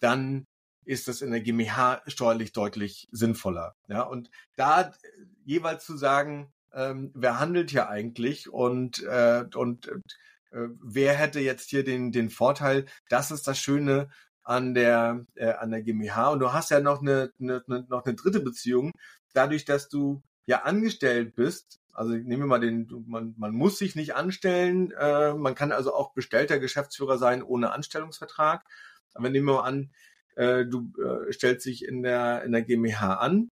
dann 0.00 0.46
ist 0.84 1.08
das 1.08 1.22
in 1.22 1.30
der 1.30 1.40
GmbH 1.40 2.02
steuerlich 2.06 2.52
deutlich 2.52 3.08
sinnvoller. 3.12 3.76
Ja, 3.88 4.02
und 4.02 4.30
da 4.56 4.92
jeweils 5.44 5.84
zu 5.84 5.96
sagen, 5.96 6.52
ähm, 6.72 7.12
wer 7.14 7.38
handelt 7.38 7.70
hier 7.70 7.88
eigentlich 7.88 8.48
und, 8.48 9.02
äh, 9.04 9.44
und 9.54 9.88
äh, 9.88 10.68
wer 10.80 11.14
hätte 11.14 11.40
jetzt 11.40 11.70
hier 11.70 11.84
den, 11.84 12.12
den 12.12 12.30
Vorteil, 12.30 12.86
das 13.08 13.30
ist 13.30 13.46
das 13.46 13.58
Schöne 13.58 14.08
an 14.42 14.74
der, 14.74 15.24
äh, 15.34 15.52
an 15.52 15.70
der 15.70 15.82
GmbH. 15.82 16.30
Und 16.30 16.40
du 16.40 16.52
hast 16.52 16.70
ja 16.70 16.80
noch 16.80 17.00
eine, 17.00 17.32
eine, 17.40 17.62
noch 17.88 18.04
eine 18.04 18.14
dritte 18.14 18.40
Beziehung, 18.40 18.90
dadurch, 19.34 19.64
dass 19.64 19.88
du 19.88 20.22
ja 20.46 20.62
angestellt 20.62 21.34
bist, 21.34 21.78
also 21.92 22.12
nehmen 22.12 22.42
wir 22.42 22.46
mal 22.46 22.60
den, 22.60 22.88
man, 23.06 23.34
man 23.36 23.52
muss 23.52 23.78
sich 23.78 23.94
nicht 23.94 24.14
anstellen, 24.14 24.92
äh, 24.92 25.34
man 25.34 25.54
kann 25.54 25.72
also 25.72 25.94
auch 25.94 26.14
bestellter 26.14 26.58
Geschäftsführer 26.58 27.18
sein 27.18 27.42
ohne 27.42 27.72
Anstellungsvertrag. 27.72 28.64
Aber 29.14 29.28
nehmen 29.28 29.46
wir 29.46 29.54
mal 29.54 29.64
an, 29.64 29.90
äh, 30.36 30.64
du 30.64 30.92
äh, 30.98 31.32
stellst 31.32 31.66
dich 31.66 31.84
in 31.84 32.02
der, 32.02 32.44
in 32.44 32.52
der 32.52 32.62
GmbH 32.62 33.14
an, 33.14 33.48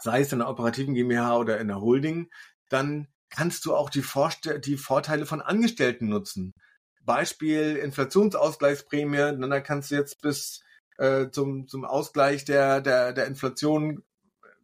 sei 0.00 0.20
es 0.20 0.32
in 0.32 0.38
der 0.38 0.48
operativen 0.48 0.94
GmbH 0.94 1.36
oder 1.36 1.60
in 1.60 1.68
der 1.68 1.80
Holding, 1.80 2.30
dann 2.70 3.08
kannst 3.30 3.66
du 3.66 3.74
auch 3.74 3.90
die, 3.90 4.02
Vorste 4.02 4.60
die 4.60 4.76
Vorteile 4.76 5.26
von 5.26 5.42
Angestellten 5.42 6.08
nutzen. 6.08 6.54
Beispiel 7.02 7.76
Inflationsausgleichsprämie, 7.76 9.16
dann 9.16 9.62
kannst 9.62 9.90
du 9.90 9.96
jetzt 9.96 10.22
bis 10.22 10.62
äh, 10.96 11.30
zum, 11.30 11.68
zum 11.68 11.84
Ausgleich 11.84 12.44
der, 12.44 12.80
der, 12.80 13.12
der 13.12 13.26
Inflation 13.26 14.02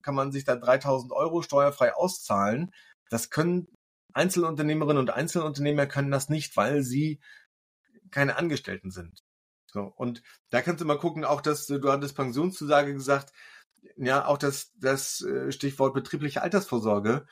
kann 0.02 0.14
man 0.14 0.32
sich 0.32 0.44
da 0.44 0.56
3000 0.56 1.12
Euro 1.12 1.42
steuerfrei 1.42 1.94
auszahlen. 1.94 2.72
Das 3.14 3.30
können 3.30 3.68
Einzelunternehmerinnen 4.12 4.98
und 4.98 5.10
Einzelunternehmer 5.10 5.86
können 5.86 6.10
das 6.10 6.28
nicht, 6.28 6.56
weil 6.56 6.82
sie 6.82 7.20
keine 8.10 8.34
Angestellten 8.34 8.90
sind. 8.90 9.22
So, 9.72 9.82
und 9.82 10.24
da 10.50 10.62
kannst 10.62 10.80
du 10.80 10.84
mal 10.84 10.98
gucken, 10.98 11.24
auch 11.24 11.40
das, 11.40 11.68
du 11.68 11.92
hattest 11.92 12.16
Pensionszusage 12.16 12.92
gesagt, 12.92 13.32
ja, 13.96 14.26
auch 14.26 14.36
das, 14.36 14.72
das 14.80 15.20
äh, 15.20 15.52
Stichwort 15.52 15.94
betriebliche 15.94 16.42
Altersvorsorge 16.42 17.24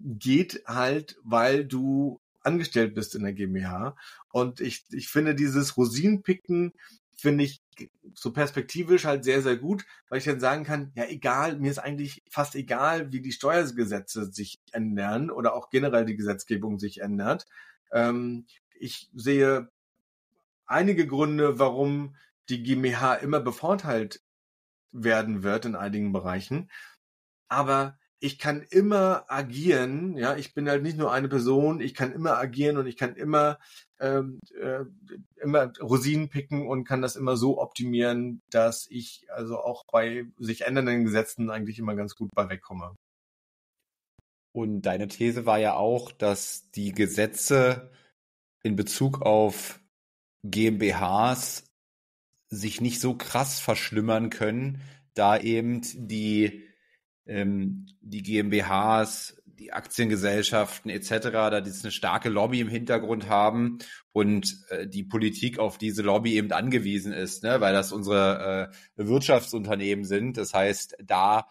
geht 0.00 0.64
halt, 0.66 1.20
weil 1.22 1.64
du 1.64 2.20
angestellt 2.40 2.96
bist 2.96 3.14
in 3.14 3.22
der 3.22 3.32
GmbH. 3.32 3.94
Und 4.32 4.60
ich, 4.60 4.86
ich 4.90 5.06
finde 5.06 5.36
dieses 5.36 5.76
Rosinenpicken, 5.76 6.72
finde 7.18 7.44
ich 7.44 7.60
so 8.14 8.32
perspektivisch 8.32 9.04
halt 9.04 9.24
sehr, 9.24 9.42
sehr 9.42 9.56
gut, 9.56 9.84
weil 10.08 10.18
ich 10.18 10.24
dann 10.24 10.40
sagen 10.40 10.64
kann, 10.64 10.92
ja, 10.94 11.04
egal, 11.04 11.58
mir 11.58 11.70
ist 11.70 11.78
eigentlich 11.78 12.22
fast 12.30 12.54
egal, 12.54 13.12
wie 13.12 13.20
die 13.20 13.32
Steuergesetze 13.32 14.32
sich 14.32 14.60
ändern 14.72 15.30
oder 15.30 15.54
auch 15.54 15.68
generell 15.70 16.04
die 16.04 16.16
Gesetzgebung 16.16 16.78
sich 16.78 17.00
ändert. 17.00 17.46
Ähm, 17.92 18.46
ich 18.78 19.10
sehe 19.14 19.68
einige 20.66 21.06
Gründe, 21.06 21.58
warum 21.58 22.16
die 22.48 22.62
GmbH 22.62 23.14
immer 23.14 23.40
bevorteilt 23.40 24.22
werden 24.92 25.42
wird 25.42 25.64
in 25.64 25.74
einigen 25.74 26.12
Bereichen. 26.12 26.70
Aber 27.48 27.97
ich 28.20 28.38
kann 28.38 28.62
immer 28.62 29.24
agieren, 29.28 30.16
ja, 30.16 30.36
ich 30.36 30.54
bin 30.54 30.68
halt 30.68 30.82
nicht 30.82 30.98
nur 30.98 31.12
eine 31.12 31.28
Person, 31.28 31.80
ich 31.80 31.94
kann 31.94 32.12
immer 32.12 32.36
agieren 32.36 32.76
und 32.76 32.86
ich 32.86 32.96
kann 32.96 33.14
immer 33.14 33.58
ähm, 34.00 34.40
äh, 34.60 34.84
immer 35.36 35.72
Rosinen 35.80 36.28
picken 36.28 36.66
und 36.66 36.84
kann 36.84 37.02
das 37.02 37.16
immer 37.16 37.36
so 37.36 37.60
optimieren, 37.60 38.42
dass 38.50 38.86
ich 38.90 39.26
also 39.30 39.58
auch 39.58 39.84
bei 39.90 40.26
sich 40.38 40.62
ändernden 40.62 41.04
Gesetzen 41.04 41.50
eigentlich 41.50 41.78
immer 41.78 41.94
ganz 41.94 42.14
gut 42.14 42.30
bei 42.34 42.48
wegkomme. 42.48 42.94
Und 44.52 44.82
deine 44.82 45.08
These 45.08 45.46
war 45.46 45.58
ja 45.58 45.74
auch, 45.74 46.10
dass 46.10 46.70
die 46.70 46.92
Gesetze 46.92 47.90
in 48.62 48.76
Bezug 48.76 49.22
auf 49.22 49.80
GmbHs 50.44 51.64
sich 52.50 52.80
nicht 52.80 53.00
so 53.00 53.14
krass 53.14 53.60
verschlimmern 53.60 54.30
können, 54.30 54.82
da 55.14 55.38
eben 55.38 55.82
die, 55.94 56.67
ähm, 57.28 57.86
die 58.00 58.22
GmbHs, 58.22 59.40
die 59.58 59.72
Aktiengesellschaften 59.72 60.90
etc., 60.90 61.30
da 61.30 61.60
die 61.60 61.70
eine 61.70 61.90
starke 61.92 62.28
Lobby 62.28 62.60
im 62.60 62.68
Hintergrund 62.68 63.28
haben 63.28 63.78
und 64.12 64.64
äh, 64.70 64.86
die 64.86 65.04
Politik 65.04 65.58
auf 65.58 65.78
diese 65.78 66.02
Lobby 66.02 66.34
eben 66.34 66.52
angewiesen 66.52 67.12
ist, 67.12 67.42
ne? 67.42 67.60
weil 67.60 67.72
das 67.72 67.92
unsere 67.92 68.70
äh, 68.96 69.06
Wirtschaftsunternehmen 69.06 70.04
sind. 70.04 70.36
Das 70.36 70.54
heißt, 70.54 70.96
da 71.04 71.48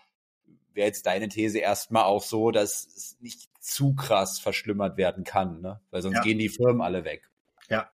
wäre 0.73 0.87
jetzt 0.87 1.05
deine 1.05 1.27
These 1.27 1.59
erstmal 1.59 2.03
auch 2.03 2.23
so, 2.23 2.51
dass 2.51 2.85
es 2.85 3.17
nicht 3.19 3.49
zu 3.59 3.93
krass 3.95 4.39
verschlimmert 4.39 4.97
werden 4.97 5.23
kann, 5.23 5.61
ne? 5.61 5.81
weil 5.91 6.01
sonst 6.01 6.17
ja. 6.17 6.21
gehen 6.21 6.39
die 6.39 6.49
Firmen 6.49 6.81
alle 6.81 7.03
weg. 7.03 7.29
Ja, 7.69 7.89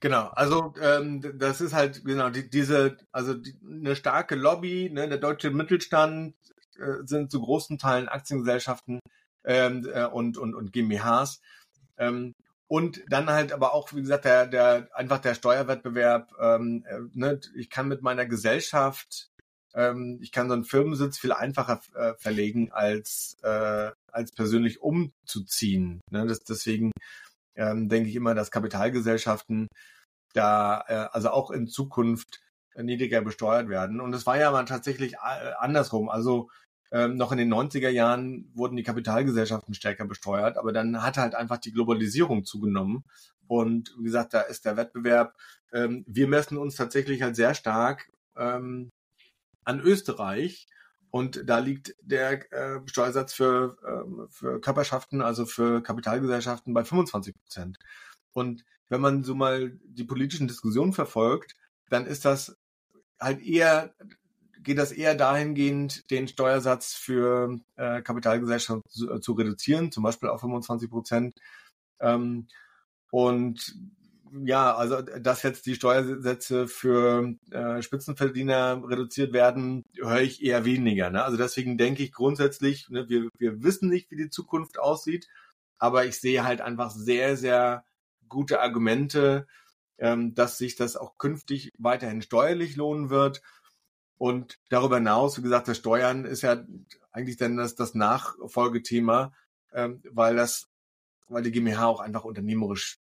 Genau, 0.00 0.26
also 0.34 0.74
ähm, 0.82 1.22
das 1.38 1.62
ist 1.62 1.72
halt 1.72 2.04
genau 2.04 2.28
die, 2.28 2.50
diese, 2.50 2.98
also 3.12 3.32
die, 3.32 3.58
eine 3.66 3.96
starke 3.96 4.34
Lobby, 4.34 4.90
ne, 4.92 5.08
der 5.08 5.16
deutsche 5.16 5.50
Mittelstand 5.50 6.34
äh, 6.78 7.06
sind 7.06 7.30
zu 7.30 7.40
großen 7.40 7.78
Teilen 7.78 8.08
Aktiengesellschaften 8.08 9.00
ähm, 9.44 9.88
äh, 9.92 10.06
und, 10.06 10.38
und, 10.38 10.54
und 10.54 10.72
GmbHs. 10.72 11.40
Ähm, 11.98 12.32
und 12.68 13.02
dann 13.08 13.30
halt 13.30 13.52
aber 13.52 13.74
auch, 13.74 13.92
wie 13.92 14.02
gesagt, 14.02 14.24
der, 14.24 14.46
der 14.46 14.88
einfach 14.92 15.18
der 15.18 15.34
Steuerwettbewerb. 15.34 16.32
Ähm, 16.40 16.84
äh, 16.88 16.98
ne, 17.12 17.40
ich 17.54 17.70
kann 17.70 17.88
mit 17.88 18.02
meiner 18.02 18.26
Gesellschaft, 18.26 19.28
ähm, 19.74 20.18
ich 20.20 20.32
kann 20.32 20.48
so 20.48 20.54
einen 20.54 20.64
Firmensitz 20.64 21.18
viel 21.18 21.32
einfacher 21.32 21.80
äh, 21.94 22.14
verlegen 22.18 22.72
als 22.72 23.36
äh, 23.42 23.90
als 24.10 24.32
persönlich 24.32 24.80
umzuziehen. 24.80 26.00
Ne? 26.10 26.26
Das, 26.26 26.40
deswegen 26.40 26.90
ähm, 27.54 27.88
denke 27.88 28.08
ich 28.08 28.16
immer, 28.16 28.34
dass 28.34 28.50
Kapitalgesellschaften 28.50 29.68
da 30.34 30.84
äh, 30.88 31.08
also 31.12 31.30
auch 31.30 31.50
in 31.50 31.68
Zukunft 31.68 32.40
niedriger 32.76 33.22
besteuert 33.22 33.68
werden. 33.68 34.00
Und 34.00 34.14
es 34.14 34.26
war 34.26 34.38
ja 34.38 34.50
mal 34.50 34.64
tatsächlich 34.64 35.14
äh, 35.14 35.52
andersrum. 35.58 36.08
Also 36.08 36.50
ähm, 36.92 37.16
noch 37.16 37.32
in 37.32 37.38
den 37.38 37.52
90er 37.52 37.88
Jahren 37.88 38.50
wurden 38.54 38.76
die 38.76 38.82
Kapitalgesellschaften 38.82 39.74
stärker 39.74 40.06
besteuert, 40.06 40.56
aber 40.56 40.72
dann 40.72 41.02
hat 41.02 41.16
halt 41.16 41.34
einfach 41.34 41.58
die 41.58 41.72
Globalisierung 41.72 42.44
zugenommen. 42.44 43.04
Und 43.48 43.94
wie 43.98 44.04
gesagt, 44.04 44.34
da 44.34 44.40
ist 44.42 44.64
der 44.64 44.76
Wettbewerb. 44.76 45.34
Ähm, 45.72 46.04
wir 46.06 46.28
messen 46.28 46.58
uns 46.58 46.76
tatsächlich 46.76 47.22
halt 47.22 47.36
sehr 47.36 47.54
stark 47.54 48.10
ähm, 48.36 48.90
an 49.64 49.80
Österreich. 49.80 50.66
Und 51.10 51.48
da 51.48 51.58
liegt 51.58 51.94
der 52.02 52.52
äh, 52.52 52.80
Steuersatz 52.86 53.32
für, 53.32 53.76
äh, 53.82 54.26
für 54.30 54.60
Körperschaften, 54.60 55.22
also 55.22 55.46
für 55.46 55.82
Kapitalgesellschaften 55.82 56.74
bei 56.74 56.84
25 56.84 57.34
Prozent. 57.34 57.78
Und 58.32 58.64
wenn 58.88 59.00
man 59.00 59.24
so 59.24 59.34
mal 59.34 59.78
die 59.84 60.04
politischen 60.04 60.48
Diskussionen 60.48 60.92
verfolgt, 60.92 61.54
dann 61.88 62.06
ist 62.06 62.24
das 62.24 62.56
halt 63.20 63.40
eher, 63.42 63.94
geht 64.66 64.78
das 64.78 64.92
eher 64.92 65.14
dahingehend, 65.14 66.10
den 66.10 66.26
Steuersatz 66.26 66.92
für 66.92 67.58
äh, 67.76 68.02
Kapitalgesellschaften 68.02 68.82
zu, 68.90 69.10
äh, 69.10 69.20
zu, 69.20 69.32
reduzieren, 69.32 69.92
zum 69.92 70.02
Beispiel 70.02 70.28
auf 70.28 70.40
25 70.40 70.90
Prozent. 70.90 71.38
Ähm, 72.00 72.48
und 73.12 73.76
ja, 74.44 74.74
also 74.74 75.02
dass 75.02 75.44
jetzt 75.44 75.66
die 75.66 75.76
Steuersätze 75.76 76.66
für 76.66 77.34
äh, 77.52 77.80
Spitzenverdiener 77.80 78.82
reduziert 78.84 79.32
werden, 79.32 79.84
höre 79.96 80.20
ich 80.20 80.42
eher 80.42 80.64
weniger. 80.64 81.10
Ne? 81.10 81.24
Also 81.24 81.36
deswegen 81.36 81.78
denke 81.78 82.02
ich 82.02 82.12
grundsätzlich, 82.12 82.88
ne, 82.90 83.08
wir, 83.08 83.28
wir 83.38 83.62
wissen 83.62 83.88
nicht, 83.88 84.10
wie 84.10 84.16
die 84.16 84.30
Zukunft 84.30 84.80
aussieht, 84.80 85.28
aber 85.78 86.06
ich 86.06 86.20
sehe 86.20 86.44
halt 86.44 86.60
einfach 86.60 86.90
sehr, 86.90 87.36
sehr 87.36 87.84
gute 88.28 88.60
Argumente, 88.60 89.46
ähm, 89.98 90.34
dass 90.34 90.58
sich 90.58 90.74
das 90.74 90.96
auch 90.96 91.18
künftig 91.18 91.70
weiterhin 91.78 92.20
steuerlich 92.20 92.74
lohnen 92.74 93.10
wird. 93.10 93.42
Und 94.18 94.58
darüber 94.70 94.96
hinaus, 94.96 95.38
wie 95.38 95.42
gesagt, 95.42 95.68
das 95.68 95.78
Steuern 95.78 96.24
ist 96.24 96.42
ja 96.42 96.64
eigentlich 97.12 97.36
dann 97.36 97.56
das, 97.56 97.74
das 97.74 97.94
Nachfolgethema, 97.94 99.32
ähm, 99.72 100.02
weil 100.10 100.36
das, 100.36 100.68
weil 101.28 101.42
die 101.42 101.52
GmbH 101.52 101.86
auch 101.86 102.00
einfach 102.00 102.24
unternehmerisch 102.24 102.98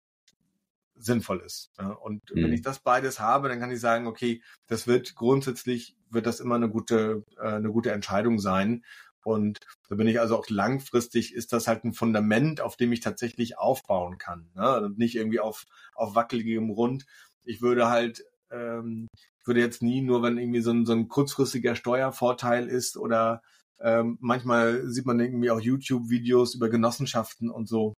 sinnvoll 0.94 1.40
ist. 1.40 1.70
Ja. 1.78 1.88
Und 1.90 2.22
mhm. 2.30 2.44
wenn 2.44 2.52
ich 2.52 2.62
das 2.62 2.80
beides 2.80 3.20
habe, 3.20 3.48
dann 3.48 3.60
kann 3.60 3.70
ich 3.70 3.80
sagen, 3.80 4.06
okay, 4.06 4.42
das 4.68 4.86
wird 4.86 5.14
grundsätzlich 5.14 5.96
wird 6.10 6.26
das 6.26 6.40
immer 6.40 6.56
eine 6.56 6.68
gute 6.68 7.24
äh, 7.38 7.54
eine 7.54 7.70
gute 7.70 7.92
Entscheidung 7.92 8.38
sein. 8.38 8.84
Und 9.24 9.60
da 9.88 9.94
bin 9.94 10.08
ich 10.08 10.20
also 10.20 10.36
auch 10.36 10.48
langfristig 10.48 11.32
ist 11.32 11.52
das 11.52 11.68
halt 11.68 11.84
ein 11.84 11.92
Fundament, 11.92 12.60
auf 12.60 12.76
dem 12.76 12.92
ich 12.92 13.00
tatsächlich 13.00 13.56
aufbauen 13.58 14.18
kann. 14.18 14.50
Ne? 14.54 14.80
Und 14.80 14.98
nicht 14.98 15.14
irgendwie 15.14 15.40
auf 15.40 15.64
auf 15.94 16.14
wackeligem 16.14 16.72
Grund. 16.74 17.06
Ich 17.44 17.62
würde 17.62 17.88
halt 17.88 18.24
ähm, 18.50 19.08
würde 19.44 19.60
jetzt 19.60 19.82
nie 19.82 20.02
nur, 20.02 20.22
wenn 20.22 20.38
irgendwie 20.38 20.62
so 20.62 20.70
ein, 20.72 20.86
so 20.86 20.92
ein 20.92 21.08
kurzfristiger 21.08 21.74
Steuervorteil 21.76 22.68
ist 22.68 22.96
oder 22.96 23.42
Ähm, 23.84 24.16
manchmal 24.20 24.88
sieht 24.88 25.06
man 25.06 25.18
irgendwie 25.18 25.50
auch 25.50 25.60
YouTube-Videos 25.60 26.54
über 26.54 26.68
Genossenschaften 26.70 27.50
und 27.50 27.68
so. 27.68 27.94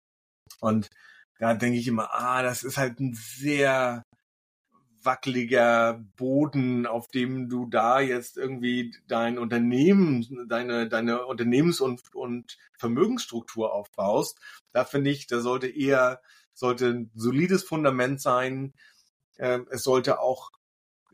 Und 0.61 0.89
da 1.39 1.53
denke 1.53 1.79
ich 1.79 1.87
immer, 1.89 2.09
ah, 2.15 2.43
das 2.43 2.65
ist 2.65 2.79
halt 2.79 3.01
ein 3.01 3.13
sehr 3.13 4.03
wackeliger 5.03 6.03
Boden, 6.17 6.87
auf 6.87 7.09
dem 7.09 7.51
du 7.51 7.67
da 7.67 8.01
jetzt 8.01 8.39
irgendwie 8.39 8.97
dein 9.09 9.37
Unternehmen, 9.39 10.47
deine, 10.49 10.89
deine 10.89 11.27
Unternehmens- 11.27 11.83
und, 11.83 12.01
und 12.15 12.57
Vermögensstruktur 12.79 13.75
aufbaust. 13.75 14.41
Da 14.73 14.87
finde 14.87 15.11
ich, 15.11 15.27
da 15.27 15.41
sollte 15.41 15.67
eher, 15.67 16.23
sollte 16.55 16.87
ein 16.87 17.11
solides 17.15 17.63
Fundament 17.63 18.23
sein. 18.23 18.73
Ähm, 19.39 19.67
es 19.71 19.83
sollte 19.83 20.19
auch, 20.21 20.51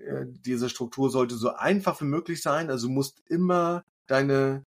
äh, 0.07 0.27
diese 0.27 0.69
Struktur 0.69 1.11
sollte 1.11 1.37
so 1.37 1.55
einfach 1.55 2.01
wie 2.01 2.07
möglich 2.07 2.43
sein. 2.43 2.71
Also 2.71 2.89
du 2.89 2.93
musst 2.93 3.23
immer 3.29 3.85
deine 4.07 4.65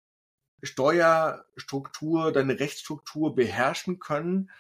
Steuerstruktur, 0.63 2.33
deine 2.33 2.61
Rechtsstruktur 2.61 3.35
beherrschen 3.35 3.99
können 3.99 4.51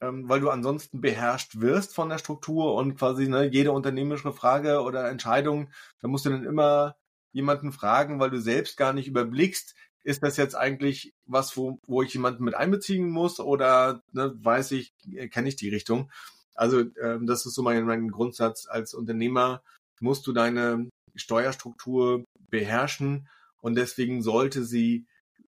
ähm, 0.00 0.28
weil 0.28 0.40
du 0.40 0.50
ansonsten 0.50 1.00
beherrscht 1.00 1.60
wirst 1.60 1.94
von 1.94 2.08
der 2.08 2.18
Struktur 2.18 2.74
und 2.74 2.96
quasi 2.96 3.28
ne, 3.28 3.44
jede 3.44 3.72
unternehmerische 3.72 4.32
Frage 4.32 4.80
oder 4.82 5.08
Entscheidung, 5.08 5.68
da 6.00 6.08
musst 6.08 6.24
du 6.24 6.30
dann 6.30 6.44
immer 6.44 6.96
jemanden 7.32 7.72
fragen, 7.72 8.18
weil 8.18 8.30
du 8.30 8.40
selbst 8.40 8.76
gar 8.76 8.92
nicht 8.92 9.08
überblickst, 9.08 9.74
ist 10.02 10.22
das 10.22 10.36
jetzt 10.38 10.54
eigentlich 10.54 11.14
was, 11.26 11.56
wo, 11.56 11.78
wo 11.86 12.02
ich 12.02 12.14
jemanden 12.14 12.44
mit 12.44 12.54
einbeziehen 12.54 13.10
muss 13.10 13.38
oder 13.38 14.02
ne, 14.12 14.32
weiß 14.34 14.72
ich, 14.72 14.94
äh, 15.12 15.28
kenne 15.28 15.48
ich 15.48 15.56
die 15.56 15.68
Richtung. 15.68 16.10
Also 16.54 16.80
ähm, 17.02 17.26
das 17.26 17.46
ist 17.46 17.54
so 17.54 17.62
mein, 17.62 17.84
mein 17.84 18.08
Grundsatz. 18.08 18.66
Als 18.66 18.94
Unternehmer 18.94 19.62
musst 20.00 20.26
du 20.26 20.32
deine 20.32 20.88
Steuerstruktur 21.14 22.24
beherrschen 22.50 23.28
und 23.60 23.76
deswegen 23.76 24.22
sollte 24.22 24.64
sie 24.64 25.06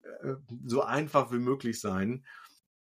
äh, 0.03 0.35
so 0.65 0.83
einfach 0.83 1.33
wie 1.33 1.39
möglich 1.39 1.81
sein. 1.81 2.25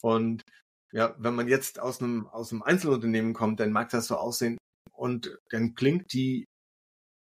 Und 0.02 0.44
ja, 0.92 1.16
wenn 1.18 1.36
man 1.36 1.48
jetzt 1.48 1.80
aus 1.80 2.02
einem, 2.02 2.28
aus 2.28 2.52
einem 2.52 2.62
Einzelunternehmen 2.62 3.34
kommt, 3.34 3.60
dann 3.60 3.72
mag 3.72 3.90
das 3.90 4.08
so 4.08 4.18
aussehen 4.18 4.58
und 4.92 5.38
dann 5.50 5.74
klingt 5.76 6.14
die, 6.14 6.46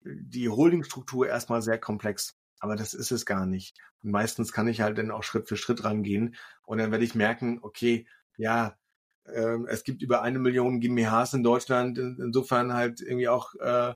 die 0.05 0.49
Holdingstruktur 0.49 1.29
erstmal 1.29 1.63
sehr 1.63 1.79
komplex. 1.79 2.33
Aber 2.61 2.77
das 2.77 2.95
ist 2.95 3.11
es 3.11 3.27
gar 3.27 3.47
nicht. 3.47 3.77
Und 4.03 4.11
meistens 4.11 4.53
kann 4.53 4.69
ich 4.69 4.81
halt 4.81 4.99
dann 4.99 5.11
auch 5.11 5.23
Schritt 5.23 5.49
für 5.49 5.57
Schritt 5.57 5.85
rangehen 5.85 6.37
und 6.65 6.79
dann 6.79 6.91
werde 6.91 7.05
ich 7.05 7.15
merken, 7.15 7.59
okay, 7.63 8.07
ja, 8.37 8.77
äh, 9.25 9.59
es 9.69 9.85
gibt 9.85 10.03
über 10.03 10.23
eine 10.23 10.39
Million 10.39 10.81
GmbHs 10.81 11.35
in 11.35 11.43
Deutschland, 11.43 11.99
insofern 11.99 12.75
halt 12.75 13.01
irgendwie 13.01 13.29
auch 13.29 13.55
äh, 13.55 13.95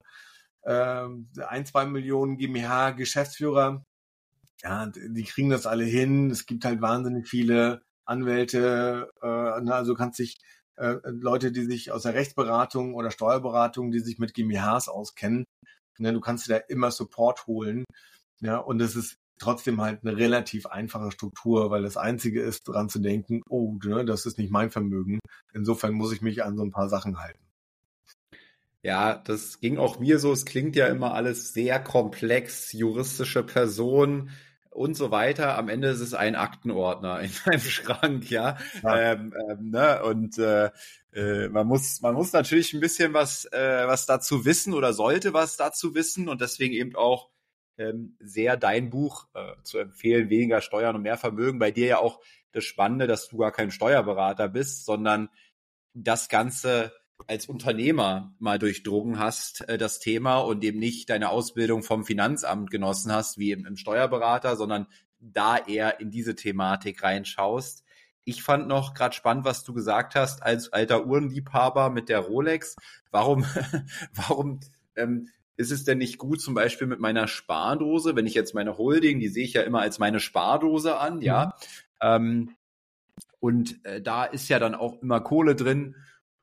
äh, 0.67 1.07
ein, 1.47 1.67
zwei 1.67 1.87
Millionen 1.87 2.37
GmbH-Geschäftsführer. 2.37 3.85
Ja, 4.62 4.87
die 4.87 5.25
kriegen 5.25 5.51
das 5.51 5.67
alle 5.67 5.85
hin. 5.85 6.31
Es 6.31 6.47
gibt 6.47 6.64
halt 6.64 6.81
wahnsinnig 6.81 7.29
viele 7.29 7.83
Anwälte, 8.05 9.11
äh, 9.21 9.27
also 9.27 9.93
du 9.93 9.99
kannst 9.99 10.19
dich 10.19 10.39
äh, 10.77 10.97
Leute, 11.05 11.53
die 11.53 11.64
sich 11.64 11.93
aus 11.93 12.03
der 12.03 12.14
Rechtsberatung 12.14 12.95
oder 12.95 13.11
Steuerberatung, 13.11 13.91
die 13.91 14.01
sich 14.01 14.19
mit 14.19 14.35
GmbHs 14.35 14.89
auskennen, 14.89 15.45
ne, 15.99 16.12
du 16.12 16.21
kannst 16.21 16.49
dir 16.49 16.55
da 16.55 16.59
immer 16.69 16.91
Support 16.91 17.47
holen. 17.47 17.85
Ja, 18.41 18.59
und 18.59 18.81
es 18.81 18.97
ist 18.97 19.17
trotzdem 19.39 19.81
halt 19.81 20.03
eine 20.03 20.17
relativ 20.17 20.67
einfache 20.67 21.11
Struktur, 21.11 21.71
weil 21.71 21.83
das 21.83 21.97
Einzige 21.97 22.43
ist, 22.43 22.69
dran 22.69 22.89
zu 22.89 22.99
denken, 23.01 23.43
oh, 23.49 23.79
ne, 23.85 24.05
das 24.05 24.27
ist 24.27 24.39
nicht 24.39 24.51
mein 24.51 24.71
Vermögen. 24.71 25.19
Insofern 25.53 25.95
muss 25.95 26.12
ich 26.12 26.23
mich 26.23 26.45
an 26.45 26.57
so 26.57 26.64
ein 26.64 26.71
paar 26.71 26.89
Sachen 26.89 27.19
halten. 27.19 27.41
Ja, 28.87 29.16
das 29.16 29.59
ging 29.59 29.78
auch 29.78 29.99
mir 29.99 30.20
so. 30.20 30.32
Es 30.32 30.45
klingt 30.45 30.76
ja 30.76 30.87
immer 30.87 31.12
alles 31.14 31.53
sehr 31.53 31.80
komplex, 31.80 32.72
juristische 32.72 33.43
Personen, 33.43 34.30
und 34.76 34.95
so 34.95 35.11
weiter. 35.11 35.57
Am 35.57 35.68
Ende 35.68 35.89
ist 35.89 36.01
es 36.01 36.14
ein 36.14 36.37
Aktenordner 36.37 37.20
in 37.20 37.30
einem 37.47 37.61
Schrank, 37.61 38.30
ja. 38.30 38.59
ja. 38.82 39.12
Ähm, 39.12 39.34
ähm, 39.49 39.70
ne? 39.70 40.03
Und 40.05 40.39
äh, 40.39 40.70
äh, 41.12 41.49
man 41.49 41.66
muss, 41.66 42.01
man 42.03 42.14
muss 42.14 42.32
natürlich 42.32 42.74
ein 42.74 42.80
bisschen 42.80 43.14
was, 43.14 43.47
äh, 43.47 43.87
was 43.87 44.07
dazu 44.07 44.45
wissen 44.45 44.74
oder 44.74 44.93
sollte 44.93 45.32
was 45.32 45.57
dazu 45.57 45.95
wissen 45.95 46.28
und 46.28 46.41
deswegen 46.41 46.74
eben 46.74 46.95
auch 46.95 47.30
ähm, 47.78 48.16
sehr 48.20 48.57
dein 48.57 48.91
Buch 48.91 49.26
äh, 49.34 49.55
zu 49.62 49.78
empfehlen, 49.78 50.30
weniger 50.30 50.61
Steuern 50.61 50.97
und 50.97 51.03
mehr 51.03 51.16
Vermögen. 51.16 51.59
Bei 51.59 51.70
dir 51.70 51.87
ja 51.87 51.99
auch 51.99 52.20
das 52.53 52.64
Spannende, 52.64 53.07
dass 53.07 53.28
du 53.28 53.39
gar 53.39 53.53
kein 53.53 53.70
Steuerberater 53.70 54.49
bist, 54.49 54.84
sondern 54.84 55.30
das 55.95 56.28
Ganze 56.28 56.93
als 57.27 57.47
Unternehmer 57.47 58.35
mal 58.39 58.59
durchdrungen 58.59 59.19
hast, 59.19 59.69
äh, 59.69 59.79
das 59.79 59.99
Thema 59.99 60.39
und 60.39 60.62
eben 60.64 60.79
nicht 60.79 61.11
deine 61.11 61.31
Ausbildung 61.31 61.83
vom 61.83 62.05
Finanzamt 62.05 62.71
genossen 62.71 63.12
hast, 63.12 63.39
wie 63.39 63.53
im, 63.53 63.67
im 63.67 63.77
Steuerberater, 63.77 64.57
sondern 64.57 64.87
da 65.19 65.57
eher 65.57 66.01
in 66.01 66.11
diese 66.11 66.35
Thematik 66.35 67.03
reinschaust. 67.03 67.85
Ich 68.25 68.43
fand 68.43 68.69
noch 68.69 68.95
gerade 68.95 69.14
spannend, 69.14 69.45
was 69.45 69.64
du 69.64 69.73
gesagt 69.73 70.14
hast, 70.14 70.43
als 70.43 70.73
alter 70.73 71.07
Uhrenliebhaber 71.07 71.91
mit 71.91 72.09
der 72.09 72.21
Rolex. 72.21 72.77
Warum, 73.11 73.47
warum 74.12 74.61
ähm, 74.97 75.29
ist 75.57 75.71
es 75.71 75.85
denn 75.85 75.99
nicht 75.99 76.19
gut, 76.19 76.41
zum 76.41 76.55
Beispiel 76.55 76.87
mit 76.87 77.01
meiner 77.01 77.29
Spardose, 77.29 78.14
wenn 78.14 78.27
ich 78.27 78.35
jetzt 78.35 78.55
meine 78.55 78.77
Holding, 78.77 79.21
die 79.21 79.29
sehe 79.29 79.45
ich 79.45 79.55
ja 79.55 79.62
immer 79.62 79.81
als 79.81 79.99
meine 79.99 80.21
Spardose 80.21 80.99
an, 80.99 81.23
ja. 81.23 81.47
Mhm. 81.47 81.51
Ähm, 82.03 82.57
und 83.41 83.85
äh, 83.85 84.03
da 84.03 84.25
ist 84.25 84.49
ja 84.49 84.59
dann 84.59 84.75
auch 84.75 85.01
immer 85.03 85.21
Kohle 85.21 85.55
drin 85.55 85.95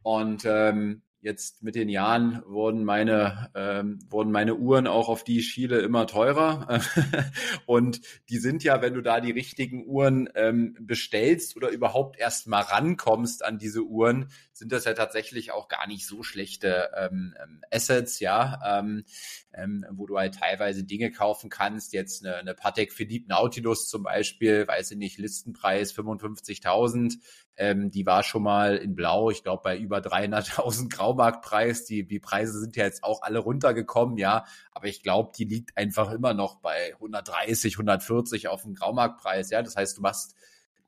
und 0.03 0.45
ähm, 0.45 1.01
jetzt 1.23 1.63
mit 1.63 1.75
den 1.75 1.87
Jahren 1.87 2.43
wurden 2.45 2.83
meine, 2.83 3.49
ähm, 3.55 3.99
wurden 4.09 4.31
meine 4.31 4.55
Uhren 4.55 4.87
auch 4.87 5.07
auf 5.07 5.23
die 5.23 5.41
Schiele 5.41 5.79
immer 5.79 6.05
teurer. 6.05 6.81
und 7.65 8.01
die 8.29 8.37
sind 8.37 8.63
ja, 8.63 8.81
wenn 8.81 8.93
du 8.93 9.01
da 9.01 9.21
die 9.21 9.31
richtigen 9.31 9.85
Uhren 9.87 10.27
ähm, 10.35 10.75
bestellst 10.81 11.55
oder 11.55 11.69
überhaupt 11.69 12.19
erst 12.19 12.47
mal 12.47 12.59
rankommst 12.59 13.43
an 13.43 13.57
diese 13.57 13.83
Uhren, 13.83 14.29
sind 14.51 14.73
das 14.73 14.83
ja 14.83 14.93
tatsächlich 14.93 15.51
auch 15.51 15.69
gar 15.69 15.87
nicht 15.87 16.05
so 16.05 16.23
schlechte 16.23 16.91
ähm, 16.95 17.33
ähm 17.41 17.61
Assets, 17.71 18.19
ja, 18.19 18.79
ähm, 18.79 19.05
ähm, 19.53 19.85
wo 19.91 20.05
du 20.05 20.17
halt 20.17 20.35
teilweise 20.35 20.83
Dinge 20.83 21.09
kaufen 21.09 21.49
kannst. 21.49 21.93
Jetzt 21.93 22.25
eine, 22.25 22.35
eine 22.35 22.53
Patek 22.53 22.91
Philippe 22.91 23.29
Nautilus 23.29 23.87
zum 23.87 24.03
Beispiel, 24.03 24.67
weiß 24.67 24.91
ich 24.91 24.97
nicht, 24.97 25.17
Listenpreis 25.17 25.95
55.000 25.95 27.17
ähm, 27.55 27.91
die 27.91 28.05
war 28.05 28.23
schon 28.23 28.43
mal 28.43 28.77
in 28.77 28.95
Blau, 28.95 29.29
ich 29.29 29.43
glaube 29.43 29.61
bei 29.63 29.77
über 29.77 29.99
300.000 29.99 30.89
Graumarktpreis. 30.89 31.85
Die, 31.85 32.05
die 32.07 32.19
Preise 32.19 32.59
sind 32.59 32.75
ja 32.75 32.85
jetzt 32.85 33.03
auch 33.03 33.21
alle 33.21 33.39
runtergekommen, 33.39 34.17
ja. 34.17 34.45
Aber 34.71 34.87
ich 34.87 35.03
glaube, 35.03 35.31
die 35.37 35.45
liegt 35.45 35.77
einfach 35.77 36.11
immer 36.11 36.33
noch 36.33 36.55
bei 36.61 36.93
130, 36.95 37.75
140 37.75 38.47
auf 38.47 38.63
dem 38.63 38.73
Graumarktpreis, 38.73 39.49
ja. 39.51 39.61
Das 39.61 39.75
heißt, 39.75 39.97
du 39.97 40.01
machst 40.01 40.35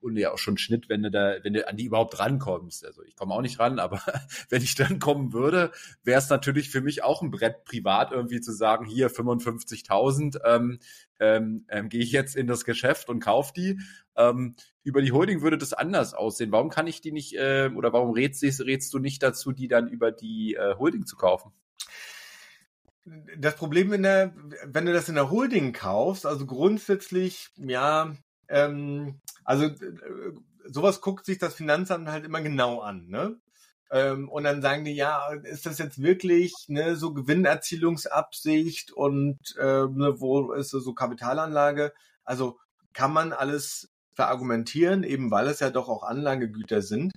und 0.06 0.18
ja 0.18 0.32
auch 0.32 0.38
schon 0.38 0.58
Schnitt, 0.58 0.88
wenn 0.88 1.02
du 1.02 1.10
da, 1.10 1.38
wenn 1.42 1.54
du 1.54 1.68
an 1.68 1.78
die 1.78 1.86
überhaupt 1.86 2.20
rankommst. 2.20 2.86
Also 2.86 3.04
ich 3.04 3.16
komme 3.16 3.34
auch 3.34 3.42
nicht 3.42 3.60
ran, 3.60 3.80
aber 3.80 4.02
wenn 4.50 4.62
ich 4.62 4.76
dann 4.76 5.00
kommen 5.00 5.34
würde, 5.34 5.72
wäre 6.04 6.20
es 6.20 6.30
natürlich 6.30 6.70
für 6.70 6.82
mich 6.82 7.04
auch 7.04 7.22
ein 7.22 7.32
Brett 7.32 7.66
privat 7.66 8.12
irgendwie 8.12 8.40
zu 8.40 8.54
sagen, 8.54 8.86
hier 8.86 9.10
55.000 9.10 10.40
ähm, 10.46 10.80
ähm, 11.20 11.66
ähm, 11.70 11.90
gehe 11.90 12.02
ich 12.02 12.12
jetzt 12.12 12.36
in 12.36 12.46
das 12.48 12.66
Geschäft 12.66 13.10
und 13.10 13.20
kaufe 13.20 13.54
die. 13.56 13.80
Ähm, 14.18 14.56
über 14.84 15.02
die 15.02 15.12
Holding 15.12 15.42
würde 15.42 15.58
das 15.58 15.74
anders 15.74 16.14
aussehen. 16.14 16.52
Warum 16.52 16.70
kann 16.70 16.88
ich 16.88 17.02
die 17.02 17.12
nicht 17.12 17.36
äh, 17.36 17.70
oder 17.76 17.92
warum 17.92 18.12
rätst, 18.12 18.44
rätst 18.44 18.94
du 18.94 19.00
nicht 19.00 19.24
dazu, 19.24 19.52
die 19.52 19.68
dann 19.68 19.88
über 19.88 20.12
die 20.12 20.56
äh, 20.56 20.76
Holding 20.78 21.06
zu 21.06 21.16
kaufen? 21.16 21.52
Das 23.38 23.56
Problem 23.56 23.94
in 23.94 24.04
der, 24.04 24.34
wenn 24.66 24.86
du 24.86 24.94
das 24.94 25.10
in 25.10 25.16
der 25.16 25.30
Holding 25.30 25.74
kaufst, 25.74 26.26
also 26.26 26.46
grundsätzlich, 26.46 27.50
ja, 27.58 28.16
ähm, 28.48 29.22
also 29.44 29.66
äh, 29.66 30.32
sowas 30.66 31.02
guckt 31.02 31.26
sich 31.26 31.38
das 31.38 31.54
Finanzamt 31.54 32.08
halt 32.08 32.26
immer 32.26 32.42
genau 32.42 32.80
an, 32.80 33.08
ne? 33.08 33.40
Ähm, 33.92 34.30
und 34.30 34.44
dann 34.44 34.64
sagen 34.64 34.84
die, 34.84 34.96
ja, 34.96 35.32
ist 35.44 35.68
das 35.68 35.78
jetzt 35.78 36.02
wirklich 36.02 36.54
ne, 36.68 36.96
so 36.96 37.14
Gewinnerzielungsabsicht 37.14 38.92
und 38.92 39.38
äh, 39.60 39.86
ne, 39.88 40.16
wo 40.18 40.54
ist 40.54 40.72
so 40.72 40.94
Kapitalanlage? 40.94 41.94
Also 42.24 42.58
kann 42.94 43.14
man 43.14 43.32
alles 43.32 43.95
verargumentieren, 44.16 45.04
eben 45.04 45.32
weil 45.32 45.48
es 45.48 45.60
ja 45.60 45.70
doch 45.70 45.90
auch 45.90 46.04
Anlagegüter 46.04 46.82
sind. 46.82 47.12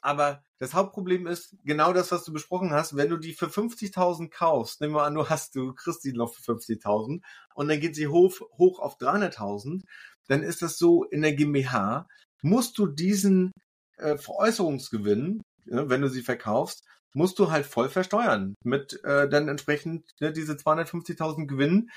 Aber 0.00 0.42
das 0.58 0.74
Hauptproblem 0.74 1.26
ist 1.26 1.56
genau 1.64 1.92
das, 1.92 2.10
was 2.10 2.24
du 2.24 2.32
besprochen 2.32 2.72
hast. 2.72 2.96
Wenn 2.96 3.08
du 3.08 3.16
die 3.16 3.34
für 3.34 3.46
50.000 3.46 4.30
kaufst, 4.30 4.80
nehmen 4.80 4.94
wir 4.94 5.04
an, 5.04 5.14
du 5.14 5.28
hast, 5.28 5.54
du 5.54 5.74
kriegst 5.74 6.04
die 6.04 6.12
noch 6.12 6.34
für 6.34 6.52
50.000 6.52 7.20
und 7.54 7.68
dann 7.68 7.80
geht 7.80 7.94
sie 7.94 8.08
hoch, 8.08 8.40
hoch 8.58 8.80
auf 8.80 8.98
300.000, 8.98 9.82
dann 10.26 10.42
ist 10.42 10.62
das 10.62 10.76
so, 10.76 11.04
in 11.04 11.22
der 11.22 11.34
GmbH 11.34 12.08
musst 12.42 12.78
du 12.78 12.86
diesen 12.86 13.52
äh, 13.96 14.16
Veräußerungsgewinn, 14.16 15.42
ja, 15.66 15.88
wenn 15.88 16.00
du 16.00 16.08
sie 16.08 16.22
verkaufst, 16.22 16.84
musst 17.14 17.38
du 17.38 17.50
halt 17.50 17.66
voll 17.66 17.88
versteuern. 17.88 18.54
Mit 18.64 19.02
äh, 19.04 19.28
dann 19.28 19.48
entsprechend 19.48 20.04
ne, 20.20 20.32
diese 20.32 20.54
250.000 20.54 21.46
Gewinn, 21.46 21.90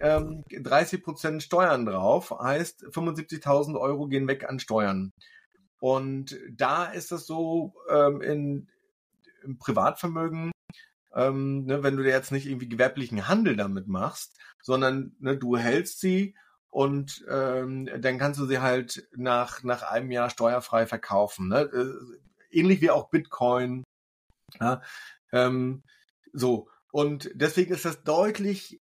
ähm, 0.00 0.44
30 0.50 1.02
Prozent 1.02 1.42
Steuern 1.42 1.86
drauf, 1.86 2.30
heißt 2.30 2.84
75.000 2.86 3.78
Euro 3.78 4.06
gehen 4.08 4.28
weg 4.28 4.48
an 4.48 4.58
Steuern. 4.58 5.12
Und 5.80 6.38
da 6.50 6.86
ist 6.86 7.12
es 7.12 7.26
so 7.26 7.74
ähm, 7.88 8.20
in, 8.22 8.68
im 9.42 9.58
Privatvermögen, 9.58 10.52
ähm, 11.14 11.64
ne, 11.64 11.82
wenn 11.82 11.96
du 11.96 12.04
jetzt 12.04 12.32
nicht 12.32 12.46
irgendwie 12.46 12.68
gewerblichen 12.68 13.28
Handel 13.28 13.56
damit 13.56 13.86
machst, 13.86 14.38
sondern 14.62 15.14
ne, 15.18 15.36
du 15.36 15.56
hältst 15.56 16.00
sie 16.00 16.34
und 16.70 17.24
ähm, 17.30 17.88
dann 18.00 18.18
kannst 18.18 18.38
du 18.38 18.46
sie 18.46 18.58
halt 18.58 19.08
nach, 19.16 19.62
nach 19.62 19.82
einem 19.82 20.10
Jahr 20.10 20.28
steuerfrei 20.28 20.86
verkaufen. 20.86 21.48
Ne? 21.48 21.60
Äh, 21.60 22.58
ähnlich 22.58 22.80
wie 22.80 22.90
auch 22.90 23.08
Bitcoin. 23.08 23.82
Ja? 24.60 24.82
Ähm, 25.32 25.82
so. 26.32 26.68
Und 26.90 27.30
deswegen 27.34 27.72
ist 27.72 27.84
das 27.84 28.02
deutlich 28.02 28.80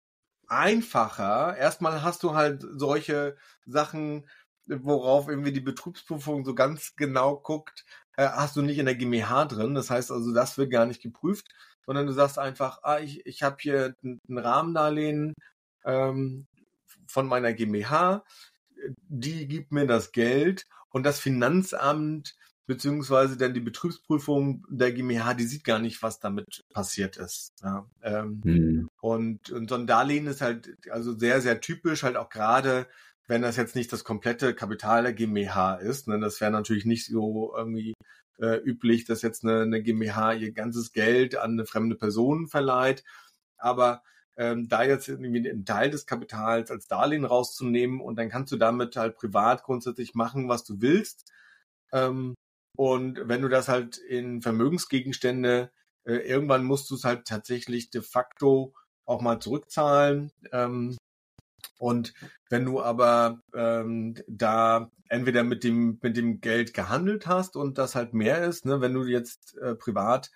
einfacher. 0.49 1.57
Erstmal 1.57 2.03
hast 2.03 2.23
du 2.23 2.35
halt 2.35 2.65
solche 2.77 3.37
Sachen, 3.67 4.29
worauf 4.67 5.29
irgendwie 5.29 5.53
die 5.53 5.61
Betriebsprüfung 5.61 6.45
so 6.45 6.55
ganz 6.55 6.95
genau 6.97 7.37
guckt, 7.37 7.85
äh, 8.17 8.29
hast 8.29 8.57
du 8.57 8.63
nicht 8.63 8.79
in 8.79 8.87
der 8.87 8.95
GmbH 8.97 9.47
drin. 9.47 9.75
Das 9.75 9.91
heißt 9.91 10.11
also, 10.11 10.33
das 10.35 10.59
wird 10.59 10.71
gar 10.71 10.87
nicht 10.87 11.03
geprüft, 11.03 11.47
sondern 11.87 12.07
du 12.07 12.13
sagst 12.13 12.39
einfach, 12.39 12.81
ah, 12.83 12.99
ich, 12.99 13.25
ich 13.27 13.43
habe 13.43 13.57
hier 13.61 13.95
ein 14.03 14.21
Rahmendarlehen 14.29 15.35
ähm, 15.85 16.47
von 17.07 17.27
meiner 17.27 17.53
GmbH, 17.53 18.25
die 19.09 19.49
gibt 19.49 19.73
mir 19.73 19.87
das 19.87 20.13
Geld 20.13 20.67
und 20.91 21.05
das 21.05 21.21
Finanzamt 21.21 22.37
beziehungsweise 22.69 23.39
dann 23.39 23.55
die 23.55 23.61
Betriebsprüfung 23.61 24.67
der 24.69 24.93
GmbH, 24.93 25.33
die 25.33 25.47
sieht 25.47 25.65
gar 25.65 25.79
nicht, 25.79 26.03
was 26.03 26.21
damit 26.21 26.65
passiert 26.75 27.17
ist. 27.17 27.55
Ja, 27.63 27.89
ähm, 28.03 28.43
hm. 28.45 28.89
und, 29.01 29.51
und 29.51 29.71
so 29.71 29.75
ein 29.75 29.87
Darlehen 29.87 30.27
ist 30.27 30.43
halt 30.43 30.77
also 30.91 31.19
sehr, 31.19 31.41
sehr 31.41 31.63
typisch, 31.63 32.03
halt 32.03 32.19
auch 32.19 32.29
gerade, 32.29 32.87
wenn 33.27 33.41
das 33.41 33.57
jetzt 33.57 33.75
nicht 33.75 33.91
das 33.91 34.05
komplette 34.05 34.55
Kapital 34.55 35.03
der 35.03 35.15
GmbH 35.15 35.77
ist. 35.77 36.09
Ne, 36.09 36.21
das 36.21 36.43
wäre 36.43 36.51
natürlich 36.51 36.85
nicht 36.85 37.07
so 37.07 37.55
irgendwie 37.57 37.95
äh, 38.39 38.59
üblich, 38.59 39.07
dass 39.07 39.23
jetzt 39.23 39.45
eine, 39.45 39.63
eine 39.63 39.83
GmbH 39.83 40.35
ihr 40.35 40.53
ganzes 40.53 40.93
Geld 40.93 41.37
an 41.37 41.53
eine 41.53 41.65
fremde 41.65 41.97
Person 41.97 42.49
verleiht. 42.49 43.03
Aber 43.57 44.03
ähm, 44.37 44.69
da 44.69 44.83
jetzt 44.85 45.09
irgendwie 45.09 45.49
einen 45.49 45.65
Teil 45.65 45.89
des 45.89 46.05
Kapitals 46.05 46.71
als 46.71 46.87
Darlehen 46.87 47.25
rauszunehmen 47.25 48.03
und 48.03 48.17
dann 48.19 48.29
kannst 48.29 48.53
du 48.53 48.59
damit 48.59 48.95
halt 48.97 49.17
privat 49.17 49.63
grundsätzlich 49.63 50.15
machen, 50.15 50.51
was 50.51 50.65
du 50.65 50.83
willst. 50.83 51.33
Ähm, 51.93 52.35
und 52.79 53.23
wenn 53.25 53.43
du 53.43 53.49
das 53.49 53.67
halt 53.67 53.99
in 53.99 54.41
Vermögensgegenstände, 54.41 55.73
äh, 56.05 56.19
irgendwann 56.19 56.63
musst 56.65 56.89
du 56.91 56.95
es 56.95 57.03
halt 57.03 57.27
tatsächlich 57.27 57.91
de 57.91 58.03
facto 58.03 58.73
auch 59.05 59.21
mal 59.21 59.41
zurückzahlen. 59.41 60.31
Ähm, 60.53 60.97
und 61.81 62.15
wenn 62.51 62.65
du 62.65 62.81
aber 62.81 63.43
ähm, 63.53 64.15
da 64.29 64.93
entweder 65.09 65.43
mit 65.43 65.65
dem 65.65 65.99
mit 66.03 66.17
dem 66.17 66.41
Geld 66.41 66.73
gehandelt 66.73 67.27
hast 67.27 67.57
und 67.57 67.79
das 67.79 67.97
halt 67.97 68.15
mehr 68.15 68.45
ist, 68.45 68.65
ne, 68.65 68.81
wenn 68.81 68.95
du 68.95 69.05
jetzt 69.07 69.59
äh, 69.59 69.75
privat 69.75 70.31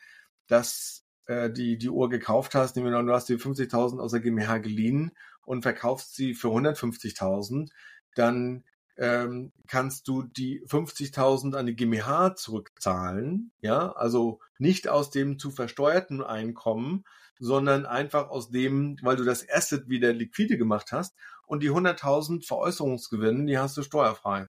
das 0.48 1.04
äh, 1.26 1.48
die 1.48 1.78
die 1.78 1.90
Uhr 1.90 2.08
gekauft 2.08 2.56
hast, 2.56 2.74
nehmen 2.74 2.90
wir 2.90 2.98
an, 2.98 3.06
du 3.06 3.14
hast 3.14 3.28
die 3.28 3.36
50.000 3.36 4.00
aus 4.00 4.10
der 4.10 4.20
GmbH 4.20 4.58
geliehen 4.58 5.12
und 5.44 5.62
verkaufst 5.62 6.16
sie 6.16 6.34
für 6.34 6.48
150.000, 6.48 7.70
dann 8.16 8.64
ähm, 8.96 9.52
kannst 9.66 10.08
du 10.08 10.22
die 10.22 10.62
50.000 10.66 11.56
an 11.56 11.66
die 11.66 11.76
GmbH 11.76 12.34
zurückzahlen, 12.34 13.52
ja, 13.60 13.92
also 13.92 14.40
nicht 14.58 14.88
aus 14.88 15.10
dem 15.10 15.38
zu 15.38 15.50
versteuerten 15.50 16.22
Einkommen, 16.22 17.04
sondern 17.38 17.86
einfach 17.86 18.30
aus 18.30 18.50
dem, 18.50 18.96
weil 19.02 19.16
du 19.16 19.24
das 19.24 19.48
Asset 19.48 19.88
wieder 19.88 20.12
liquide 20.12 20.58
gemacht 20.58 20.92
hast 20.92 21.14
und 21.46 21.62
die 21.62 21.70
100.000 21.70 22.46
Veräußerungsgewinn, 22.46 23.46
die 23.46 23.58
hast 23.58 23.76
du 23.76 23.82
steuerfrei. 23.82 24.46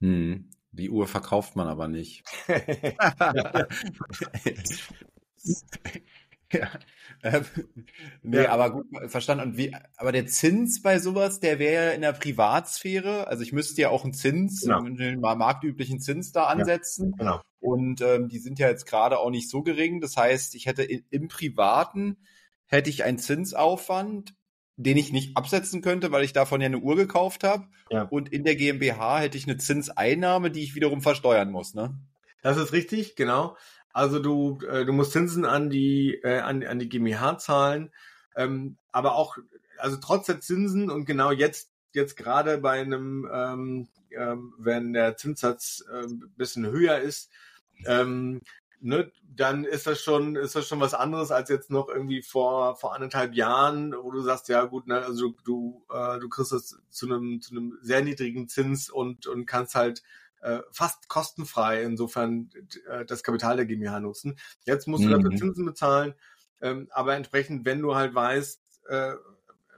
Hm. 0.00 0.50
Die 0.72 0.90
Uhr 0.90 1.06
verkauft 1.06 1.54
man 1.54 1.68
aber 1.68 1.88
nicht. 1.88 2.24
ja. 6.60 6.70
Ähm, 7.22 7.44
nee, 8.22 8.42
ja. 8.42 8.50
aber 8.50 8.70
gut 8.70 8.86
verstanden. 9.06 9.44
Und 9.44 9.56
wie, 9.56 9.74
aber 9.96 10.12
der 10.12 10.26
Zins 10.26 10.82
bei 10.82 10.98
sowas, 10.98 11.40
der 11.40 11.58
wäre 11.58 11.86
ja 11.86 11.92
in 11.92 12.02
der 12.02 12.12
Privatsphäre. 12.12 13.26
Also 13.26 13.42
ich 13.42 13.52
müsste 13.52 13.80
ja 13.82 13.88
auch 13.88 14.04
einen 14.04 14.14
Zins, 14.14 14.62
genau. 14.62 14.78
einen 14.78 15.20
marktüblichen 15.20 16.00
Zins 16.00 16.32
da 16.32 16.44
ansetzen. 16.44 17.14
Ja, 17.18 17.24
genau. 17.24 17.40
Und 17.60 18.00
ähm, 18.02 18.28
die 18.28 18.38
sind 18.38 18.58
ja 18.58 18.68
jetzt 18.68 18.86
gerade 18.86 19.18
auch 19.18 19.30
nicht 19.30 19.48
so 19.48 19.62
gering. 19.62 20.00
Das 20.00 20.16
heißt, 20.16 20.54
ich 20.54 20.66
hätte 20.66 20.82
im 20.82 21.28
Privaten 21.28 22.18
hätte 22.66 22.90
ich 22.90 23.04
einen 23.04 23.18
Zinsaufwand, 23.18 24.34
den 24.76 24.96
ich 24.96 25.12
nicht 25.12 25.36
absetzen 25.36 25.80
könnte, 25.80 26.10
weil 26.12 26.24
ich 26.24 26.32
davon 26.32 26.60
ja 26.60 26.66
eine 26.66 26.78
Uhr 26.78 26.96
gekauft 26.96 27.44
habe. 27.44 27.68
Ja. 27.90 28.02
Und 28.02 28.32
in 28.32 28.44
der 28.44 28.56
GmbH 28.56 29.20
hätte 29.20 29.38
ich 29.38 29.46
eine 29.46 29.56
Zinseinnahme, 29.56 30.50
die 30.50 30.62
ich 30.62 30.74
wiederum 30.74 31.00
versteuern 31.00 31.50
muss, 31.50 31.74
ne? 31.74 31.98
Das 32.42 32.58
ist 32.58 32.72
richtig, 32.72 33.16
genau. 33.16 33.56
Also 33.94 34.18
du, 34.18 34.58
äh, 34.68 34.84
du 34.84 34.92
musst 34.92 35.12
Zinsen 35.12 35.46
an 35.46 35.70
die, 35.70 36.20
äh, 36.22 36.40
an, 36.40 36.62
an 36.64 36.78
die 36.78 36.88
GmbH 36.88 37.38
zahlen, 37.38 37.92
ähm, 38.36 38.76
aber 38.92 39.14
auch, 39.14 39.38
also 39.78 39.96
trotz 39.96 40.26
der 40.26 40.40
Zinsen 40.40 40.90
und 40.90 41.06
genau 41.06 41.30
jetzt, 41.30 41.70
jetzt 41.92 42.16
gerade 42.16 42.58
bei 42.58 42.80
einem, 42.80 43.26
ähm, 43.32 43.88
ähm, 44.10 44.54
wenn 44.58 44.92
der 44.92 45.16
Zinssatz 45.16 45.84
äh, 45.90 46.06
bisschen 46.36 46.66
höher 46.66 46.98
ist, 46.98 47.30
ne, 48.84 49.10
dann 49.34 49.64
ist 49.64 49.86
das 49.86 50.00
schon, 50.02 50.36
ist 50.36 50.54
das 50.54 50.68
schon 50.68 50.80
was 50.80 50.94
anderes 50.94 51.30
als 51.30 51.48
jetzt 51.48 51.70
noch 51.70 51.88
irgendwie 51.88 52.22
vor, 52.22 52.76
vor 52.76 52.94
anderthalb 52.94 53.34
Jahren, 53.34 53.94
wo 54.00 54.10
du 54.10 54.20
sagst, 54.20 54.48
ja 54.48 54.64
gut, 54.64 54.86
ne, 54.86 55.02
also 55.02 55.34
du, 55.44 55.84
äh, 55.90 56.18
du 56.20 56.28
kriegst 56.28 56.52
das 56.52 56.78
zu 56.90 57.06
einem, 57.06 57.40
zu 57.40 57.52
einem 57.52 57.78
sehr 57.82 58.02
niedrigen 58.02 58.48
Zins 58.48 58.90
und, 58.90 59.26
und 59.26 59.46
kannst 59.46 59.74
halt 59.74 60.02
äh, 60.44 60.62
fast 60.70 61.08
kostenfrei 61.08 61.82
insofern 61.82 62.50
äh, 62.88 63.04
das 63.06 63.22
Kapital 63.22 63.56
der 63.56 63.66
GmbH 63.66 64.00
nutzen. 64.00 64.36
Jetzt 64.64 64.86
musst 64.86 65.04
du 65.04 65.08
mhm. 65.08 65.12
dafür 65.12 65.36
Zinsen 65.36 65.64
bezahlen, 65.64 66.14
ähm, 66.60 66.88
aber 66.90 67.16
entsprechend, 67.16 67.64
wenn 67.64 67.80
du 67.80 67.94
halt 67.94 68.14
weißt, 68.14 68.60
äh, 68.88 69.12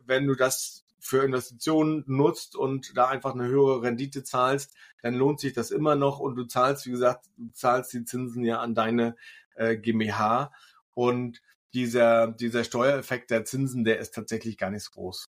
wenn 0.04 0.26
du 0.26 0.34
das 0.34 0.84
für 0.98 1.24
Investitionen 1.24 2.02
nutzt 2.08 2.56
und 2.56 2.96
da 2.96 3.06
einfach 3.06 3.34
eine 3.34 3.46
höhere 3.46 3.82
Rendite 3.82 4.24
zahlst, 4.24 4.74
dann 5.02 5.14
lohnt 5.14 5.38
sich 5.38 5.52
das 5.52 5.70
immer 5.70 5.94
noch 5.94 6.18
und 6.18 6.34
du 6.34 6.44
zahlst, 6.44 6.84
wie 6.86 6.90
gesagt, 6.90 7.26
du 7.36 7.52
zahlst 7.52 7.92
die 7.92 8.04
Zinsen 8.04 8.44
ja 8.44 8.58
an 8.58 8.74
deine 8.74 9.14
äh, 9.54 9.76
GmbH 9.76 10.52
und 10.94 11.42
dieser, 11.74 12.28
dieser 12.28 12.64
Steuereffekt 12.64 13.30
der 13.30 13.44
Zinsen, 13.44 13.84
der 13.84 13.98
ist 13.98 14.14
tatsächlich 14.14 14.58
gar 14.58 14.70
nicht 14.70 14.82
so 14.82 14.90
groß. 14.92 15.28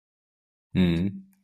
Mhm. 0.73 1.36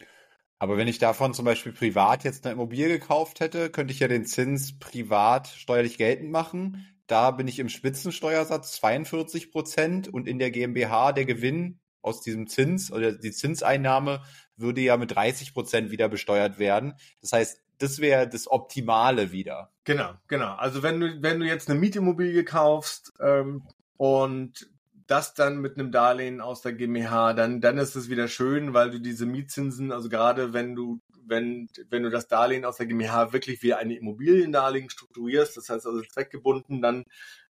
Aber 0.63 0.77
wenn 0.77 0.87
ich 0.87 1.01
davon 1.01 1.35
zum 1.35 1.45
Beispiel 1.45 1.73
privat 1.73 2.23
jetzt 2.23 2.47
eine 2.47 2.53
Immobilie 2.53 2.87
gekauft 2.87 3.41
hätte, 3.41 3.69
könnte 3.69 3.93
ich 3.93 3.99
ja 3.99 4.07
den 4.07 4.25
Zins 4.25 4.79
privat 4.79 5.49
steuerlich 5.49 5.99
geltend 5.99 6.31
machen. 6.31 6.87
Da 7.09 7.33
bin 7.33 7.49
ich 7.49 7.59
im 7.59 7.69
Spitzensteuersatz 7.69 8.77
42 8.77 9.51
Prozent 9.51 10.07
und 10.07 10.29
in 10.29 10.39
der 10.39 10.53
GmbH 10.53 11.11
der 11.11 11.25
Gewinn 11.25 11.81
aus 12.01 12.21
diesem 12.21 12.47
Zins 12.47 12.93
oder 12.93 13.11
die 13.11 13.33
Zinseinnahme 13.33 14.23
würde 14.57 14.83
ja 14.83 14.97
mit 14.97 15.17
30 15.17 15.53
Prozent 15.53 15.91
wieder 15.91 16.09
besteuert 16.09 16.61
werden. 16.61 16.95
Das 17.21 17.33
heißt, 17.33 17.61
das 17.79 17.99
wäre 17.99 18.29
das 18.29 18.49
Optimale 18.49 19.33
wieder. 19.33 19.73
Genau, 19.83 20.13
genau. 20.29 20.55
Also 20.55 20.85
wenn 20.85 21.01
du, 21.01 21.21
wenn 21.23 21.41
du 21.41 21.47
jetzt 21.47 21.69
eine 21.69 21.81
Mietimmobilie 21.81 22.45
kaufst 22.45 23.13
ähm, 23.21 23.67
und 23.97 24.71
das 25.13 25.35
dann 25.35 25.59
mit 25.59 25.79
einem 25.79 25.93
Darlehen 25.93 26.41
aus 26.41 26.63
der 26.63 26.73
GmbH, 26.73 27.35
dann, 27.35 27.61
dann 27.61 27.77
ist 27.77 27.97
es 27.97 28.09
wieder 28.09 28.29
schön, 28.29 28.73
weil 28.73 28.91
du 28.91 28.99
diese 28.99 29.27
Mietzinsen, 29.27 29.93
also 29.93 30.09
gerade 30.09 30.55
wenn 30.55 30.75
du, 30.75 31.01
wenn, 31.27 31.69
wenn 31.91 32.03
du 32.03 32.09
das 32.09 32.29
Darlehen 32.29 32.65
aus 32.65 32.79
der 32.79 32.87
GmbH 32.87 33.35
wirklich 33.35 33.63
wie 33.63 33.75
eine 33.75 33.95
Immobiliendarlehen 33.95 34.89
strukturierst, 34.89 35.59
das 35.59 35.69
heißt 35.69 35.87
also 35.87 36.01
zweckgebunden 36.01 36.81
dann 36.81 37.05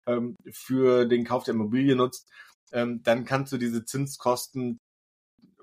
ähm, 0.05 0.35
für 0.51 1.05
den 1.05 1.23
Kauf 1.23 1.45
der 1.45 1.53
Immobilie 1.53 1.95
nutzt, 1.95 2.29
ähm, 2.73 3.01
dann 3.03 3.23
kannst 3.23 3.53
du 3.53 3.57
diese 3.57 3.85
Zinskosten 3.85 4.81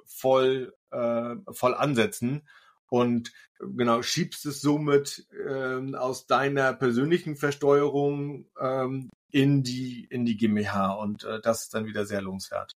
voll, 0.06 0.72
äh, 0.92 1.36
voll 1.52 1.74
ansetzen 1.74 2.48
und 2.92 3.32
genau 3.58 4.02
schiebst 4.02 4.44
es 4.44 4.60
somit 4.60 5.26
ähm, 5.48 5.94
aus 5.94 6.26
deiner 6.26 6.74
persönlichen 6.74 7.36
Versteuerung 7.36 8.44
ähm, 8.60 9.08
in 9.30 9.62
die, 9.62 10.06
in 10.10 10.26
die 10.26 10.36
GmbH 10.36 10.92
und 10.92 11.24
äh, 11.24 11.40
das 11.40 11.62
ist 11.62 11.74
dann 11.74 11.86
wieder 11.86 12.04
sehr 12.04 12.20
lohnenswert. 12.20 12.76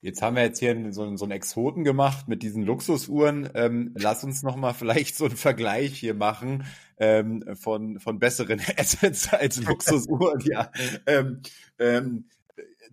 Jetzt 0.00 0.22
haben 0.22 0.36
wir 0.36 0.44
jetzt 0.44 0.60
hier 0.60 0.92
so, 0.92 1.16
so 1.16 1.24
einen 1.24 1.32
Exoten 1.32 1.82
gemacht 1.82 2.28
mit 2.28 2.44
diesen 2.44 2.62
Luxusuhren. 2.62 3.50
Ähm, 3.54 3.92
lass 3.96 4.22
uns 4.22 4.44
noch 4.44 4.54
mal 4.54 4.72
vielleicht 4.72 5.16
so 5.16 5.24
einen 5.24 5.36
Vergleich 5.36 5.98
hier 5.98 6.14
machen 6.14 6.64
ähm, 6.98 7.42
von, 7.56 7.98
von 7.98 8.20
besseren 8.20 8.60
Assets 8.76 9.32
als 9.32 9.60
Luxusuhren. 9.60 10.40
ja. 10.44 10.70
Ähm, 11.06 11.42
ähm, 11.80 12.28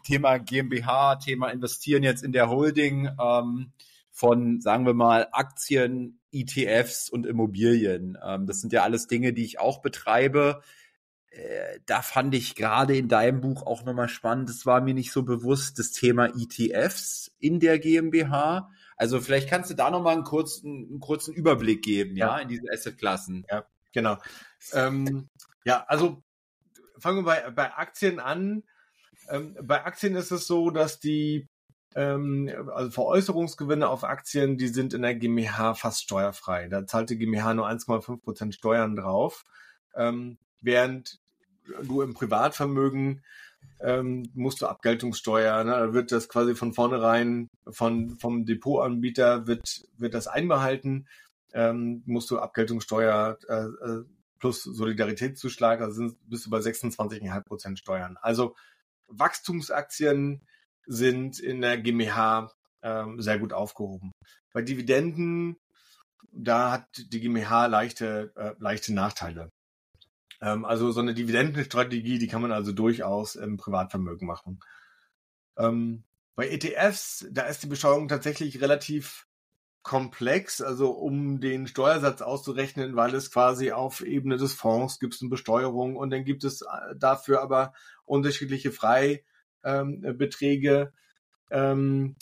Thema 0.04 0.40
GmbH, 0.40 1.18
Thema 1.18 1.50
Investieren 1.50 2.02
jetzt 2.02 2.24
in 2.24 2.32
der 2.32 2.50
Holding 2.50 3.10
ähm, 3.22 3.72
von, 4.16 4.62
sagen 4.62 4.86
wir 4.86 4.94
mal, 4.94 5.28
Aktien, 5.34 6.22
ETFs 6.32 7.10
und 7.10 7.26
Immobilien. 7.26 8.18
Ähm, 8.26 8.48
das 8.48 8.62
sind 8.62 8.72
ja 8.72 8.84
alles 8.84 9.08
Dinge, 9.08 9.34
die 9.34 9.44
ich 9.44 9.60
auch 9.60 9.82
betreibe. 9.82 10.62
Äh, 11.32 11.82
da 11.86 12.02
fand 12.02 12.34
ich 12.34 12.56
gerade 12.56 12.96
in 12.96 13.10
deinem 13.10 13.42
Buch 13.42 13.64
auch 13.64 13.84
nochmal 13.84 14.08
spannend, 14.08 14.50
es 14.50 14.66
war 14.66 14.80
mir 14.80 14.94
nicht 14.94 15.12
so 15.12 15.24
bewusst, 15.24 15.80
das 15.80 15.92
Thema 15.92 16.28
ETFs 16.28 17.36
in 17.40 17.60
der 17.60 17.78
GmbH. 17.78 18.72
Also 18.96 19.20
vielleicht 19.20 19.50
kannst 19.50 19.70
du 19.70 19.74
da 19.74 19.92
nochmal 19.92 20.14
einen 20.16 20.24
kurzen, 20.24 20.88
einen 20.92 21.00
kurzen 21.02 21.34
Überblick 21.34 21.84
geben, 21.84 22.16
ja, 22.16 22.38
ja 22.38 22.42
in 22.42 22.48
diese 22.48 22.72
Assetklassen. 22.72 23.46
Ja, 23.52 23.66
genau. 23.92 24.18
Ähm, 24.72 25.28
ja, 25.66 25.84
also 25.90 26.24
fangen 27.00 27.18
wir 27.18 27.24
bei, 27.24 27.52
bei 27.52 27.74
Aktien 27.74 28.22
an. 28.22 28.64
Ähm, 29.28 29.58
bei 29.62 29.84
Aktien 29.84 30.16
ist 30.16 30.32
es 30.32 30.48
so, 30.48 30.70
dass 30.70 31.02
die 31.02 31.50
ähm, 31.96 32.52
also 32.74 32.92
Veräußerungsgewinne 32.92 33.88
auf 33.88 34.04
Aktien, 34.04 34.58
die 34.58 34.68
sind 34.68 34.94
in 34.94 35.02
der 35.02 35.16
GmbH 35.16 35.74
fast 35.74 36.04
steuerfrei. 36.04 36.68
Da 36.68 36.86
zahlt 36.86 37.10
die 37.10 37.18
GmbH 37.18 37.54
nur 37.54 37.68
1,5 37.68 38.22
Prozent 38.22 38.54
Steuern 38.54 38.96
drauf, 38.96 39.46
ähm, 39.96 40.38
während 40.62 41.20
du 41.84 42.02
im 42.02 42.14
Privatvermögen 42.14 43.24
ähm, 43.80 44.30
musst 44.36 44.62
du 44.62 44.68
Abgeltungssteuer, 44.68 45.64
ne? 45.64 45.72
da 45.72 45.94
wird 45.94 46.12
das 46.12 46.30
quasi 46.30 46.54
von 46.54 46.74
vornherein 46.74 47.50
von, 47.68 48.18
vom 48.20 48.46
Depotanbieter 48.46 49.48
wird, 49.48 49.88
wird 49.98 50.14
das 50.14 50.28
einbehalten, 50.28 51.08
ähm, 51.54 52.04
musst 52.06 52.30
du 52.30 52.40
Abgeltungssteuer 52.40 53.38
äh, 53.48 53.54
äh 53.54 54.04
plus 54.38 54.64
Solidaritätszuschlag, 54.64 55.80
also 55.80 55.96
sind, 55.96 56.30
bist 56.30 56.46
du 56.46 56.50
bei 56.50 56.60
26,5 56.60 57.42
Prozent 57.46 57.80
Steuern. 57.80 58.18
Also 58.22 58.54
Wachstumsaktien 59.08 60.42
sind 60.88 61.40
in 61.40 61.62
der 61.62 61.78
GmbH 61.78 62.52
ähm, 62.82 63.22
sehr 63.22 63.40
gut 63.40 63.54
aufgehoben. 63.54 64.12
Bei 64.54 64.62
Dividenden, 64.62 65.58
da 66.32 66.72
hat 66.72 66.88
die 66.98 67.20
GmbH 67.20 67.66
leichte, 67.68 68.32
äh, 68.36 68.54
leichte 68.60 68.94
Nachteile. 68.94 69.50
Ähm, 70.42 70.66
also 70.66 70.92
so 70.92 71.02
eine 71.02 71.14
Dividendenstrategie, 71.14 72.20
die 72.20 72.28
kann 72.28 72.42
man 72.42 72.52
also 72.52 72.72
durchaus 72.72 73.36
im 73.36 73.58
Privatvermögen 73.58 74.28
machen. 74.28 74.60
Ähm, 75.58 76.04
bei 76.36 76.50
ETFs, 76.50 77.26
da 77.32 77.44
ist 77.44 77.64
die 77.64 77.68
Besteuerung 77.68 78.08
tatsächlich 78.08 78.62
relativ 78.62 79.28
komplex, 79.84 80.62
also 80.62 80.92
um 80.92 81.40
den 81.40 81.68
Steuersatz 81.68 82.22
auszurechnen, 82.22 82.96
weil 82.96 83.14
es 83.14 83.32
quasi 83.32 83.72
auf 83.72 84.02
Ebene 84.02 84.38
des 84.38 84.54
Fonds 84.54 85.00
gibt 85.00 85.14
es 85.14 85.22
eine 85.22 85.30
Besteuerung 85.30 85.96
und 85.96 86.10
dann 86.10 86.26
gibt 86.26 86.44
es 86.44 86.62
äh, 86.62 86.96
dafür 86.98 87.42
aber 87.42 87.74
unterschiedliche 88.04 88.72
Freibeträge. 88.72 89.24
Ähm, 91.52 92.16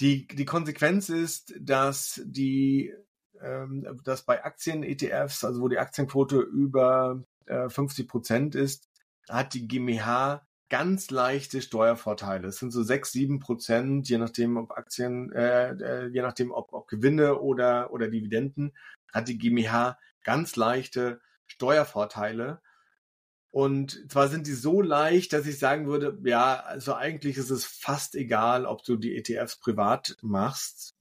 die, 0.00 0.26
die 0.26 0.44
Konsequenz 0.44 1.08
ist, 1.08 1.54
dass 1.60 2.20
die 2.24 2.94
ähm, 3.42 4.00
dass 4.04 4.22
bei 4.22 4.44
Aktien-ETFs, 4.44 5.44
also 5.44 5.62
wo 5.62 5.68
die 5.68 5.78
Aktienquote 5.78 6.40
über 6.40 7.22
äh, 7.46 7.68
50 7.68 8.08
Prozent 8.08 8.54
ist, 8.54 8.88
hat 9.28 9.54
die 9.54 9.66
GmbH 9.66 10.46
ganz 10.68 11.10
leichte 11.10 11.62
Steuervorteile. 11.62 12.48
Es 12.48 12.58
sind 12.58 12.70
so 12.70 12.82
sechs, 12.82 13.12
sieben 13.12 13.40
Prozent, 13.40 14.08
je 14.08 14.18
nachdem, 14.18 14.56
ob 14.56 14.72
Aktien, 14.72 15.32
äh, 15.32 15.70
äh, 15.72 16.06
je 16.08 16.22
nachdem, 16.22 16.52
ob, 16.52 16.72
ob 16.72 16.86
Gewinne 16.86 17.40
oder, 17.40 17.92
oder 17.92 18.08
Dividenden, 18.08 18.72
hat 19.12 19.28
die 19.28 19.38
GmbH 19.38 19.98
ganz 20.22 20.54
leichte 20.56 21.20
Steuervorteile. 21.46 22.60
Und 23.50 24.10
zwar 24.10 24.28
sind 24.28 24.46
die 24.46 24.52
so 24.52 24.80
leicht, 24.80 25.32
dass 25.32 25.46
ich 25.46 25.58
sagen 25.58 25.86
würde, 25.88 26.18
ja, 26.24 26.60
also 26.60 26.94
eigentlich 26.94 27.36
ist 27.36 27.50
es 27.50 27.64
fast 27.66 28.14
egal, 28.14 28.64
ob 28.64 28.84
du 28.84 28.96
die 28.96 29.16
ETFs 29.16 29.58
privat 29.58 30.16
machst 30.22 30.94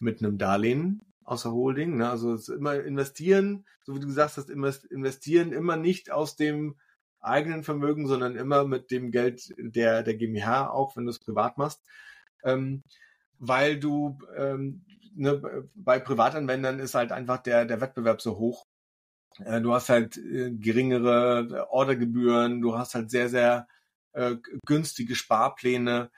mit 0.00 0.22
einem 0.22 0.38
Darlehen 0.38 1.02
aus 1.24 1.42
der 1.42 1.52
Holding. 1.52 1.98
Ne? 1.98 2.08
Also 2.08 2.36
immer 2.54 2.74
investieren, 2.82 3.66
so 3.84 3.94
wie 3.94 4.00
du 4.00 4.06
gesagt 4.06 4.38
hast, 4.38 4.48
investieren 4.48 5.52
immer 5.52 5.76
nicht 5.76 6.10
aus 6.10 6.36
dem 6.36 6.76
eigenen 7.20 7.64
Vermögen, 7.64 8.06
sondern 8.06 8.34
immer 8.36 8.64
mit 8.64 8.90
dem 8.90 9.10
Geld 9.10 9.52
der, 9.58 10.02
der 10.02 10.14
GmbH, 10.14 10.70
auch 10.70 10.96
wenn 10.96 11.04
du 11.04 11.10
es 11.10 11.18
privat 11.18 11.58
machst. 11.58 11.82
Ähm, 12.42 12.82
weil 13.38 13.78
du 13.78 14.18
ähm, 14.36 14.86
ne, 15.14 15.68
bei 15.74 15.98
Privatanwendern 15.98 16.78
ist 16.78 16.94
halt 16.94 17.12
einfach 17.12 17.38
der, 17.38 17.64
der 17.64 17.80
Wettbewerb 17.80 18.20
so 18.20 18.38
hoch. 18.38 18.66
Äh, 19.38 19.60
du 19.60 19.72
hast 19.72 19.88
halt 19.88 20.16
äh, 20.16 20.50
geringere 20.50 21.68
Ordergebühren, 21.70 22.60
du 22.60 22.76
hast 22.76 22.94
halt 22.94 23.10
sehr, 23.10 23.28
sehr 23.28 23.68
äh, 24.12 24.36
günstige 24.66 25.14
Sparpläne. 25.14 26.10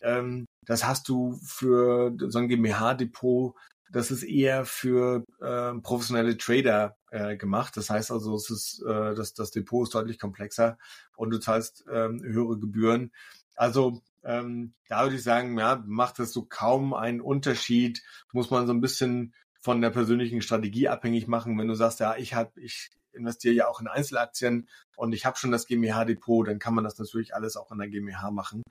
Ähm, 0.00 0.46
das 0.66 0.86
hast 0.86 1.08
du 1.08 1.38
für 1.42 2.14
so 2.28 2.38
ein 2.38 2.48
GmbH-Depot 2.48 3.54
das 3.90 4.10
ist 4.10 4.22
eher 4.22 4.64
für 4.64 5.24
äh, 5.40 5.72
professionelle 5.80 6.36
Trader 6.36 6.96
äh, 7.10 7.36
gemacht. 7.36 7.76
Das 7.76 7.90
heißt 7.90 8.10
also, 8.10 8.34
es 8.36 8.50
ist, 8.50 8.82
äh, 8.82 9.14
das, 9.14 9.34
das 9.34 9.50
Depot 9.50 9.86
ist 9.86 9.94
deutlich 9.94 10.18
komplexer 10.18 10.78
und 11.16 11.30
du 11.30 11.38
zahlst 11.38 11.84
ähm, 11.90 12.22
höhere 12.22 12.58
Gebühren. 12.58 13.12
Also 13.56 14.02
ähm, 14.24 14.74
da 14.88 15.04
würde 15.04 15.16
ich 15.16 15.22
sagen, 15.22 15.58
ja, 15.58 15.82
macht 15.86 16.18
das 16.18 16.32
so 16.32 16.44
kaum 16.44 16.92
einen 16.92 17.20
Unterschied. 17.20 18.02
Muss 18.32 18.50
man 18.50 18.66
so 18.66 18.72
ein 18.72 18.80
bisschen 18.80 19.34
von 19.60 19.80
der 19.80 19.90
persönlichen 19.90 20.42
Strategie 20.42 20.88
abhängig 20.88 21.26
machen. 21.26 21.58
Wenn 21.58 21.68
du 21.68 21.74
sagst, 21.74 22.00
ja, 22.00 22.16
ich 22.16 22.34
habe, 22.34 22.60
ich 22.60 22.90
investiere 23.12 23.54
ja 23.54 23.68
auch 23.68 23.80
in 23.80 23.88
Einzelaktien 23.88 24.68
und 24.96 25.12
ich 25.12 25.26
habe 25.26 25.36
schon 25.36 25.50
das 25.50 25.66
GmbH-Depot, 25.66 26.46
dann 26.46 26.58
kann 26.58 26.74
man 26.74 26.84
das 26.84 26.98
natürlich 26.98 27.34
alles 27.34 27.56
auch 27.56 27.70
in 27.72 27.78
der 27.78 27.88
GmbH 27.88 28.30
machen. 28.30 28.62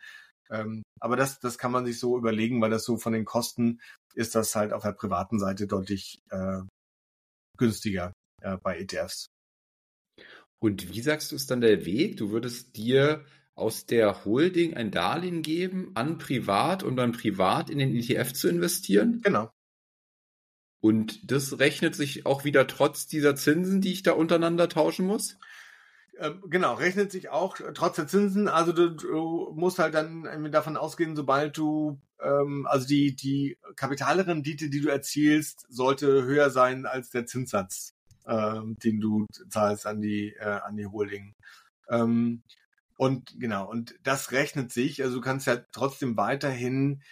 Ähm, 0.49 0.83
aber 0.99 1.17
das, 1.17 1.39
das 1.39 1.57
kann 1.57 1.71
man 1.71 1.85
sich 1.85 1.99
so 1.99 2.17
überlegen, 2.17 2.61
weil 2.61 2.69
das 2.69 2.85
so 2.85 2.97
von 2.97 3.13
den 3.13 3.25
Kosten 3.25 3.81
ist 4.13 4.35
das 4.35 4.55
halt 4.55 4.73
auf 4.73 4.83
der 4.83 4.93
privaten 4.93 5.39
Seite 5.39 5.67
deutlich 5.67 6.19
äh, 6.29 6.61
günstiger 7.57 8.13
äh, 8.41 8.57
bei 8.57 8.79
ETFs. 8.79 9.27
Und 10.59 10.89
wie 10.89 11.01
sagst 11.01 11.31
du 11.31 11.35
es 11.35 11.45
dann 11.45 11.61
der 11.61 11.85
Weg? 11.85 12.17
Du 12.17 12.31
würdest 12.31 12.77
dir 12.77 13.25
aus 13.55 13.85
der 13.85 14.25
Holding 14.25 14.75
ein 14.75 14.91
Darlehen 14.91 15.41
geben 15.41 15.91
an 15.95 16.17
Privat 16.17 16.83
und 16.83 16.95
dann 16.95 17.11
privat 17.11 17.69
in 17.69 17.79
den 17.79 17.95
ETF 17.95 18.33
zu 18.33 18.47
investieren? 18.47 19.21
Genau. 19.23 19.51
Und 20.79 21.31
das 21.31 21.59
rechnet 21.59 21.95
sich 21.95 22.25
auch 22.25 22.43
wieder 22.43 22.67
trotz 22.67 23.07
dieser 23.07 23.35
Zinsen, 23.35 23.81
die 23.81 23.93
ich 23.93 24.03
da 24.03 24.11
untereinander 24.11 24.69
tauschen 24.69 25.07
muss? 25.07 25.37
Ähm, 26.19 26.43
genau, 26.47 26.73
rechnet 26.75 27.11
sich 27.11 27.29
auch 27.29 27.57
trotz 27.73 27.95
der 27.95 28.07
Zinsen. 28.07 28.47
Also 28.47 28.73
du, 28.73 28.89
du 28.89 29.53
musst 29.55 29.79
halt 29.79 29.93
dann 29.93 30.51
davon 30.51 30.77
ausgehen, 30.77 31.15
sobald 31.15 31.57
du, 31.57 31.99
ähm, 32.21 32.65
also 32.67 32.87
die, 32.87 33.15
die 33.15 33.57
Kapitalrendite, 33.75 34.69
die 34.69 34.81
du 34.81 34.89
erzielst, 34.89 35.65
sollte 35.69 36.23
höher 36.23 36.49
sein 36.49 36.85
als 36.85 37.09
der 37.09 37.25
Zinssatz, 37.25 37.95
ähm, 38.25 38.77
den 38.83 38.99
du 38.99 39.25
zahlst 39.49 39.85
an 39.85 40.01
die, 40.01 40.33
äh, 40.39 40.59
an 40.63 40.77
die 40.77 40.87
Holding. 40.87 41.35
Ähm, 41.89 42.43
und 42.97 43.39
genau, 43.39 43.69
und 43.69 43.95
das 44.03 44.31
rechnet 44.31 44.71
sich. 44.71 45.03
Also 45.03 45.17
du 45.17 45.21
kannst 45.21 45.45
ja 45.45 45.57
trotzdem 45.71 46.17
weiterhin, 46.17 47.03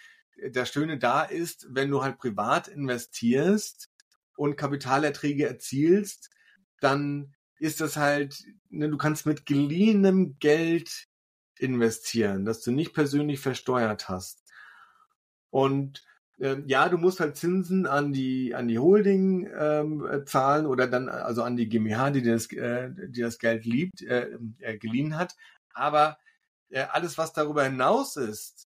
das 0.52 0.70
Schöne 0.70 0.98
da 0.98 1.22
ist, 1.22 1.66
wenn 1.70 1.90
du 1.90 2.02
halt 2.02 2.18
privat 2.18 2.68
investierst 2.68 3.90
und 4.36 4.56
Kapitalerträge 4.56 5.48
erzielst, 5.48 6.30
dann 6.80 7.34
ist 7.58 7.80
das 7.80 7.96
halt, 7.96 8.44
ne, 8.68 8.88
du 8.88 8.98
kannst 8.98 9.26
mit 9.26 9.46
geliehenem 9.46 10.38
Geld 10.38 11.08
investieren, 11.58 12.44
das 12.44 12.60
du 12.60 12.70
nicht 12.70 12.92
persönlich 12.92 13.40
versteuert 13.40 14.08
hast. 14.08 14.42
Und 15.50 16.04
äh, 16.38 16.56
ja, 16.66 16.88
du 16.88 16.98
musst 16.98 17.20
halt 17.20 17.36
Zinsen 17.36 17.86
an 17.86 18.12
die 18.12 18.54
an 18.54 18.68
die 18.68 18.78
Holding 18.78 19.48
ähm, 19.58 20.22
zahlen 20.26 20.66
oder 20.66 20.86
dann 20.86 21.08
also 21.08 21.42
an 21.42 21.56
die 21.56 21.68
GmbH, 21.68 22.10
die 22.10 22.22
das 22.22 22.52
äh, 22.52 22.90
die 23.08 23.22
das 23.22 23.38
Geld 23.38 23.64
liebt, 23.64 24.02
äh, 24.02 24.36
äh, 24.58 24.76
geliehen 24.76 25.16
hat. 25.16 25.34
Aber 25.72 26.18
äh, 26.68 26.82
alles, 26.90 27.16
was 27.16 27.32
darüber 27.32 27.64
hinaus 27.64 28.16
ist, 28.16 28.65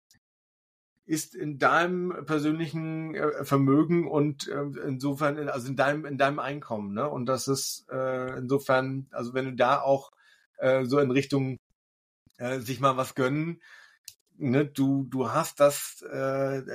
ist 1.11 1.35
in 1.35 1.59
deinem 1.59 2.25
persönlichen 2.25 3.17
äh, 3.17 3.45
Vermögen 3.45 4.09
und 4.09 4.47
äh, 4.47 4.63
insofern, 4.87 5.49
also 5.49 5.67
in 5.67 5.75
deinem, 5.75 6.05
in 6.05 6.19
deinem 6.19 6.39
Einkommen, 6.39 6.95
ne? 6.95 7.11
Und 7.11 7.27
das 7.27 7.49
ist 7.49 7.85
äh, 7.91 8.39
insofern, 8.39 9.09
also 9.11 9.35
wenn 9.35 9.47
du 9.47 9.55
da 9.55 9.81
auch 9.81 10.13
so 10.83 10.99
in 10.99 11.11
Richtung 11.11 11.57
sich 12.59 12.81
mal 12.81 12.99
was 12.99 13.15
gönnen, 13.15 13.63
ne, 14.37 14.67
du, 14.67 15.05
du 15.05 15.31
hast 15.33 15.59
das, 15.59 16.05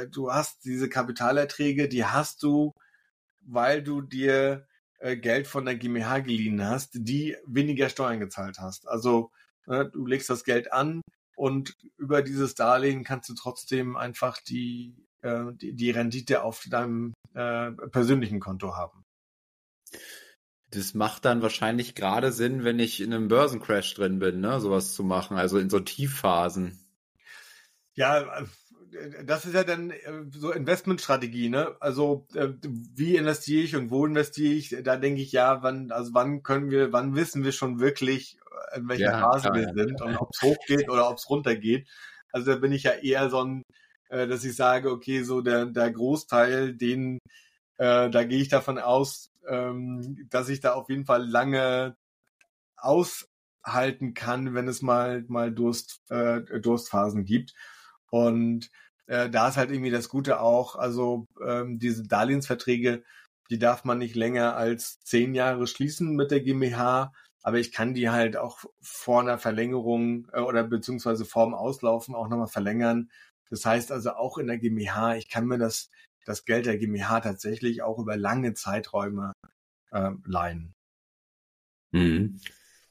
du 0.10 0.32
hast 0.34 0.66
diese 0.66 0.90
Kapitalerträge, 0.90 1.88
die 1.88 2.04
hast 2.04 2.42
du, 2.42 2.72
weil 3.42 3.84
du 3.84 4.02
dir 4.02 4.66
Geld 5.22 5.46
von 5.46 5.66
der 5.66 5.76
GmbH 5.76 6.18
geliehen 6.22 6.68
hast, 6.68 6.94
die 6.96 7.38
weniger 7.46 7.90
Steuern 7.90 8.20
gezahlt 8.20 8.58
hast. 8.58 8.88
Also 8.88 9.30
ne, 9.68 9.88
du 9.88 10.08
legst 10.08 10.32
das 10.32 10.46
Geld 10.46 10.74
an, 10.74 11.02
und 11.36 11.78
über 11.98 12.22
dieses 12.22 12.56
Darlehen 12.56 13.04
kannst 13.04 13.30
du 13.30 13.34
trotzdem 13.34 13.96
einfach 13.96 14.42
die, 14.42 14.96
äh, 15.22 15.46
die, 15.54 15.74
die 15.74 15.92
Rendite 15.92 16.44
auf 16.44 16.64
deinem 16.70 17.14
äh, 17.34 17.72
persönlichen 17.72 18.40
Konto 18.40 18.76
haben. 18.76 19.04
Das 20.72 20.94
macht 20.94 21.26
dann 21.26 21.42
wahrscheinlich 21.42 21.96
gerade 21.96 22.32
Sinn, 22.32 22.64
wenn 22.64 22.80
ich 22.80 23.02
in 23.02 23.14
einem 23.14 23.28
Börsencrash 23.28 23.94
drin 23.94 24.20
bin, 24.20 24.42
ne, 24.42 24.60
sowas 24.60 24.94
zu 24.94 25.04
machen, 25.04 25.38
also 25.38 25.58
in 25.58 25.70
so 25.70 25.80
Tiefphasen. 25.80 26.80
Ja, 27.94 28.20
äh, 28.20 28.46
das 29.26 29.46
ist 29.46 29.54
ja 29.54 29.64
dann 29.64 29.92
äh, 29.92 30.26
so 30.32 30.52
Investmentstrategie, 30.52 31.50
ne? 31.50 31.76
Also 31.80 32.28
äh, 32.34 32.50
wie 32.62 33.16
investiere 33.16 33.64
ich 33.64 33.76
und 33.76 33.90
wo 33.90 34.06
investiere 34.06 34.54
ich? 34.54 34.76
Da 34.84 34.98
denke 34.98 35.22
ich 35.22 35.32
ja, 35.32 35.64
wann, 35.64 35.92
also 35.92 36.14
wann 36.14 36.44
können 36.44 36.70
wir, 36.70 36.92
wann 36.92 37.16
wissen 37.16 37.44
wir 37.44 37.52
schon 37.52 37.80
wirklich, 37.80 38.38
in 38.76 38.88
welcher 38.88 39.12
ja, 39.12 39.20
Phase 39.20 39.50
klar, 39.50 39.56
wir 39.56 39.74
sind 39.74 40.00
ja. 40.00 40.06
und 40.06 40.18
ob 40.18 40.30
es 40.34 40.42
hochgeht 40.44 40.90
oder 40.90 41.10
ob 41.10 41.18
es 41.18 41.30
runtergeht. 41.30 41.88
Also 42.32 42.52
da 42.52 42.58
bin 42.58 42.72
ich 42.72 42.84
ja 42.84 42.92
eher 42.92 43.30
so 43.30 43.44
ein, 43.44 43.64
äh, 44.10 44.28
dass 44.28 44.44
ich 44.44 44.56
sage, 44.56 44.92
okay, 44.92 45.24
so 45.24 45.42
der, 45.42 45.66
der 45.66 45.92
Großteil, 45.92 46.74
den, 46.76 47.20
äh, 47.78 48.10
da 48.10 48.24
gehe 48.24 48.42
ich 48.42 48.50
davon 48.50 48.78
aus, 48.78 49.32
ähm, 49.48 50.28
dass 50.30 50.50
ich 50.50 50.60
da 50.60 50.74
auf 50.74 50.90
jeden 50.90 51.06
Fall 51.06 51.26
lange 51.26 51.96
aushalten 52.78 54.14
kann, 54.14 54.54
wenn 54.54 54.68
es 54.68 54.82
mal 54.82 55.24
mal 55.28 55.52
Durst, 55.52 56.02
äh, 56.10 56.42
Durstphasen 56.60 57.26
gibt. 57.26 57.54
Und 58.10 58.70
äh, 59.08 59.30
da 59.30 59.50
ist 59.50 59.58
halt 59.58 59.72
irgendwie 59.72 59.92
das 59.92 60.10
Gute 60.10 60.40
auch, 60.40 60.76
also 60.76 61.26
ähm, 61.46 61.80
diese 61.80 62.04
Darlehensverträge, 62.04 63.04
die 63.50 63.60
darf 63.60 63.84
man 63.84 64.00
nicht 64.00 64.16
länger 64.16 64.56
als 64.56 65.00
zehn 65.02 65.36
Jahre 65.36 65.68
schließen 65.68 66.16
mit 66.16 66.32
der 66.32 66.42
GmbH, 66.42 67.14
aber 67.46 67.60
ich 67.60 67.72
kann 67.72 67.94
die 67.94 68.10
halt 68.10 68.38
auch 68.38 68.66
vor 68.82 69.22
einer 69.22 69.38
Verlängerung 69.38 70.28
äh, 70.34 70.40
oder 70.40 70.64
beziehungsweise 70.64 71.26
vorm 71.26 71.54
Auslaufen 71.54 72.16
auch 72.16 72.28
nochmal 72.28 72.48
verlängern. 72.48 73.12
Das 73.52 73.64
heißt 73.68 73.92
also 73.92 74.14
auch 74.14 74.40
in 74.40 74.48
der 74.48 74.58
GmbH, 74.58 75.16
ich 75.16 75.30
kann 75.30 75.46
mir 75.46 75.60
das, 75.60 75.92
das 76.26 76.46
Geld 76.46 76.66
der 76.66 76.80
GmbH 76.80 77.20
tatsächlich 77.20 77.84
auch 77.84 78.00
über 78.00 78.18
lange 78.18 78.56
Zeiträume 78.56 79.34
äh, 79.92 80.10
leihen. 80.26 80.74
Mhm. 81.92 82.40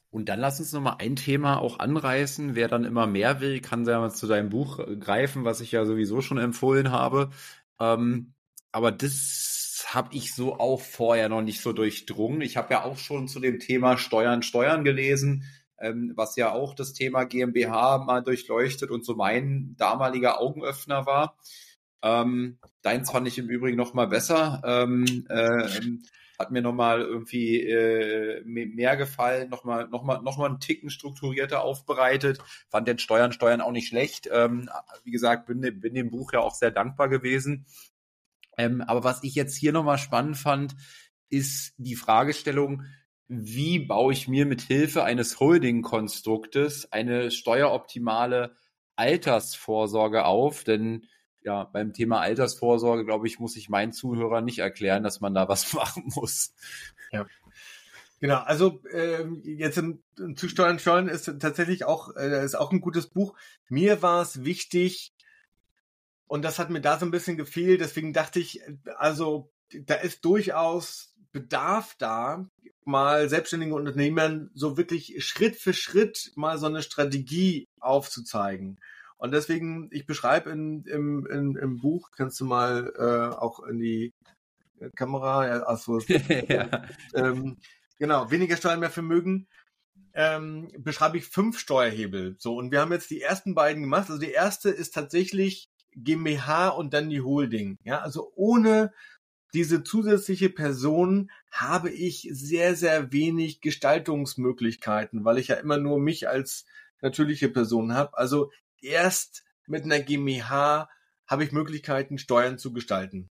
Und 0.09 0.29
dann 0.29 0.39
lass 0.39 0.61
uns 0.61 0.71
noch 0.71 0.79
mal 0.79 0.95
ein 0.99 1.17
Thema 1.17 1.59
auch 1.59 1.79
anreißen. 1.79 2.55
Wer 2.55 2.69
dann 2.69 2.85
immer 2.85 3.07
mehr 3.07 3.41
will, 3.41 3.59
kann 3.59 3.85
ja 3.85 3.99
mal 3.99 4.11
zu 4.11 4.25
deinem 4.25 4.47
Buch 4.47 4.79
äh, 4.79 4.95
greifen, 4.95 5.43
was 5.43 5.59
ich 5.59 5.73
ja 5.73 5.83
sowieso 5.83 6.21
schon 6.21 6.37
empfohlen 6.37 6.91
habe. 6.91 7.29
Ähm, 7.77 8.33
aber 8.71 8.93
das 8.93 9.64
habe 9.93 10.15
ich 10.15 10.33
so 10.33 10.59
auch 10.59 10.81
vorher 10.81 11.29
noch 11.29 11.41
nicht 11.41 11.61
so 11.61 11.73
durchdrungen. 11.73 12.41
Ich 12.41 12.57
habe 12.57 12.73
ja 12.73 12.83
auch 12.83 12.97
schon 12.97 13.27
zu 13.27 13.39
dem 13.39 13.59
Thema 13.59 13.97
Steuern, 13.97 14.41
Steuern 14.41 14.83
gelesen, 14.83 15.43
ähm, 15.79 16.13
was 16.15 16.35
ja 16.35 16.51
auch 16.51 16.73
das 16.73 16.93
Thema 16.93 17.25
GmbH 17.25 17.99
mal 17.99 18.23
durchleuchtet 18.23 18.89
und 18.89 19.05
so 19.05 19.15
mein 19.15 19.75
damaliger 19.77 20.39
Augenöffner 20.39 21.05
war. 21.05 21.37
Ähm, 22.01 22.59
deins 22.81 23.11
fand 23.11 23.27
ich 23.27 23.37
im 23.37 23.49
Übrigen 23.49 23.77
noch 23.77 23.93
mal 23.93 24.07
besser. 24.07 24.61
Ähm, 24.65 25.25
äh, 25.29 25.67
hat 26.37 26.51
mir 26.51 26.61
nochmal 26.61 27.01
irgendwie 27.01 27.61
äh, 27.61 28.43
mehr 28.45 28.97
gefallen, 28.97 29.49
nochmal 29.49 29.87
noch 29.87 30.03
mal, 30.03 30.21
noch 30.21 30.37
mal 30.37 30.47
einen 30.47 30.59
Ticken 30.59 30.89
strukturierter 30.89 31.61
aufbereitet. 31.61 32.39
Fand 32.69 32.87
den 32.87 32.99
Steuern, 32.99 33.31
Steuern 33.31 33.61
auch 33.61 33.71
nicht 33.71 33.87
schlecht. 33.87 34.29
Ähm, 34.31 34.69
wie 35.03 35.11
gesagt, 35.11 35.47
bin, 35.47 35.61
bin 35.61 35.93
dem 35.93 36.11
Buch 36.11 36.33
ja 36.33 36.39
auch 36.41 36.53
sehr 36.53 36.71
dankbar 36.71 37.09
gewesen. 37.09 37.65
Ähm, 38.57 38.81
aber 38.81 39.03
was 39.03 39.23
ich 39.23 39.35
jetzt 39.35 39.55
hier 39.55 39.71
nochmal 39.71 39.97
spannend 39.97 40.37
fand, 40.37 40.75
ist 41.29 41.73
die 41.77 41.95
Fragestellung, 41.95 42.83
wie 43.27 43.79
baue 43.79 44.13
ich 44.13 44.27
mir 44.27 44.45
mit 44.45 44.61
Hilfe 44.61 45.03
eines 45.03 45.39
Holding-Konstruktes 45.39 46.91
eine 46.91 47.31
steueroptimale 47.31 48.55
Altersvorsorge 48.95 50.25
auf? 50.25 50.63
Denn 50.63 51.05
ja, 51.43 51.63
beim 51.63 51.93
Thema 51.93 52.21
Altersvorsorge, 52.21 53.05
glaube 53.05 53.27
ich, 53.27 53.39
muss 53.39 53.55
ich 53.55 53.69
meinen 53.69 53.93
Zuhörern 53.93 54.45
nicht 54.45 54.59
erklären, 54.59 55.03
dass 55.03 55.21
man 55.21 55.33
da 55.33 55.47
was 55.47 55.73
machen 55.73 56.11
muss. 56.15 56.53
Ja. 57.11 57.25
Genau, 58.19 58.37
also 58.37 58.81
äh, 58.91 59.25
jetzt 59.43 59.77
im, 59.77 60.01
zu 60.35 60.47
Steuern 60.47 60.79
Steuern 60.79 61.09
ist 61.09 61.25
tatsächlich 61.39 61.83
auch 61.83 62.15
äh, 62.15 62.43
ist 62.43 62.55
auch 62.55 62.71
ein 62.71 62.79
gutes 62.79 63.07
Buch. 63.07 63.35
Mir 63.67 64.01
war 64.01 64.21
es 64.21 64.45
wichtig 64.45 65.13
und 66.27 66.43
das 66.43 66.59
hat 66.59 66.69
mir 66.69 66.81
da 66.81 66.97
so 66.97 67.05
ein 67.05 67.11
bisschen 67.11 67.37
gefehlt. 67.37 67.81
Deswegen 67.81 68.13
dachte 68.13 68.39
ich, 68.39 68.61
also 68.97 69.51
da 69.73 69.95
ist 69.95 70.25
durchaus 70.25 71.13
Bedarf 71.31 71.95
da, 71.97 72.45
mal 72.85 73.27
selbstständigen 73.29 73.73
Unternehmern 73.73 74.51
so 74.53 74.77
wirklich 74.77 75.23
Schritt 75.25 75.55
für 75.55 75.73
Schritt 75.73 76.31
mal 76.35 76.57
so 76.57 76.67
eine 76.67 76.83
Strategie 76.83 77.67
aufzuzeigen. 77.79 78.79
Und 79.17 79.31
deswegen, 79.31 79.89
ich 79.91 80.05
beschreibe 80.05 80.51
in, 80.51 80.83
im, 80.85 81.25
in, 81.25 81.55
im 81.55 81.77
Buch, 81.77 82.11
kannst 82.15 82.39
du 82.39 82.45
mal 82.45 82.93
äh, 82.97 83.35
auch 83.35 83.63
in 83.63 83.79
die 83.79 84.13
Kamera, 84.95 85.47
ja, 85.47 85.63
also, 85.63 85.99
ja. 86.47 86.83
Ähm, 87.13 87.57
genau, 87.97 88.29
weniger 88.29 88.57
Steuern, 88.57 88.79
mehr 88.79 88.89
Vermögen, 88.89 89.47
ähm, 90.13 90.71
beschreibe 90.77 91.17
ich 91.17 91.25
fünf 91.25 91.59
Steuerhebel. 91.59 92.35
So, 92.37 92.55
und 92.55 92.71
wir 92.71 92.81
haben 92.81 92.91
jetzt 92.91 93.09
die 93.09 93.21
ersten 93.21 93.55
beiden 93.55 93.83
gemacht. 93.83 94.09
Also 94.09 94.19
die 94.19 94.31
erste 94.31 94.69
ist 94.69 94.93
tatsächlich 94.93 95.69
GmbH 95.95 96.69
und 96.69 96.93
dann 96.93 97.09
die 97.09 97.21
Holding. 97.21 97.77
Ja, 97.83 97.99
also 97.99 98.31
ohne 98.35 98.93
diese 99.53 99.83
zusätzliche 99.83 100.49
Person 100.49 101.31
habe 101.49 101.89
ich 101.89 102.27
sehr, 102.31 102.75
sehr 102.75 103.13
wenig 103.13 103.61
Gestaltungsmöglichkeiten, 103.61 105.23
weil 105.23 105.37
ich 105.37 105.47
ja 105.47 105.55
immer 105.55 105.77
nur 105.77 105.99
mich 105.99 106.27
als 106.27 106.65
natürliche 107.01 107.49
Person 107.49 107.93
habe. 107.93 108.17
Also 108.17 108.51
erst 108.81 109.43
mit 109.65 109.83
einer 109.83 109.99
GmbH 109.99 110.89
habe 111.25 111.43
ich 111.43 111.51
Möglichkeiten, 111.51 112.17
Steuern 112.17 112.57
zu 112.57 112.73
gestalten. 112.73 113.29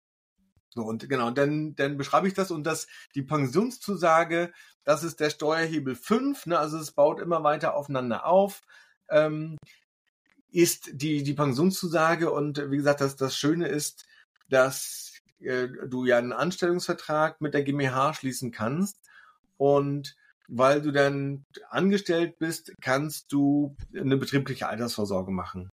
So, 0.69 0.81
und 0.81 1.07
genau, 1.07 1.29
dann, 1.29 1.75
dann 1.75 1.97
beschreibe 1.97 2.27
ich 2.27 2.33
das 2.33 2.49
und 2.49 2.63
das, 2.63 2.87
die 3.13 3.21
Pensionszusage, 3.21 4.51
das 4.83 5.03
ist 5.03 5.19
der 5.19 5.29
Steuerhebel 5.29 5.95
5, 5.95 6.47
ne, 6.47 6.57
also 6.57 6.79
es 6.79 6.91
baut 6.91 7.19
immer 7.19 7.43
weiter 7.43 7.75
aufeinander 7.75 8.25
auf, 8.25 8.61
ähm, 9.09 9.57
ist 10.53 10.91
die, 10.93 11.23
die 11.23 11.33
Pensionszusage 11.33 12.31
und 12.31 12.69
wie 12.69 12.77
gesagt, 12.77 13.01
das, 13.01 13.15
das 13.15 13.35
Schöne 13.35 13.67
ist, 13.67 14.05
dass 14.49 15.17
äh, 15.39 15.67
du 15.87 16.05
ja 16.05 16.17
einen 16.19 16.31
Anstellungsvertrag 16.31 17.41
mit 17.41 17.53
der 17.53 17.63
GmbH 17.63 18.13
schließen 18.13 18.51
kannst 18.51 18.99
und 19.57 20.15
weil 20.47 20.81
du 20.81 20.91
dann 20.91 21.45
angestellt 21.69 22.37
bist, 22.37 22.73
kannst 22.81 23.31
du 23.31 23.75
eine 23.97 24.17
betriebliche 24.17 24.67
Altersvorsorge 24.67 25.31
machen. 25.31 25.69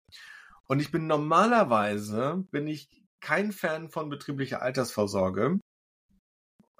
Und 0.66 0.80
ich 0.80 0.90
bin 0.90 1.06
normalerweise, 1.06 2.44
bin 2.50 2.66
ich 2.66 2.88
kein 3.20 3.52
Fan 3.52 3.90
von 3.90 4.08
betrieblicher 4.08 4.62
Altersvorsorge, 4.62 5.58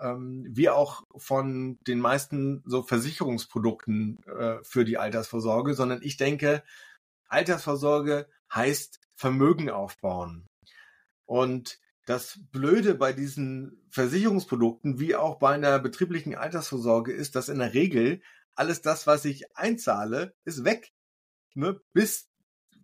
ähm, 0.00 0.46
wie 0.48 0.70
auch 0.70 1.02
von 1.16 1.76
den 1.86 2.00
meisten 2.00 2.62
so 2.64 2.82
Versicherungsprodukten 2.82 4.22
äh, 4.24 4.58
für 4.62 4.86
die 4.86 4.96
Altersvorsorge, 4.96 5.74
sondern 5.74 6.00
ich 6.02 6.16
denke, 6.16 6.62
Altersvorsorge 7.30 8.28
heißt 8.52 9.00
Vermögen 9.14 9.70
aufbauen. 9.70 10.46
Und 11.26 11.78
das 12.06 12.40
Blöde 12.50 12.94
bei 12.94 13.12
diesen 13.12 13.86
Versicherungsprodukten 13.90 14.98
wie 14.98 15.14
auch 15.14 15.38
bei 15.38 15.54
einer 15.54 15.78
betrieblichen 15.78 16.34
Altersvorsorge 16.34 17.12
ist, 17.12 17.36
dass 17.36 17.48
in 17.48 17.60
der 17.60 17.74
Regel 17.74 18.20
alles 18.54 18.82
das, 18.82 19.06
was 19.06 19.24
ich 19.24 19.56
einzahle, 19.56 20.34
ist 20.44 20.64
weg. 20.64 20.92
Ne? 21.54 21.80
Bis, 21.92 22.28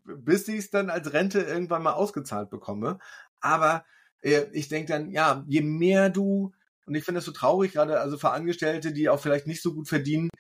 bis 0.04 0.46
ich 0.48 0.58
es 0.58 0.70
dann 0.70 0.90
als 0.90 1.12
Rente 1.12 1.40
irgendwann 1.40 1.82
mal 1.82 1.94
ausgezahlt 1.94 2.50
bekomme. 2.50 2.98
Aber 3.40 3.84
äh, 4.22 4.46
ich 4.52 4.68
denke 4.68 4.92
dann, 4.92 5.10
ja, 5.10 5.44
je 5.48 5.62
mehr 5.62 6.08
du, 6.08 6.52
und 6.86 6.94
ich 6.94 7.04
finde 7.04 7.18
das 7.18 7.24
so 7.24 7.32
traurig, 7.32 7.72
gerade 7.72 8.00
also 8.00 8.16
für 8.18 8.30
Angestellte, 8.30 8.92
die 8.92 9.08
auch 9.08 9.20
vielleicht 9.20 9.46
nicht 9.46 9.62
so 9.62 9.74
gut 9.74 9.88
verdienen, 9.88 10.30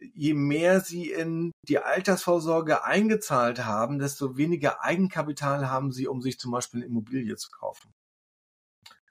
je 0.00 0.34
mehr 0.34 0.80
sie 0.80 1.10
in 1.10 1.52
die 1.68 1.78
Altersvorsorge 1.78 2.84
eingezahlt 2.84 3.64
haben, 3.64 3.98
desto 3.98 4.36
weniger 4.36 4.82
Eigenkapital 4.82 5.70
haben 5.70 5.92
sie, 5.92 6.08
um 6.08 6.20
sich 6.22 6.38
zum 6.38 6.52
Beispiel 6.52 6.80
eine 6.80 6.86
Immobilie 6.86 7.36
zu 7.36 7.50
kaufen 7.50 7.94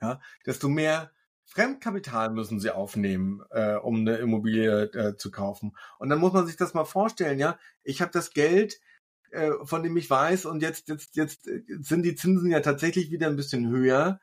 ja, 0.04 0.22
desto 0.46 0.70
mehr 0.70 1.12
Fremdkapital 1.46 2.30
müssen 2.32 2.60
sie 2.60 2.72
aufnehmen, 2.72 3.44
äh, 3.52 3.76
um 3.76 3.96
eine 3.98 4.18
Immobilie 4.18 4.84
äh, 4.94 5.16
zu 5.18 5.32
kaufen. 5.32 5.76
Und 6.00 6.10
dann 6.10 6.20
muss 6.20 6.34
man 6.34 6.46
sich 6.48 6.58
das 6.58 6.74
mal 6.74 6.86
vorstellen, 6.86 7.40
ja, 7.40 7.58
ich 7.84 8.02
habe 8.02 8.12
das 8.12 8.32
Geld, 8.32 8.80
äh, 9.32 9.52
von 9.64 9.84
dem 9.84 9.96
ich 9.98 10.10
weiß, 10.10 10.46
und 10.46 10.62
jetzt, 10.62 10.90
jetzt, 10.90 11.16
jetzt 11.16 11.44
sind 11.44 12.04
die 12.04 12.16
Zinsen 12.16 12.52
ja 12.52 12.60
tatsächlich 12.62 13.12
wieder 13.12 13.28
ein 13.28 13.36
bisschen 13.36 13.70
höher. 13.70 14.20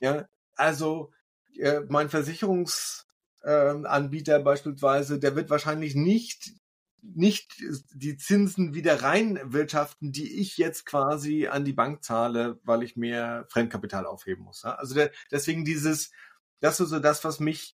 Ja, 0.00 0.28
also 0.54 1.12
äh, 1.58 1.80
mein 1.88 2.10
Versicherungsanbieter 2.10 3.05
äh, 3.46 4.38
beispielsweise, 4.40 5.18
der 5.18 5.36
wird 5.36 5.50
wahrscheinlich 5.50 5.94
nicht 5.94 6.52
nicht 7.14 7.62
die 7.94 8.16
Zinsen 8.16 8.74
wieder 8.74 9.02
reinwirtschaften, 9.02 10.12
die 10.12 10.40
ich 10.40 10.58
jetzt 10.58 10.86
quasi 10.86 11.46
an 11.46 11.64
die 11.64 11.72
Bank 11.72 12.02
zahle, 12.02 12.58
weil 12.64 12.82
ich 12.82 12.96
mehr 12.96 13.46
Fremdkapital 13.48 14.06
aufheben 14.06 14.44
muss. 14.44 14.64
Also 14.64 14.94
der, 14.94 15.10
deswegen 15.30 15.64
dieses, 15.64 16.10
das 16.60 16.80
ist 16.80 16.88
so 16.88 16.98
das, 16.98 17.22
was 17.24 17.38
mich, 17.38 17.74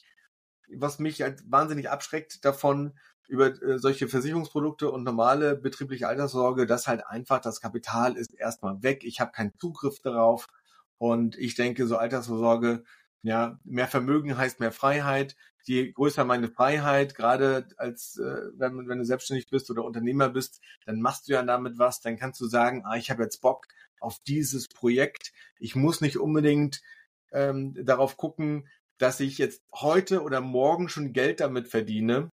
was 0.70 1.00
mich 1.00 1.22
halt 1.22 1.50
wahnsinnig 1.50 1.90
abschreckt 1.90 2.44
davon, 2.44 2.94
über 3.28 3.48
äh, 3.62 3.80
solche 3.80 4.10
Versicherungsprodukte 4.10 4.92
und 4.92 5.04
normale 5.04 5.56
betriebliche 5.56 6.08
Alterssorge, 6.08 6.66
dass 6.66 6.88
halt 6.88 7.06
einfach 7.08 7.40
das 7.40 7.62
Kapital 7.62 8.18
ist 8.18 8.34
erstmal 8.34 8.84
weg. 8.84 9.06
Ich 9.06 9.22
habe 9.22 9.32
keinen 9.32 9.58
Zugriff 9.58 10.02
darauf. 10.02 10.48
Und 10.98 11.38
ich 11.38 11.56
denke, 11.56 11.88
so 11.88 11.98
Altersvorsorge, 11.98 12.84
ja, 13.24 13.60
mehr 13.64 13.88
Vermögen 13.88 14.38
heißt 14.38 14.60
mehr 14.60 14.72
Freiheit 14.72 15.36
je 15.64 15.92
größer 15.92 16.26
meine 16.26 16.50
Freiheit, 16.50 17.16
gerade 17.16 17.68
als 17.78 18.18
äh, 18.18 18.50
wenn, 18.56 18.88
wenn 18.88 19.00
du 19.00 19.06
selbstständig 19.06 19.48
bist 19.50 19.70
oder 19.70 19.84
Unternehmer 19.84 20.30
bist, 20.30 20.62
dann 20.86 21.02
machst 21.02 21.28
du 21.28 21.34
ja 21.34 21.44
damit 21.44 21.78
was, 21.78 22.02
dann 22.02 22.18
kannst 22.18 22.40
du 22.42 22.48
sagen, 22.48 22.84
ah, 22.86 22.96
ich 22.96 23.12
habe 23.12 23.24
jetzt 23.24 23.42
Bock 23.42 23.68
auf 24.00 24.20
dieses 24.28 24.68
Projekt. 24.68 25.32
Ich 25.60 25.76
muss 25.76 26.02
nicht 26.02 26.18
unbedingt 26.18 26.82
ähm, 27.32 27.74
darauf 27.86 28.18
gucken, 28.18 28.68
dass 28.98 29.20
ich 29.20 29.38
jetzt 29.38 29.64
heute 29.74 30.22
oder 30.22 30.42
morgen 30.42 30.90
schon 30.90 31.14
Geld 31.14 31.40
damit 31.40 31.68
verdiene. 31.68 32.30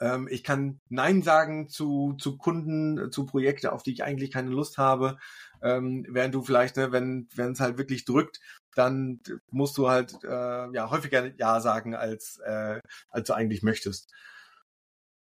Ähm, 0.00 0.28
ich 0.30 0.42
kann 0.42 0.80
Nein 0.88 1.22
sagen 1.22 1.68
zu, 1.68 2.14
zu 2.18 2.36
Kunden, 2.36 3.10
zu 3.12 3.26
Projekte, 3.26 3.72
auf 3.72 3.82
die 3.82 3.92
ich 3.92 4.04
eigentlich 4.04 4.32
keine 4.32 4.50
Lust 4.50 4.78
habe. 4.78 5.16
Ähm, 5.62 6.04
während 6.08 6.34
du 6.34 6.42
vielleicht, 6.42 6.76
ne, 6.76 6.92
wenn 6.92 7.28
wenn 7.34 7.52
es 7.52 7.60
halt 7.60 7.78
wirklich 7.78 8.04
drückt, 8.04 8.40
dann 8.74 9.20
musst 9.50 9.76
du 9.78 9.88
halt 9.88 10.18
äh, 10.24 10.72
ja 10.72 10.90
häufiger 10.90 11.32
Ja 11.38 11.60
sagen, 11.60 11.94
als, 11.94 12.38
äh, 12.38 12.80
als 13.08 13.28
du 13.28 13.34
eigentlich 13.34 13.62
möchtest. 13.62 14.12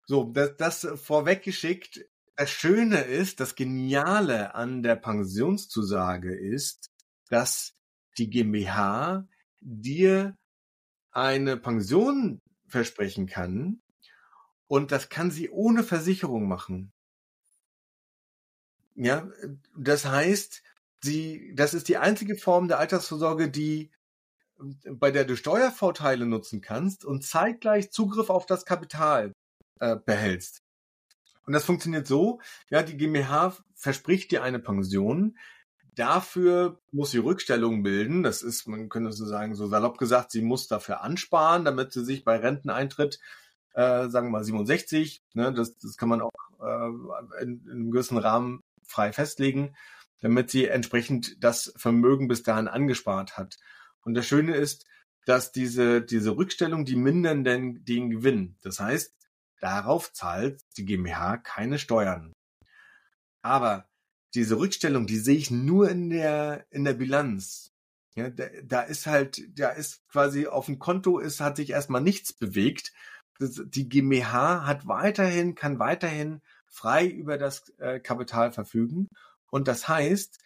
So, 0.06 0.26
das, 0.26 0.56
das 0.58 0.88
vorweggeschickt. 0.96 2.06
das 2.36 2.50
Schöne 2.50 3.02
ist, 3.02 3.40
das 3.40 3.56
Geniale 3.56 4.56
an 4.56 4.84
der 4.84 4.96
Pensionszusage 4.96 6.34
ist, 6.36 6.90
dass 7.30 7.74
die 8.18 8.30
GmbH 8.30 9.28
dir 9.60 10.36
eine 11.12 11.58
Pension 11.58 12.42
versprechen 12.68 13.28
kann 13.28 13.82
und 14.68 14.92
das 14.92 15.10
kann 15.10 15.32
sie 15.32 15.50
ohne 15.50 15.84
Versicherung 15.84 16.48
machen. 16.48 16.92
Ja, 18.96 19.30
das 19.76 20.06
heißt, 20.06 20.64
sie, 21.04 21.54
das 21.56 21.74
ist 21.74 21.88
die 21.88 21.98
einzige 21.98 22.36
Form 22.36 22.68
der 22.68 22.80
Altersvorsorge, 22.80 23.50
die 23.50 23.92
bei 24.90 25.12
der 25.12 25.26
du 25.26 25.36
Steuervorteile 25.36 26.26
nutzen 26.26 26.62
kannst 26.62 27.06
und 27.06 27.24
zeitgleich 27.24 27.92
Zugriff 27.92 28.30
auf 28.30 28.46
das 28.46 28.66
Kapital 28.66 29.34
äh, 29.80 29.96
behältst. 29.96 30.64
Und 31.46 31.54
das 31.54 31.64
funktioniert 31.64 32.08
so, 32.08 32.42
ja, 32.70 32.84
die 32.84 32.98
GmbH 32.98 33.56
verspricht 33.76 34.32
dir 34.32 34.44
eine 34.44 34.60
Pension. 34.60 35.38
Dafür 35.96 36.80
muss 36.92 37.12
sie 37.12 37.20
Rückstellungen 37.20 37.84
bilden. 37.84 38.22
Das 38.22 38.42
ist, 38.42 38.68
man 38.68 38.90
könnte 38.90 39.12
so 39.14 39.26
sagen, 39.26 39.56
so 39.56 39.68
salopp 39.68 39.98
gesagt, 39.98 40.32
sie 40.32 40.42
muss 40.42 40.68
dafür 40.68 41.02
ansparen, 41.02 41.64
damit 41.64 41.94
sie 41.94 42.04
sich 42.04 42.24
bei 42.24 42.38
Renteneintritt, 42.38 43.20
äh, 43.74 44.10
sagen 44.10 44.28
wir 44.28 44.32
mal 44.32 44.44
67, 44.44 45.24
ne, 45.34 45.54
das, 45.54 45.78
das 45.78 45.98
kann 45.98 46.10
man 46.10 46.22
auch 46.22 46.32
äh, 46.62 47.44
in, 47.44 47.64
in 47.66 47.72
einem 47.72 47.92
gewissen 47.92 48.18
Rahmen 48.18 48.62
frei 48.84 49.14
festlegen, 49.14 49.76
damit 50.20 50.50
sie 50.50 50.66
entsprechend 50.66 51.44
das 51.44 51.74
Vermögen 51.76 52.28
bis 52.28 52.44
dahin 52.44 52.68
angespart 52.68 53.38
hat. 53.38 53.58
Und 54.02 54.14
das 54.14 54.26
Schöne 54.26 54.56
ist, 54.56 54.86
dass 55.26 55.52
diese, 55.52 56.02
diese 56.02 56.38
Rückstellung, 56.38 56.86
die 56.86 56.96
mindern 56.96 57.44
den, 57.44 57.84
den 57.84 58.10
Gewinn. 58.10 58.56
Das 58.62 58.80
heißt, 58.80 59.18
Darauf 59.60 60.14
zahlt 60.14 60.62
die 60.78 60.86
GmbH 60.86 61.38
keine 61.38 61.80
Steuern. 61.80 62.34
Aber 63.42 63.90
diese 64.36 64.60
Rückstellung, 64.60 65.08
die 65.08 65.18
sehe 65.18 65.38
ich 65.38 65.50
nur 65.50 65.90
in 65.90 66.10
der, 66.10 66.66
in 66.70 66.84
der 66.84 66.94
Bilanz. 66.94 67.72
Ja, 68.16 68.30
da, 68.30 68.46
da 68.64 68.82
ist 68.82 69.08
halt, 69.08 69.42
da 69.58 69.70
ist 69.70 70.08
quasi 70.10 70.48
auf 70.48 70.66
dem 70.66 70.80
Konto 70.80 71.20
ist, 71.20 71.40
hat 71.40 71.58
sich 71.58 71.72
erstmal 71.72 72.02
nichts 72.02 72.34
bewegt. 72.34 72.92
Die 73.40 73.88
GmbH 73.88 74.66
hat 74.66 74.88
weiterhin, 74.88 75.56
kann 75.56 75.80
weiterhin 75.80 76.42
frei 76.66 77.08
über 77.08 77.38
das 77.38 77.70
äh, 77.78 78.00
Kapital 78.00 78.52
verfügen. 78.52 79.08
Und 79.50 79.68
das 79.68 79.88
heißt, 79.88 80.40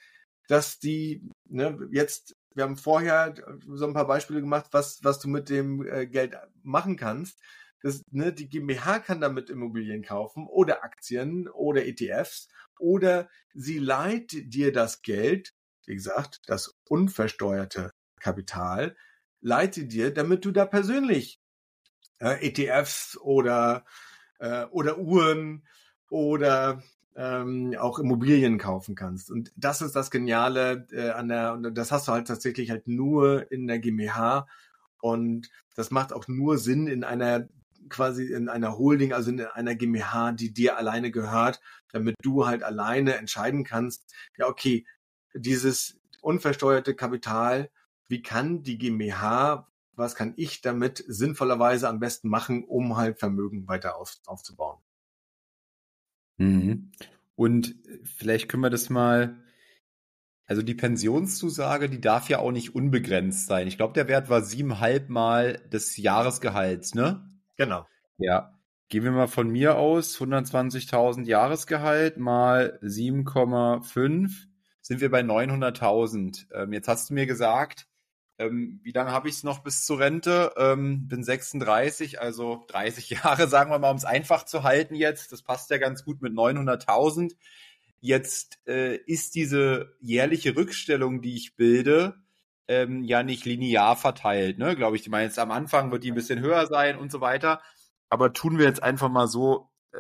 dass 0.48 0.80
die, 0.80 1.28
ne, 1.46 1.78
jetzt, 1.92 2.36
wir 2.54 2.64
haben 2.64 2.78
vorher 2.78 3.34
so 3.68 3.86
ein 3.86 3.94
paar 3.94 4.08
Beispiele 4.08 4.42
gemacht, 4.42 4.68
was, 4.72 5.04
was 5.04 5.20
du 5.20 5.30
mit 5.30 5.50
dem 5.50 5.86
äh, 5.88 6.08
Geld 6.08 6.36
machen 6.64 6.98
kannst. 6.98 7.40
Das, 7.82 8.04
ne, 8.12 8.34
die 8.34 8.50
GmbH 8.50 9.00
kann 9.00 9.22
damit 9.22 9.50
Immobilien 9.50 10.04
kaufen 10.04 10.46
oder 10.48 10.84
Aktien 10.84 11.48
oder 11.48 11.86
ETFs 11.86 12.50
oder 12.80 13.30
sie 13.54 13.80
leiht 13.80 14.54
dir 14.54 14.72
das 14.72 15.02
Geld, 15.02 15.54
wie 15.86 15.96
gesagt, 15.96 16.42
das 16.48 16.76
unversteuerte 16.88 17.92
Kapital, 18.20 18.96
leite 19.40 19.86
dir, 19.86 20.14
damit 20.14 20.46
du 20.46 20.52
da 20.52 20.66
persönlich 20.66 21.40
äh, 22.20 22.48
ETFs 22.48 23.18
oder 23.18 23.86
äh, 24.40 24.66
oder 24.66 25.00
Uhren 25.00 25.66
oder 26.10 26.84
ähm, 27.16 27.76
auch 27.80 28.00
Immobilien 28.00 28.58
kaufen 28.58 28.96
kannst. 28.96 29.32
Und 29.32 29.52
das 29.56 29.82
ist 29.82 29.96
das 29.96 30.12
Geniale 30.12 30.88
äh, 30.92 31.10
an 31.10 31.28
der, 31.28 31.54
und 31.54 31.78
das 31.78 31.92
hast 31.92 32.08
du 32.08 32.14
halt 32.14 32.28
tatsächlich 32.28 32.70
halt 32.70 32.88
nur 32.88 33.52
in 33.52 33.68
der 33.68 33.80
GmbH. 33.80 34.48
Und 35.02 35.50
das 35.76 35.92
macht 35.92 36.14
auch 36.14 36.28
nur 36.28 36.58
Sinn 36.58 36.88
in 36.88 37.04
einer 37.04 37.48
quasi 37.90 38.32
in 38.32 38.50
einer 38.50 38.78
Holding, 38.78 39.14
also 39.14 39.32
in 39.32 39.42
einer 39.42 39.76
GmbH, 39.76 40.32
die 40.32 40.54
dir 40.54 40.78
alleine 40.78 41.12
gehört, 41.12 41.60
damit 41.92 42.16
du 42.22 42.48
halt 42.48 42.64
alleine 42.64 43.16
entscheiden 43.16 43.64
kannst, 43.64 44.14
ja, 44.38 44.48
okay, 44.48 44.86
dieses 45.34 46.00
unversteuerte 46.22 46.96
Kapital, 46.96 47.70
wie 48.08 48.22
kann 48.22 48.64
die 48.64 48.78
GmbH, 48.78 49.68
was 49.94 50.16
kann 50.16 50.34
ich 50.38 50.62
damit 50.62 51.04
sinnvollerweise 51.08 51.88
am 51.88 52.00
besten 52.00 52.30
machen, 52.30 52.64
um 52.64 52.98
halt 52.98 53.20
Vermögen 53.20 53.68
weiter 53.68 53.98
auf, 53.98 54.18
aufzubauen? 54.26 54.80
Mhm. 56.42 56.92
Und 57.36 57.76
vielleicht 58.04 58.50
können 58.50 58.64
wir 58.64 58.70
das 58.70 58.90
mal, 58.90 59.38
also 60.46 60.62
die 60.62 60.76
Pensionszusage, 60.76 61.90
die 61.90 62.02
darf 62.02 62.30
ja 62.30 62.40
auch 62.40 62.52
nicht 62.52 62.76
unbegrenzt 62.76 63.48
sein. 63.48 63.68
Ich 63.68 63.78
glaube, 63.78 63.94
der 63.94 64.08
Wert 64.08 64.30
war 64.30 64.42
siebeneinhalb 64.42 65.10
Mal 65.10 65.62
des 65.72 65.98
Jahresgehalts, 65.98 66.96
ne? 66.96 67.30
Genau. 67.58 67.88
Ja. 68.18 68.58
Gehen 68.90 69.04
wir 69.04 69.12
mal 69.12 69.28
von 69.28 69.50
mir 69.50 69.78
aus, 69.78 70.20
120.000 70.20 71.26
Jahresgehalt 71.26 72.18
mal 72.18 72.78
7,5 72.82 74.48
sind 74.82 75.00
wir 75.00 75.12
bei 75.12 75.22
900.000. 75.22 76.48
Ähm, 76.54 76.74
jetzt 76.74 76.88
hast 76.88 77.10
du 77.10 77.14
mir 77.14 77.26
gesagt, 77.26 77.88
ähm, 78.42 78.80
wie 78.84 78.92
lange 78.92 79.12
habe 79.12 79.30
ich 79.30 79.36
es 79.36 79.44
noch 79.44 79.60
bis 79.60 79.86
zur 79.86 80.00
Rente? 80.00 80.54
Ähm, 80.58 81.08
bin 81.08 81.24
36, 81.24 82.20
also 82.20 82.66
30 82.70 83.10
Jahre, 83.24 83.48
sagen 83.48 83.72
wir 83.72 83.78
mal, 83.78 83.92
um 83.92 83.98
es 83.98 84.06
einfach 84.06 84.46
zu 84.46 84.64
halten 84.64 84.96
jetzt. 84.96 85.32
Das 85.32 85.44
passt 85.44 85.70
ja 85.70 85.78
ganz 85.78 86.04
gut 86.04 86.22
mit 86.22 86.34
900.000. 86.34 87.36
Jetzt 88.00 88.60
äh, 88.68 88.96
ist 88.96 89.36
diese 89.36 89.96
jährliche 90.00 90.56
Rückstellung, 90.56 91.22
die 91.22 91.36
ich 91.36 91.56
bilde, 91.56 92.16
ähm, 92.68 93.04
ja 93.04 93.22
nicht 93.22 93.46
linear 93.46 93.96
verteilt, 93.96 94.58
ne? 94.58 94.76
Glaube 94.76 94.96
ich. 94.96 95.04
Ich 95.04 95.10
meine, 95.10 95.26
jetzt 95.26 95.38
am 95.38 95.52
Anfang 95.52 95.92
wird 95.92 96.04
die 96.04 96.12
ein 96.12 96.16
bisschen 96.16 96.40
höher 96.40 96.66
sein 96.66 96.98
und 96.98 97.12
so 97.12 97.22
weiter. 97.22 97.62
Aber 98.10 98.34
tun 98.34 98.58
wir 98.58 98.66
jetzt 98.66 98.82
einfach 98.82 99.10
mal 99.10 99.28
so, 99.28 99.70
äh, 99.92 100.00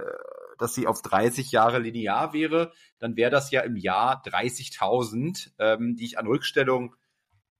dass 0.57 0.73
sie 0.73 0.87
auf 0.87 1.03
30 1.03 1.51
Jahre 1.51 1.79
linear 1.79 2.33
wäre, 2.33 2.71
dann 2.97 3.15
wäre 3.15 3.31
das 3.31 3.51
ja 3.51 3.61
im 3.61 3.75
Jahr 3.75 4.23
30.000, 4.23 5.51
ähm, 5.59 5.95
die 5.95 6.05
ich 6.05 6.17
an 6.17 6.27
Rückstellung 6.27 6.95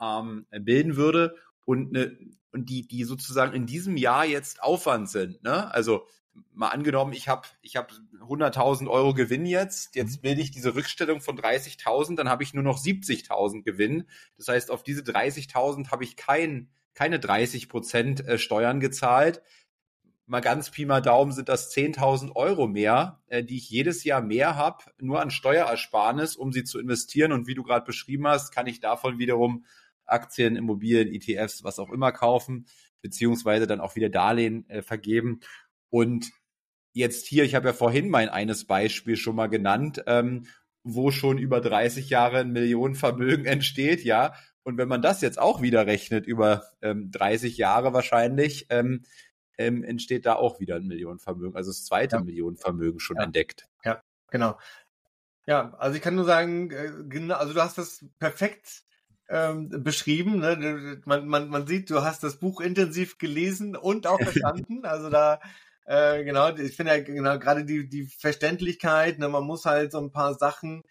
ähm, 0.02 0.45
bilden 0.52 0.95
würde 0.95 1.36
und 1.66 1.91
ne, 1.91 2.18
und 2.52 2.70
die 2.70 2.88
die 2.88 3.04
sozusagen 3.04 3.54
in 3.54 3.66
diesem 3.66 3.97
Jahr 3.97 4.26
jetzt 4.26 4.62
Aufwand 4.62 5.10
sind. 5.10 5.41
Ne? 5.43 5.74
Also 5.74 6.06
mal 6.54 6.70
angenommen, 6.70 7.14
ich 7.14 7.28
habe 7.28 7.47
ich 7.62 7.76
hab 7.76 7.91
100.000 8.20 8.89
Euro 8.89 9.14
Gewinn 9.14 9.45
jetzt, 9.45 9.95
jetzt 9.95 10.18
mhm. 10.18 10.22
bilde 10.22 10.41
ich 10.41 10.52
diese 10.52 10.76
Rückstellung 10.76 11.22
von 11.22 11.38
30.000, 11.38 12.16
dann 12.16 12.30
habe 12.30 12.43
ich 12.43 12.54
nur 12.54 12.64
noch 12.64 12.78
70.000 12.78 13.64
Gewinn. 13.64 14.08
Das 14.38 14.47
heißt, 14.47 14.72
auf 14.72 14.84
diese 14.84 15.02
30.000 15.02 15.91
habe 15.91 16.04
ich 16.04 16.16
kein, 16.16 16.70
keine 16.93 17.20
30 17.20 17.70
Prozent 17.70 18.26
äh, 18.28 18.38
Steuern 18.38 18.80
gezahlt. 18.80 19.41
Mal 20.26 20.39
ganz 20.39 20.70
Pi 20.70 20.86
mal 20.86 21.02
Daumen 21.02 21.34
sind 21.34 21.49
das 21.49 21.74
10.000 21.76 22.36
Euro 22.36 22.68
mehr, 22.68 23.22
äh, 23.28 23.43
die 23.43 23.58
ich 23.58 23.70
jedes 23.70 24.04
Jahr 24.04 24.22
mehr 24.22 24.56
habe, 24.56 24.86
nur 24.99 25.20
an 25.20 25.32
Steuerersparnis, 25.32 26.36
um 26.36 26.54
sie 26.54 26.64
zu 26.64 26.80
investieren. 26.80 27.34
Und 27.34 27.47
wie 27.47 27.56
du 27.56 27.64
gerade 27.64 27.86
beschrieben 27.86 28.28
hast, 28.28 28.52
kann 28.52 28.68
ich 28.68 28.80
davon 28.80 29.20
wiederum 29.20 29.66
Aktien, 30.12 30.55
Immobilien, 30.55 31.14
ETFs, 31.14 31.64
was 31.64 31.80
auch 31.80 31.89
immer 31.89 32.12
kaufen, 32.12 32.66
beziehungsweise 33.01 33.68
dann 33.68 33.82
auch 33.82 33.95
wieder 33.95 34.09
Darlehen 34.09 34.70
äh, 34.70 34.82
vergeben. 34.82 35.39
Und 35.89 36.32
jetzt 36.93 37.28
hier, 37.28 37.43
ich 37.43 37.55
habe 37.55 37.70
ja 37.70 37.74
vorhin 37.74 38.09
mein 38.09 38.30
eines 38.30 38.66
Beispiel 38.66 39.18
schon 39.18 39.36
mal 39.36 39.47
genannt, 39.47 40.03
ähm, 40.07 40.45
wo 40.84 41.12
schon 41.12 41.38
über 41.38 41.62
30 41.62 42.09
Jahre 42.09 42.39
ein 42.39 42.51
Millionenvermögen 42.51 43.45
entsteht, 43.45 44.03
ja. 44.03 44.34
Und 44.64 44.78
wenn 44.78 44.88
man 44.88 45.01
das 45.01 45.22
jetzt 45.22 45.39
auch 45.39 45.62
wieder 45.62 45.88
rechnet, 45.88 46.28
über 46.28 46.64
ähm, 46.82 47.09
30 47.12 47.57
Jahre 47.57 47.93
wahrscheinlich, 47.93 48.68
ähm, 48.70 49.03
ähm, 49.57 49.84
entsteht 49.84 50.26
da 50.26 50.36
auch 50.36 50.59
wieder 50.59 50.76
ein 50.76 50.88
Millionenvermögen, 50.88 51.55
also 51.55 51.72
das 51.72 51.86
zweite 51.86 52.18
ja. 52.18 52.24
Millionenvermögen 52.24 52.99
schon 52.99 53.18
ja. 53.18 53.24
entdeckt. 53.24 53.68
Ja, 53.84 54.03
genau. 54.30 54.57
Ja, 55.47 55.74
also 55.80 55.95
ich 55.95 56.01
kann 56.01 56.16
nur 56.16 56.26
sagen, 56.26 56.72
äh, 56.72 56.91
genau, 57.07 57.36
also 57.36 57.53
du 57.53 57.62
hast 57.62 57.78
das 57.78 58.05
perfekt 58.20 58.84
ähm, 59.32 59.70
beschrieben. 59.84 60.40
Ne? 60.40 61.02
Man, 61.06 61.28
man, 61.28 61.50
man 61.50 61.66
sieht, 61.66 61.90
du 61.90 62.04
hast 62.04 62.24
das 62.24 62.38
Buch 62.38 62.60
intensiv 62.60 63.18
gelesen 63.18 63.76
und 63.76 64.06
auch 64.06 64.22
verstanden. 64.22 64.82
also 64.86 65.10
da 65.10 65.40
äh, 65.86 66.24
genau, 66.24 66.56
ich 66.56 66.76
finde 66.76 66.96
ja 66.96 67.02
genau 67.02 67.40
gerade 67.40 67.66
die, 67.66 67.90
die 67.90 68.06
Verständlichkeit, 68.06 69.20
ne, 69.20 69.30
man 69.30 69.44
muss 69.44 69.66
halt 69.66 69.92
so 69.92 70.00
ein 70.00 70.12
paar 70.12 70.36
Sachen, 70.36 70.84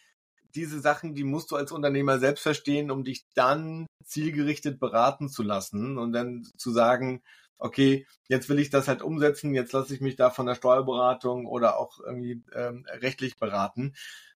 diese 0.55 0.81
Sachen, 0.81 1.15
die 1.15 1.23
musst 1.23 1.53
du 1.53 1.57
als 1.57 1.71
Unternehmer 1.71 2.19
selbst 2.19 2.43
verstehen, 2.43 2.91
um 2.91 3.05
dich 3.05 3.25
dann 3.35 3.87
zielgerichtet 4.05 4.81
beraten 4.81 5.29
zu 5.29 5.43
lassen 5.43 5.97
und 5.97 6.13
dann 6.13 6.45
zu 6.57 6.73
sagen, 6.73 7.23
okay, 7.59 8.07
jetzt 8.29 8.49
will 8.49 8.59
ich 8.59 8.71
das 8.71 8.89
halt 8.89 9.03
umsetzen, 9.03 9.55
jetzt 9.55 9.73
lasse 9.73 9.95
ich 9.95 10.01
mich 10.01 10.17
da 10.17 10.31
von 10.31 10.47
der 10.47 10.55
Steuerberatung 10.55 11.47
oder 11.47 11.79
auch 11.79 12.01
irgendwie 12.01 12.43
ähm, 12.55 12.85
rechtlich 12.89 13.37
beraten. 13.37 13.95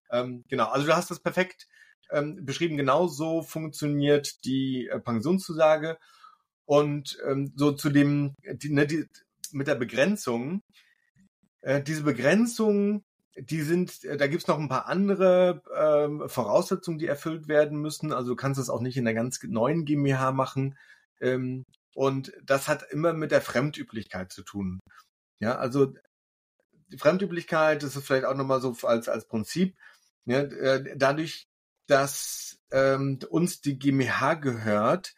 Ähm, 0.09 0.45
genau, 0.47 0.69
also 0.69 0.85
du 0.85 0.95
hast 0.95 1.11
das 1.11 1.19
perfekt 1.19 1.67
ähm, 2.11 2.45
beschrieben. 2.45 2.77
Genau 2.77 3.07
so 3.07 3.41
funktioniert 3.41 4.43
die 4.45 4.87
äh, 4.87 4.99
Pensionszusage. 4.99 5.97
Und 6.65 7.17
ähm, 7.27 7.53
so 7.55 7.71
zu 7.71 7.89
dem, 7.89 8.33
die, 8.43 8.71
ne, 8.71 8.87
die, 8.87 9.05
mit 9.51 9.67
der 9.67 9.75
Begrenzung. 9.75 10.61
Äh, 11.61 11.81
diese 11.81 12.03
Begrenzung, 12.03 13.03
die 13.35 13.61
sind, 13.61 14.03
äh, 14.03 14.17
da 14.17 14.27
gibt's 14.27 14.47
noch 14.47 14.59
ein 14.59 14.69
paar 14.69 14.87
andere 14.87 15.61
äh, 15.73 16.27
Voraussetzungen, 16.27 16.97
die 16.97 17.07
erfüllt 17.07 17.47
werden 17.47 17.79
müssen. 17.79 18.13
Also 18.13 18.31
du 18.31 18.35
kannst 18.35 18.59
das 18.59 18.69
auch 18.69 18.81
nicht 18.81 18.97
in 18.97 19.05
der 19.05 19.13
ganz 19.13 19.41
neuen 19.43 19.85
GmbH 19.85 20.31
machen. 20.31 20.77
Ähm, 21.21 21.63
und 21.93 22.33
das 22.43 22.67
hat 22.67 22.83
immer 22.91 23.13
mit 23.13 23.31
der 23.31 23.41
Fremdüblichkeit 23.41 24.31
zu 24.31 24.43
tun. 24.43 24.79
Ja, 25.39 25.55
also 25.57 25.93
Fremdüblichkeit, 26.97 27.83
das 27.83 27.95
ist 27.95 28.05
vielleicht 28.05 28.25
auch 28.25 28.35
nochmal 28.35 28.61
so 28.61 28.75
als, 28.83 29.09
als 29.09 29.27
Prinzip, 29.27 29.75
ja, 30.25 30.41
äh, 30.41 30.95
dadurch, 30.97 31.45
dass 31.87 32.59
ähm, 32.71 33.19
uns 33.29 33.61
die 33.61 33.77
GmbH 33.77 34.35
gehört, 34.35 35.13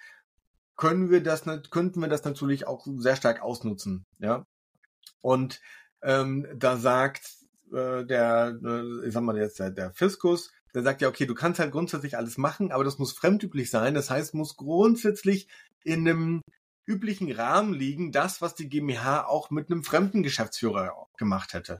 können 0.75 1.09
wir 1.09 1.23
das, 1.23 1.43
könnten 1.71 2.01
wir 2.01 2.07
das 2.07 2.23
natürlich 2.23 2.67
auch 2.67 2.85
sehr 2.97 3.15
stark 3.15 3.41
ausnutzen, 3.41 4.05
ja. 4.19 4.45
Und 5.21 5.59
ähm, 6.01 6.47
da 6.55 6.77
sagt 6.77 7.37
äh, 7.73 8.05
der, 8.05 8.59
äh, 8.63 9.07
ich 9.07 9.13
sag 9.13 9.23
mal 9.23 9.37
jetzt 9.37 9.59
der, 9.59 9.71
der 9.71 9.91
Fiskus, 9.91 10.51
der 10.73 10.83
sagt 10.83 11.01
ja, 11.01 11.07
okay, 11.07 11.25
du 11.25 11.33
kannst 11.33 11.59
halt 11.59 11.71
grundsätzlich 11.71 12.17
alles 12.17 12.37
machen, 12.37 12.71
aber 12.71 12.83
das 12.83 12.99
muss 12.99 13.11
fremdüblich 13.11 13.71
sein. 13.71 13.95
Das 13.95 14.09
heißt, 14.09 14.35
muss 14.35 14.57
grundsätzlich 14.57 15.47
in 15.83 16.07
einem 16.07 16.41
üblichen 16.85 17.31
Rahmen 17.31 17.73
liegen, 17.73 18.11
das, 18.11 18.41
was 18.41 18.55
die 18.55 18.69
GmbH 18.69 19.25
auch 19.25 19.49
mit 19.49 19.71
einem 19.71 19.83
fremden 19.83 20.23
Geschäftsführer 20.23 21.07
gemacht 21.17 21.53
hätte. 21.53 21.79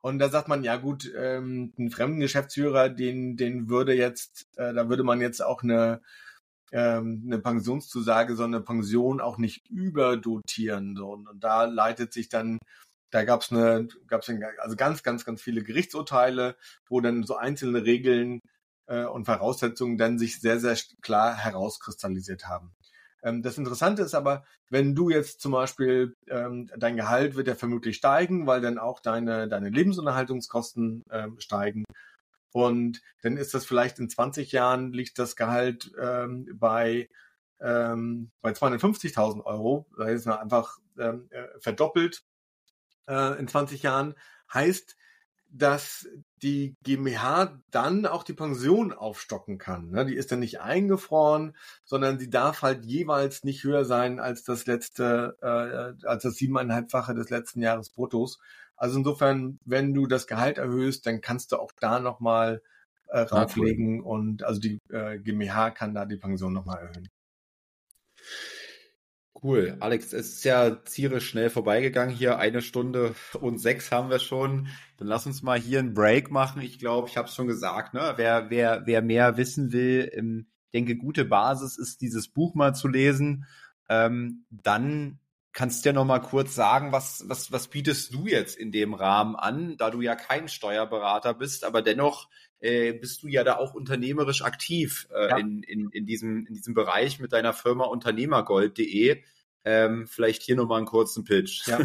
Und 0.00 0.18
da 0.18 0.28
sagt 0.28 0.48
man, 0.48 0.62
ja 0.62 0.76
gut, 0.76 1.10
ähm, 1.16 1.72
einen 1.76 1.90
fremden 1.90 2.20
Geschäftsführer, 2.20 2.88
den, 2.88 3.36
den 3.36 3.68
würde 3.68 3.94
jetzt, 3.94 4.46
äh, 4.56 4.72
da 4.72 4.88
würde 4.88 5.02
man 5.02 5.20
jetzt 5.20 5.42
auch 5.42 5.62
eine, 5.62 6.00
ähm, 6.72 7.24
eine 7.26 7.38
Pensionszusage, 7.38 8.36
so 8.36 8.44
eine 8.44 8.60
Pension 8.60 9.20
auch 9.20 9.38
nicht 9.38 9.68
überdotieren. 9.68 10.96
So. 10.96 11.10
Und, 11.12 11.28
und 11.28 11.42
da 11.42 11.64
leitet 11.64 12.12
sich 12.12 12.28
dann, 12.28 12.58
da 13.10 13.24
gab 13.24 13.42
es 13.42 13.50
eine, 13.52 13.88
gab's 14.06 14.30
also 14.58 14.76
ganz, 14.76 15.02
ganz, 15.02 15.24
ganz 15.24 15.42
viele 15.42 15.62
Gerichtsurteile, 15.64 16.56
wo 16.88 17.00
dann 17.00 17.24
so 17.24 17.36
einzelne 17.36 17.84
Regeln 17.84 18.40
äh, 18.86 19.04
und 19.04 19.24
Voraussetzungen 19.24 19.98
dann 19.98 20.18
sich 20.18 20.40
sehr, 20.40 20.60
sehr 20.60 20.76
klar 21.02 21.36
herauskristallisiert 21.36 22.46
haben. 22.46 22.72
Ähm, 23.22 23.42
das 23.42 23.58
Interessante 23.58 24.02
ist 24.02 24.14
aber, 24.14 24.44
wenn 24.70 24.94
du 24.94 25.10
jetzt 25.10 25.40
zum 25.40 25.52
Beispiel, 25.52 26.14
ähm, 26.28 26.70
dein 26.76 26.96
Gehalt 26.96 27.36
wird 27.36 27.48
ja 27.48 27.54
vermutlich 27.54 27.96
steigen, 27.96 28.46
weil 28.46 28.60
dann 28.60 28.78
auch 28.78 29.00
deine, 29.00 29.48
deine 29.48 29.70
Lebensunterhaltungskosten 29.70 31.04
ähm, 31.10 31.40
steigen. 31.40 31.84
Und 32.52 33.02
dann 33.22 33.36
ist 33.36 33.54
das 33.54 33.66
vielleicht 33.66 33.98
in 33.98 34.08
20 34.08 34.52
Jahren 34.52 34.92
liegt 34.92 35.18
das 35.18 35.36
Gehalt 35.36 35.92
bei, 36.54 37.08
bei 37.58 38.50
250.000 38.52 39.44
Euro. 39.44 39.86
Da 39.98 40.08
ist 40.08 40.22
es 40.22 40.26
einfach 40.26 40.78
äh, 40.96 41.12
verdoppelt 41.60 42.22
äh, 43.06 43.38
in 43.38 43.48
20 43.48 43.82
Jahren. 43.82 44.14
Heißt, 44.52 44.96
dass 45.50 46.06
die 46.42 46.76
GmbH 46.82 47.58
dann 47.70 48.06
auch 48.06 48.22
die 48.22 48.34
Pension 48.34 48.92
aufstocken 48.92 49.58
kann. 49.58 49.90
Ne? 49.90 50.06
Die 50.06 50.14
ist 50.14 50.30
dann 50.30 50.40
nicht 50.40 50.60
eingefroren, 50.60 51.56
sondern 51.84 52.18
sie 52.18 52.30
darf 52.30 52.62
halt 52.62 52.84
jeweils 52.84 53.44
nicht 53.44 53.64
höher 53.64 53.84
sein 53.84 54.20
als 54.20 54.44
das 54.44 54.66
letzte, 54.66 55.36
äh, 55.40 56.06
als 56.06 56.22
das 56.22 56.34
siebeneinhalbfache 56.34 57.14
des 57.14 57.30
letzten 57.30 57.62
Jahres 57.62 57.90
Bruttos. 57.90 58.38
Also 58.76 58.98
insofern, 58.98 59.58
wenn 59.64 59.94
du 59.94 60.06
das 60.06 60.26
Gehalt 60.26 60.58
erhöhst, 60.58 61.06
dann 61.06 61.20
kannst 61.20 61.52
du 61.52 61.56
auch 61.56 61.72
da 61.80 61.98
nochmal 61.98 62.62
äh, 63.08 63.20
rauflegen 63.20 64.02
und 64.02 64.44
also 64.44 64.60
die 64.60 64.78
äh, 64.90 65.18
GmbH 65.18 65.70
kann 65.70 65.94
da 65.94 66.04
die 66.04 66.16
Pension 66.16 66.52
nochmal 66.52 66.78
erhöhen. 66.78 67.08
Cool. 69.40 69.76
Alex, 69.78 70.12
es 70.12 70.34
ist 70.34 70.44
ja 70.44 70.84
zierisch 70.84 71.28
schnell 71.28 71.48
vorbeigegangen 71.48 72.14
hier. 72.14 72.38
Eine 72.38 72.60
Stunde 72.60 73.14
und 73.40 73.58
sechs 73.58 73.92
haben 73.92 74.10
wir 74.10 74.18
schon. 74.18 74.66
Dann 74.96 75.06
lass 75.06 75.26
uns 75.26 75.42
mal 75.42 75.58
hier 75.58 75.78
einen 75.78 75.94
Break 75.94 76.32
machen. 76.32 76.60
Ich 76.60 76.80
glaube, 76.80 77.08
ich 77.08 77.16
habe 77.16 77.28
es 77.28 77.34
schon 77.34 77.46
gesagt. 77.46 77.94
Ne? 77.94 78.14
Wer, 78.16 78.50
wer, 78.50 78.82
wer 78.86 79.00
mehr 79.00 79.36
wissen 79.36 79.72
will, 79.72 80.10
ähm, 80.12 80.48
denke, 80.74 80.96
gute 80.96 81.24
Basis 81.24 81.78
ist, 81.78 82.00
dieses 82.00 82.28
Buch 82.28 82.54
mal 82.56 82.74
zu 82.74 82.88
lesen. 82.88 83.46
Ähm, 83.88 84.44
dann 84.50 85.20
kannst 85.52 85.84
du 85.84 85.90
ja 85.90 85.92
noch 85.92 86.04
mal 86.04 86.20
kurz 86.20 86.54
sagen, 86.54 86.90
was, 86.90 87.24
was, 87.26 87.52
was 87.52 87.68
bietest 87.68 88.12
du 88.14 88.26
jetzt 88.26 88.56
in 88.56 88.72
dem 88.72 88.92
Rahmen 88.92 89.36
an, 89.36 89.76
da 89.76 89.90
du 89.90 90.00
ja 90.00 90.14
kein 90.14 90.48
Steuerberater 90.48 91.34
bist, 91.34 91.64
aber 91.64 91.82
dennoch 91.82 92.28
äh, 92.60 92.92
bist 92.92 93.22
du 93.22 93.28
ja 93.28 93.44
da 93.44 93.56
auch 93.56 93.74
unternehmerisch 93.74 94.42
aktiv 94.42 95.08
äh, 95.14 95.28
ja. 95.28 95.36
in, 95.36 95.62
in, 95.62 95.90
in, 95.90 96.06
diesem, 96.06 96.46
in 96.46 96.54
diesem 96.54 96.74
Bereich 96.74 97.20
mit 97.20 97.32
deiner 97.32 97.52
Firma 97.52 97.84
unternehmergold.de. 97.84 99.22
Ähm, 99.64 100.06
vielleicht 100.06 100.42
hier 100.42 100.56
nochmal 100.56 100.78
einen 100.78 100.86
kurzen 100.86 101.24
Pitch. 101.24 101.66
Ja, 101.66 101.80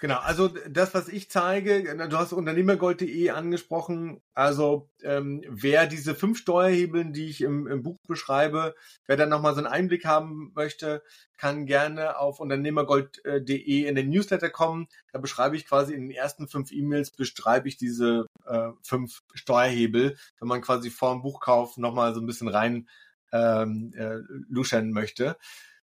genau. 0.00 0.18
Also 0.18 0.48
das, 0.48 0.94
was 0.94 1.08
ich 1.08 1.30
zeige, 1.30 1.96
du 2.08 2.16
hast 2.16 2.32
unternehmergold.de 2.32 3.30
angesprochen. 3.30 4.22
Also 4.34 4.88
ähm, 5.02 5.42
wer 5.48 5.86
diese 5.86 6.14
fünf 6.14 6.38
Steuerhebeln, 6.38 7.12
die 7.12 7.28
ich 7.28 7.40
im, 7.40 7.66
im 7.66 7.82
Buch 7.82 7.98
beschreibe, 8.06 8.74
wer 9.06 9.16
dann 9.16 9.28
nochmal 9.28 9.54
so 9.54 9.58
einen 9.58 9.66
Einblick 9.66 10.04
haben 10.04 10.52
möchte, 10.54 11.02
kann 11.36 11.66
gerne 11.66 12.18
auf 12.18 12.38
unternehmergold.de 12.38 13.84
in 13.86 13.94
den 13.94 14.10
Newsletter 14.10 14.48
kommen. 14.48 14.86
Da 15.12 15.18
beschreibe 15.18 15.56
ich 15.56 15.66
quasi 15.66 15.92
in 15.92 16.02
den 16.02 16.10
ersten 16.12 16.46
fünf 16.46 16.70
E-Mails, 16.70 17.10
beschreibe 17.10 17.68
ich 17.68 17.76
diese 17.76 18.26
äh, 18.46 18.70
fünf 18.82 19.22
Steuerhebel, 19.34 20.16
wenn 20.38 20.48
man 20.48 20.62
quasi 20.62 20.88
vor 20.90 21.12
dem 21.12 21.22
Buchkauf 21.22 21.76
nochmal 21.78 22.14
so 22.14 22.20
ein 22.20 22.26
bisschen 22.26 22.48
rein 22.48 22.88
ähm, 23.32 23.92
äh, 23.96 24.18
luschern 24.48 24.92
möchte. 24.92 25.36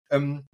Ähm, 0.09 0.45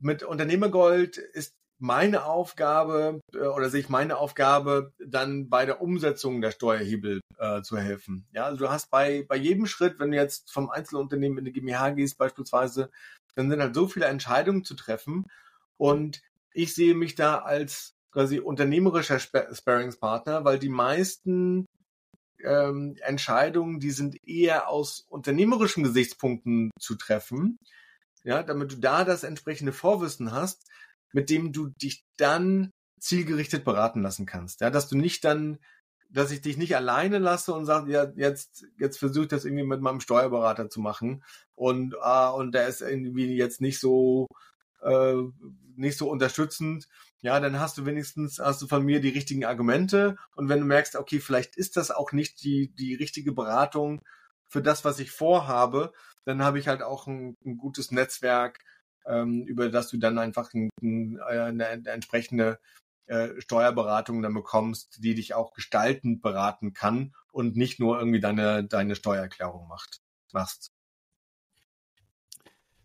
mit 0.00 0.22
Unternehmergold 0.22 1.16
ist 1.16 1.56
meine 1.78 2.24
Aufgabe 2.24 3.20
äh, 3.34 3.38
oder 3.38 3.68
sehe 3.68 3.80
ich 3.80 3.88
meine 3.88 4.16
Aufgabe, 4.16 4.92
dann 4.98 5.48
bei 5.48 5.66
der 5.66 5.80
Umsetzung 5.80 6.40
der 6.40 6.50
Steuerhebel 6.50 7.20
äh, 7.38 7.62
zu 7.62 7.76
helfen. 7.76 8.26
Ja, 8.32 8.44
also 8.44 8.58
du 8.58 8.70
hast 8.70 8.90
bei, 8.90 9.24
bei 9.28 9.36
jedem 9.36 9.66
Schritt, 9.66 9.98
wenn 9.98 10.10
du 10.10 10.16
jetzt 10.16 10.50
vom 10.50 10.70
Einzelunternehmen 10.70 11.38
in 11.38 11.44
die 11.44 11.52
GmbH 11.52 11.90
gehst 11.90 12.18
beispielsweise, 12.18 12.90
dann 13.34 13.50
sind 13.50 13.60
halt 13.60 13.74
so 13.74 13.86
viele 13.88 14.06
Entscheidungen 14.06 14.64
zu 14.64 14.74
treffen 14.74 15.24
und 15.76 16.22
ich 16.52 16.74
sehe 16.74 16.94
mich 16.94 17.14
da 17.14 17.38
als 17.38 17.92
quasi 18.10 18.38
unternehmerischer 18.38 19.18
Sparingspartner, 19.18 20.44
weil 20.44 20.58
die 20.58 20.70
meisten 20.70 21.66
ähm, 22.42 22.96
Entscheidungen, 23.02 23.78
die 23.78 23.90
sind 23.90 24.26
eher 24.26 24.70
aus 24.70 25.04
unternehmerischen 25.10 25.84
Gesichtspunkten 25.84 26.70
zu 26.80 26.94
treffen 26.94 27.58
ja, 28.26 28.42
damit 28.42 28.72
du 28.72 28.76
da 28.76 29.04
das 29.04 29.22
entsprechende 29.22 29.72
Vorwissen 29.72 30.32
hast, 30.32 30.66
mit 31.12 31.30
dem 31.30 31.52
du 31.52 31.68
dich 31.68 32.04
dann 32.16 32.72
zielgerichtet 32.98 33.64
beraten 33.64 34.02
lassen 34.02 34.26
kannst. 34.26 34.60
Ja, 34.60 34.68
dass 34.68 34.88
du 34.88 34.96
nicht 34.96 35.24
dann, 35.24 35.58
dass 36.10 36.32
ich 36.32 36.40
dich 36.40 36.56
nicht 36.56 36.74
alleine 36.74 37.18
lasse 37.18 37.54
und 37.54 37.66
sage, 37.66 37.92
ja, 37.92 38.12
jetzt, 38.16 38.66
jetzt 38.78 38.98
versuche 38.98 39.24
ich 39.24 39.28
das 39.30 39.44
irgendwie 39.44 39.62
mit 39.62 39.80
meinem 39.80 40.00
Steuerberater 40.00 40.68
zu 40.68 40.80
machen 40.80 41.22
und, 41.54 41.94
ah, 42.02 42.30
und 42.30 42.52
der 42.52 42.66
ist 42.66 42.80
irgendwie 42.80 43.36
jetzt 43.36 43.60
nicht 43.60 43.78
so, 43.78 44.26
äh, 44.82 45.14
nicht 45.76 45.96
so 45.96 46.10
unterstützend. 46.10 46.88
Ja, 47.20 47.38
dann 47.38 47.60
hast 47.60 47.78
du 47.78 47.86
wenigstens, 47.86 48.40
hast 48.40 48.60
du 48.60 48.66
von 48.66 48.84
mir 48.84 49.00
die 49.00 49.10
richtigen 49.10 49.44
Argumente 49.44 50.16
und 50.34 50.48
wenn 50.48 50.58
du 50.58 50.66
merkst, 50.66 50.96
okay, 50.96 51.20
vielleicht 51.20 51.56
ist 51.56 51.76
das 51.76 51.92
auch 51.92 52.10
nicht 52.10 52.42
die, 52.42 52.74
die 52.74 52.96
richtige 52.96 53.30
Beratung 53.32 54.02
für 54.48 54.62
das, 54.62 54.84
was 54.84 54.98
ich 54.98 55.12
vorhabe, 55.12 55.92
dann 56.26 56.42
habe 56.42 56.58
ich 56.58 56.68
halt 56.68 56.82
auch 56.82 57.06
ein, 57.06 57.36
ein 57.44 57.56
gutes 57.56 57.90
Netzwerk, 57.92 58.58
ähm, 59.06 59.44
über 59.46 59.70
das 59.70 59.88
du 59.88 59.96
dann 59.96 60.18
einfach 60.18 60.52
ein, 60.52 60.68
ein, 60.82 61.18
äh, 61.18 61.38
eine, 61.40 61.66
eine 61.66 61.88
entsprechende 61.88 62.58
äh, 63.06 63.40
Steuerberatung 63.40 64.20
dann 64.20 64.34
bekommst, 64.34 64.98
die 65.02 65.14
dich 65.14 65.34
auch 65.34 65.52
gestaltend 65.54 66.22
beraten 66.22 66.72
kann 66.72 67.14
und 67.30 67.56
nicht 67.56 67.78
nur 67.78 67.98
irgendwie 67.98 68.20
deine, 68.20 68.64
deine 68.64 68.96
Steuererklärung 68.96 69.68
macht, 69.68 70.00
machst. 70.32 70.72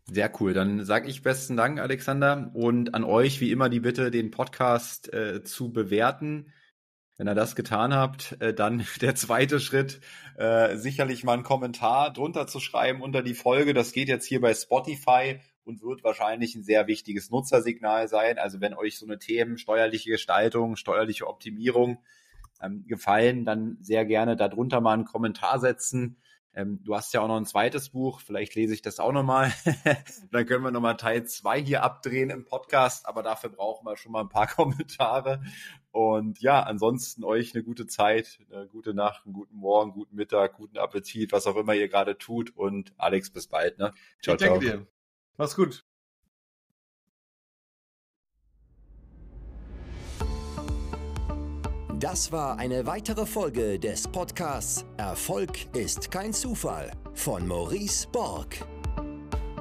Sehr 0.05 0.31
cool. 0.39 0.53
Dann 0.53 0.85
sage 0.85 1.09
ich 1.09 1.23
besten 1.23 1.57
Dank, 1.57 1.80
Alexander. 1.80 2.51
Und 2.53 2.93
an 2.93 3.03
euch 3.03 3.39
wie 3.39 3.51
immer 3.51 3.69
die 3.69 3.80
Bitte, 3.80 4.11
den 4.11 4.30
Podcast 4.30 5.11
äh, 5.13 5.43
zu 5.43 5.72
bewerten. 5.72 6.53
Wenn 7.22 7.27
ihr 7.27 7.35
das 7.35 7.56
getan 7.56 7.93
habt, 7.93 8.35
äh, 8.41 8.52
dann 8.52 8.84
der 9.02 9.14
zweite 9.14 9.60
Schritt, 9.60 10.02
äh, 10.38 10.76
sicherlich 10.76 11.23
mal 11.23 11.34
einen 11.34 11.43
Kommentar 11.43 12.11
drunter 12.11 12.48
zu 12.48 12.60
schreiben 12.60 13.03
unter 13.03 13.22
die 13.22 13.35
Folge. 13.35 13.76
Das 13.76 13.91
geht 13.91 14.07
jetzt 14.07 14.26
hier 14.26 14.41
bei 14.41 14.56
Spotify 14.56 15.39
und 15.64 15.84
wird 15.84 16.03
wahrscheinlich 16.03 16.56
ein 16.56 16.64
sehr 16.64 16.88
wichtiges 16.88 17.30
Nutzersignal 17.30 18.07
sein. 18.07 18.39
Also 18.39 18.60
wenn 18.60 18.73
euch 18.73 18.98
so 18.98 19.06
eine 19.06 19.19
Themen, 19.19 19.60
steuerliche 19.60 20.10
Gestaltung, 20.10 20.76
steuerliche 20.77 21.27
Optimierung 21.27 21.99
ähm, 22.60 22.85
gefallen, 22.88 23.45
dann 23.45 23.77
sehr 23.81 24.03
gerne 24.06 24.35
darunter 24.35 24.81
mal 24.81 24.93
einen 24.93 25.06
Kommentar 25.06 25.60
setzen. 25.60 26.18
Ähm, 26.53 26.81
du 26.84 26.95
hast 26.95 27.14
ja 27.14 27.22
auch 27.22 27.27
noch 27.27 27.38
ein 27.38 27.45
zweites 27.45 27.89
Buch, 27.89 28.19
vielleicht 28.19 28.56
lese 28.56 28.73
ich 28.73 28.81
das 28.81 28.99
auch 28.99 29.14
nochmal. 29.14 29.53
Dann 30.31 30.45
können 30.45 30.64
wir 30.64 30.72
nochmal 30.72 30.98
Teil 30.98 31.23
zwei 31.26 31.61
hier 31.61 31.81
abdrehen 31.81 32.30
im 32.30 32.43
Podcast, 32.43 33.06
aber 33.06 33.23
dafür 33.23 33.52
brauchen 33.52 33.85
wir 33.85 33.95
schon 33.95 34.11
mal 34.11 34.22
ein 34.22 34.30
paar 34.30 34.48
Kommentare. 34.56 35.41
Und 35.91 36.39
ja, 36.41 36.63
ansonsten 36.63 37.23
euch 37.23 37.53
eine 37.53 37.63
gute 37.63 37.85
Zeit, 37.85 38.39
eine 38.49 38.68
gute 38.68 38.93
Nacht, 38.93 39.26
einen 39.26 39.34
guten 39.34 39.57
Morgen, 39.57 39.91
guten 39.91 40.15
Mittag, 40.15 40.53
guten 40.53 40.77
Appetit, 40.77 41.34
was 41.34 41.47
auch 41.47 41.57
immer 41.57 41.73
ihr 41.73 41.89
gerade 41.89 42.18
tut. 42.18 42.55
Und 42.55 42.93
Alex, 42.97 43.30
bis 43.30 43.47
bald. 43.47 43.77
Ne? 43.77 43.91
Ciao, 44.22 44.35
ich 44.35 44.41
danke 44.41 44.59
ciao. 44.59 44.77
dir. 44.77 44.88
Mach's 45.38 45.55
gut. 45.55 45.84
Das 51.99 52.31
war 52.31 52.57
eine 52.57 52.88
weitere 52.88 53.27
Folge 53.27 53.77
des 53.77 54.07
Podcasts 54.07 54.85
Erfolg 54.97 55.76
ist 55.76 56.09
kein 56.09 56.34
Zufall 56.34 56.91
von 57.13 57.47
Maurice 57.47 58.07
Borg. 58.11 58.65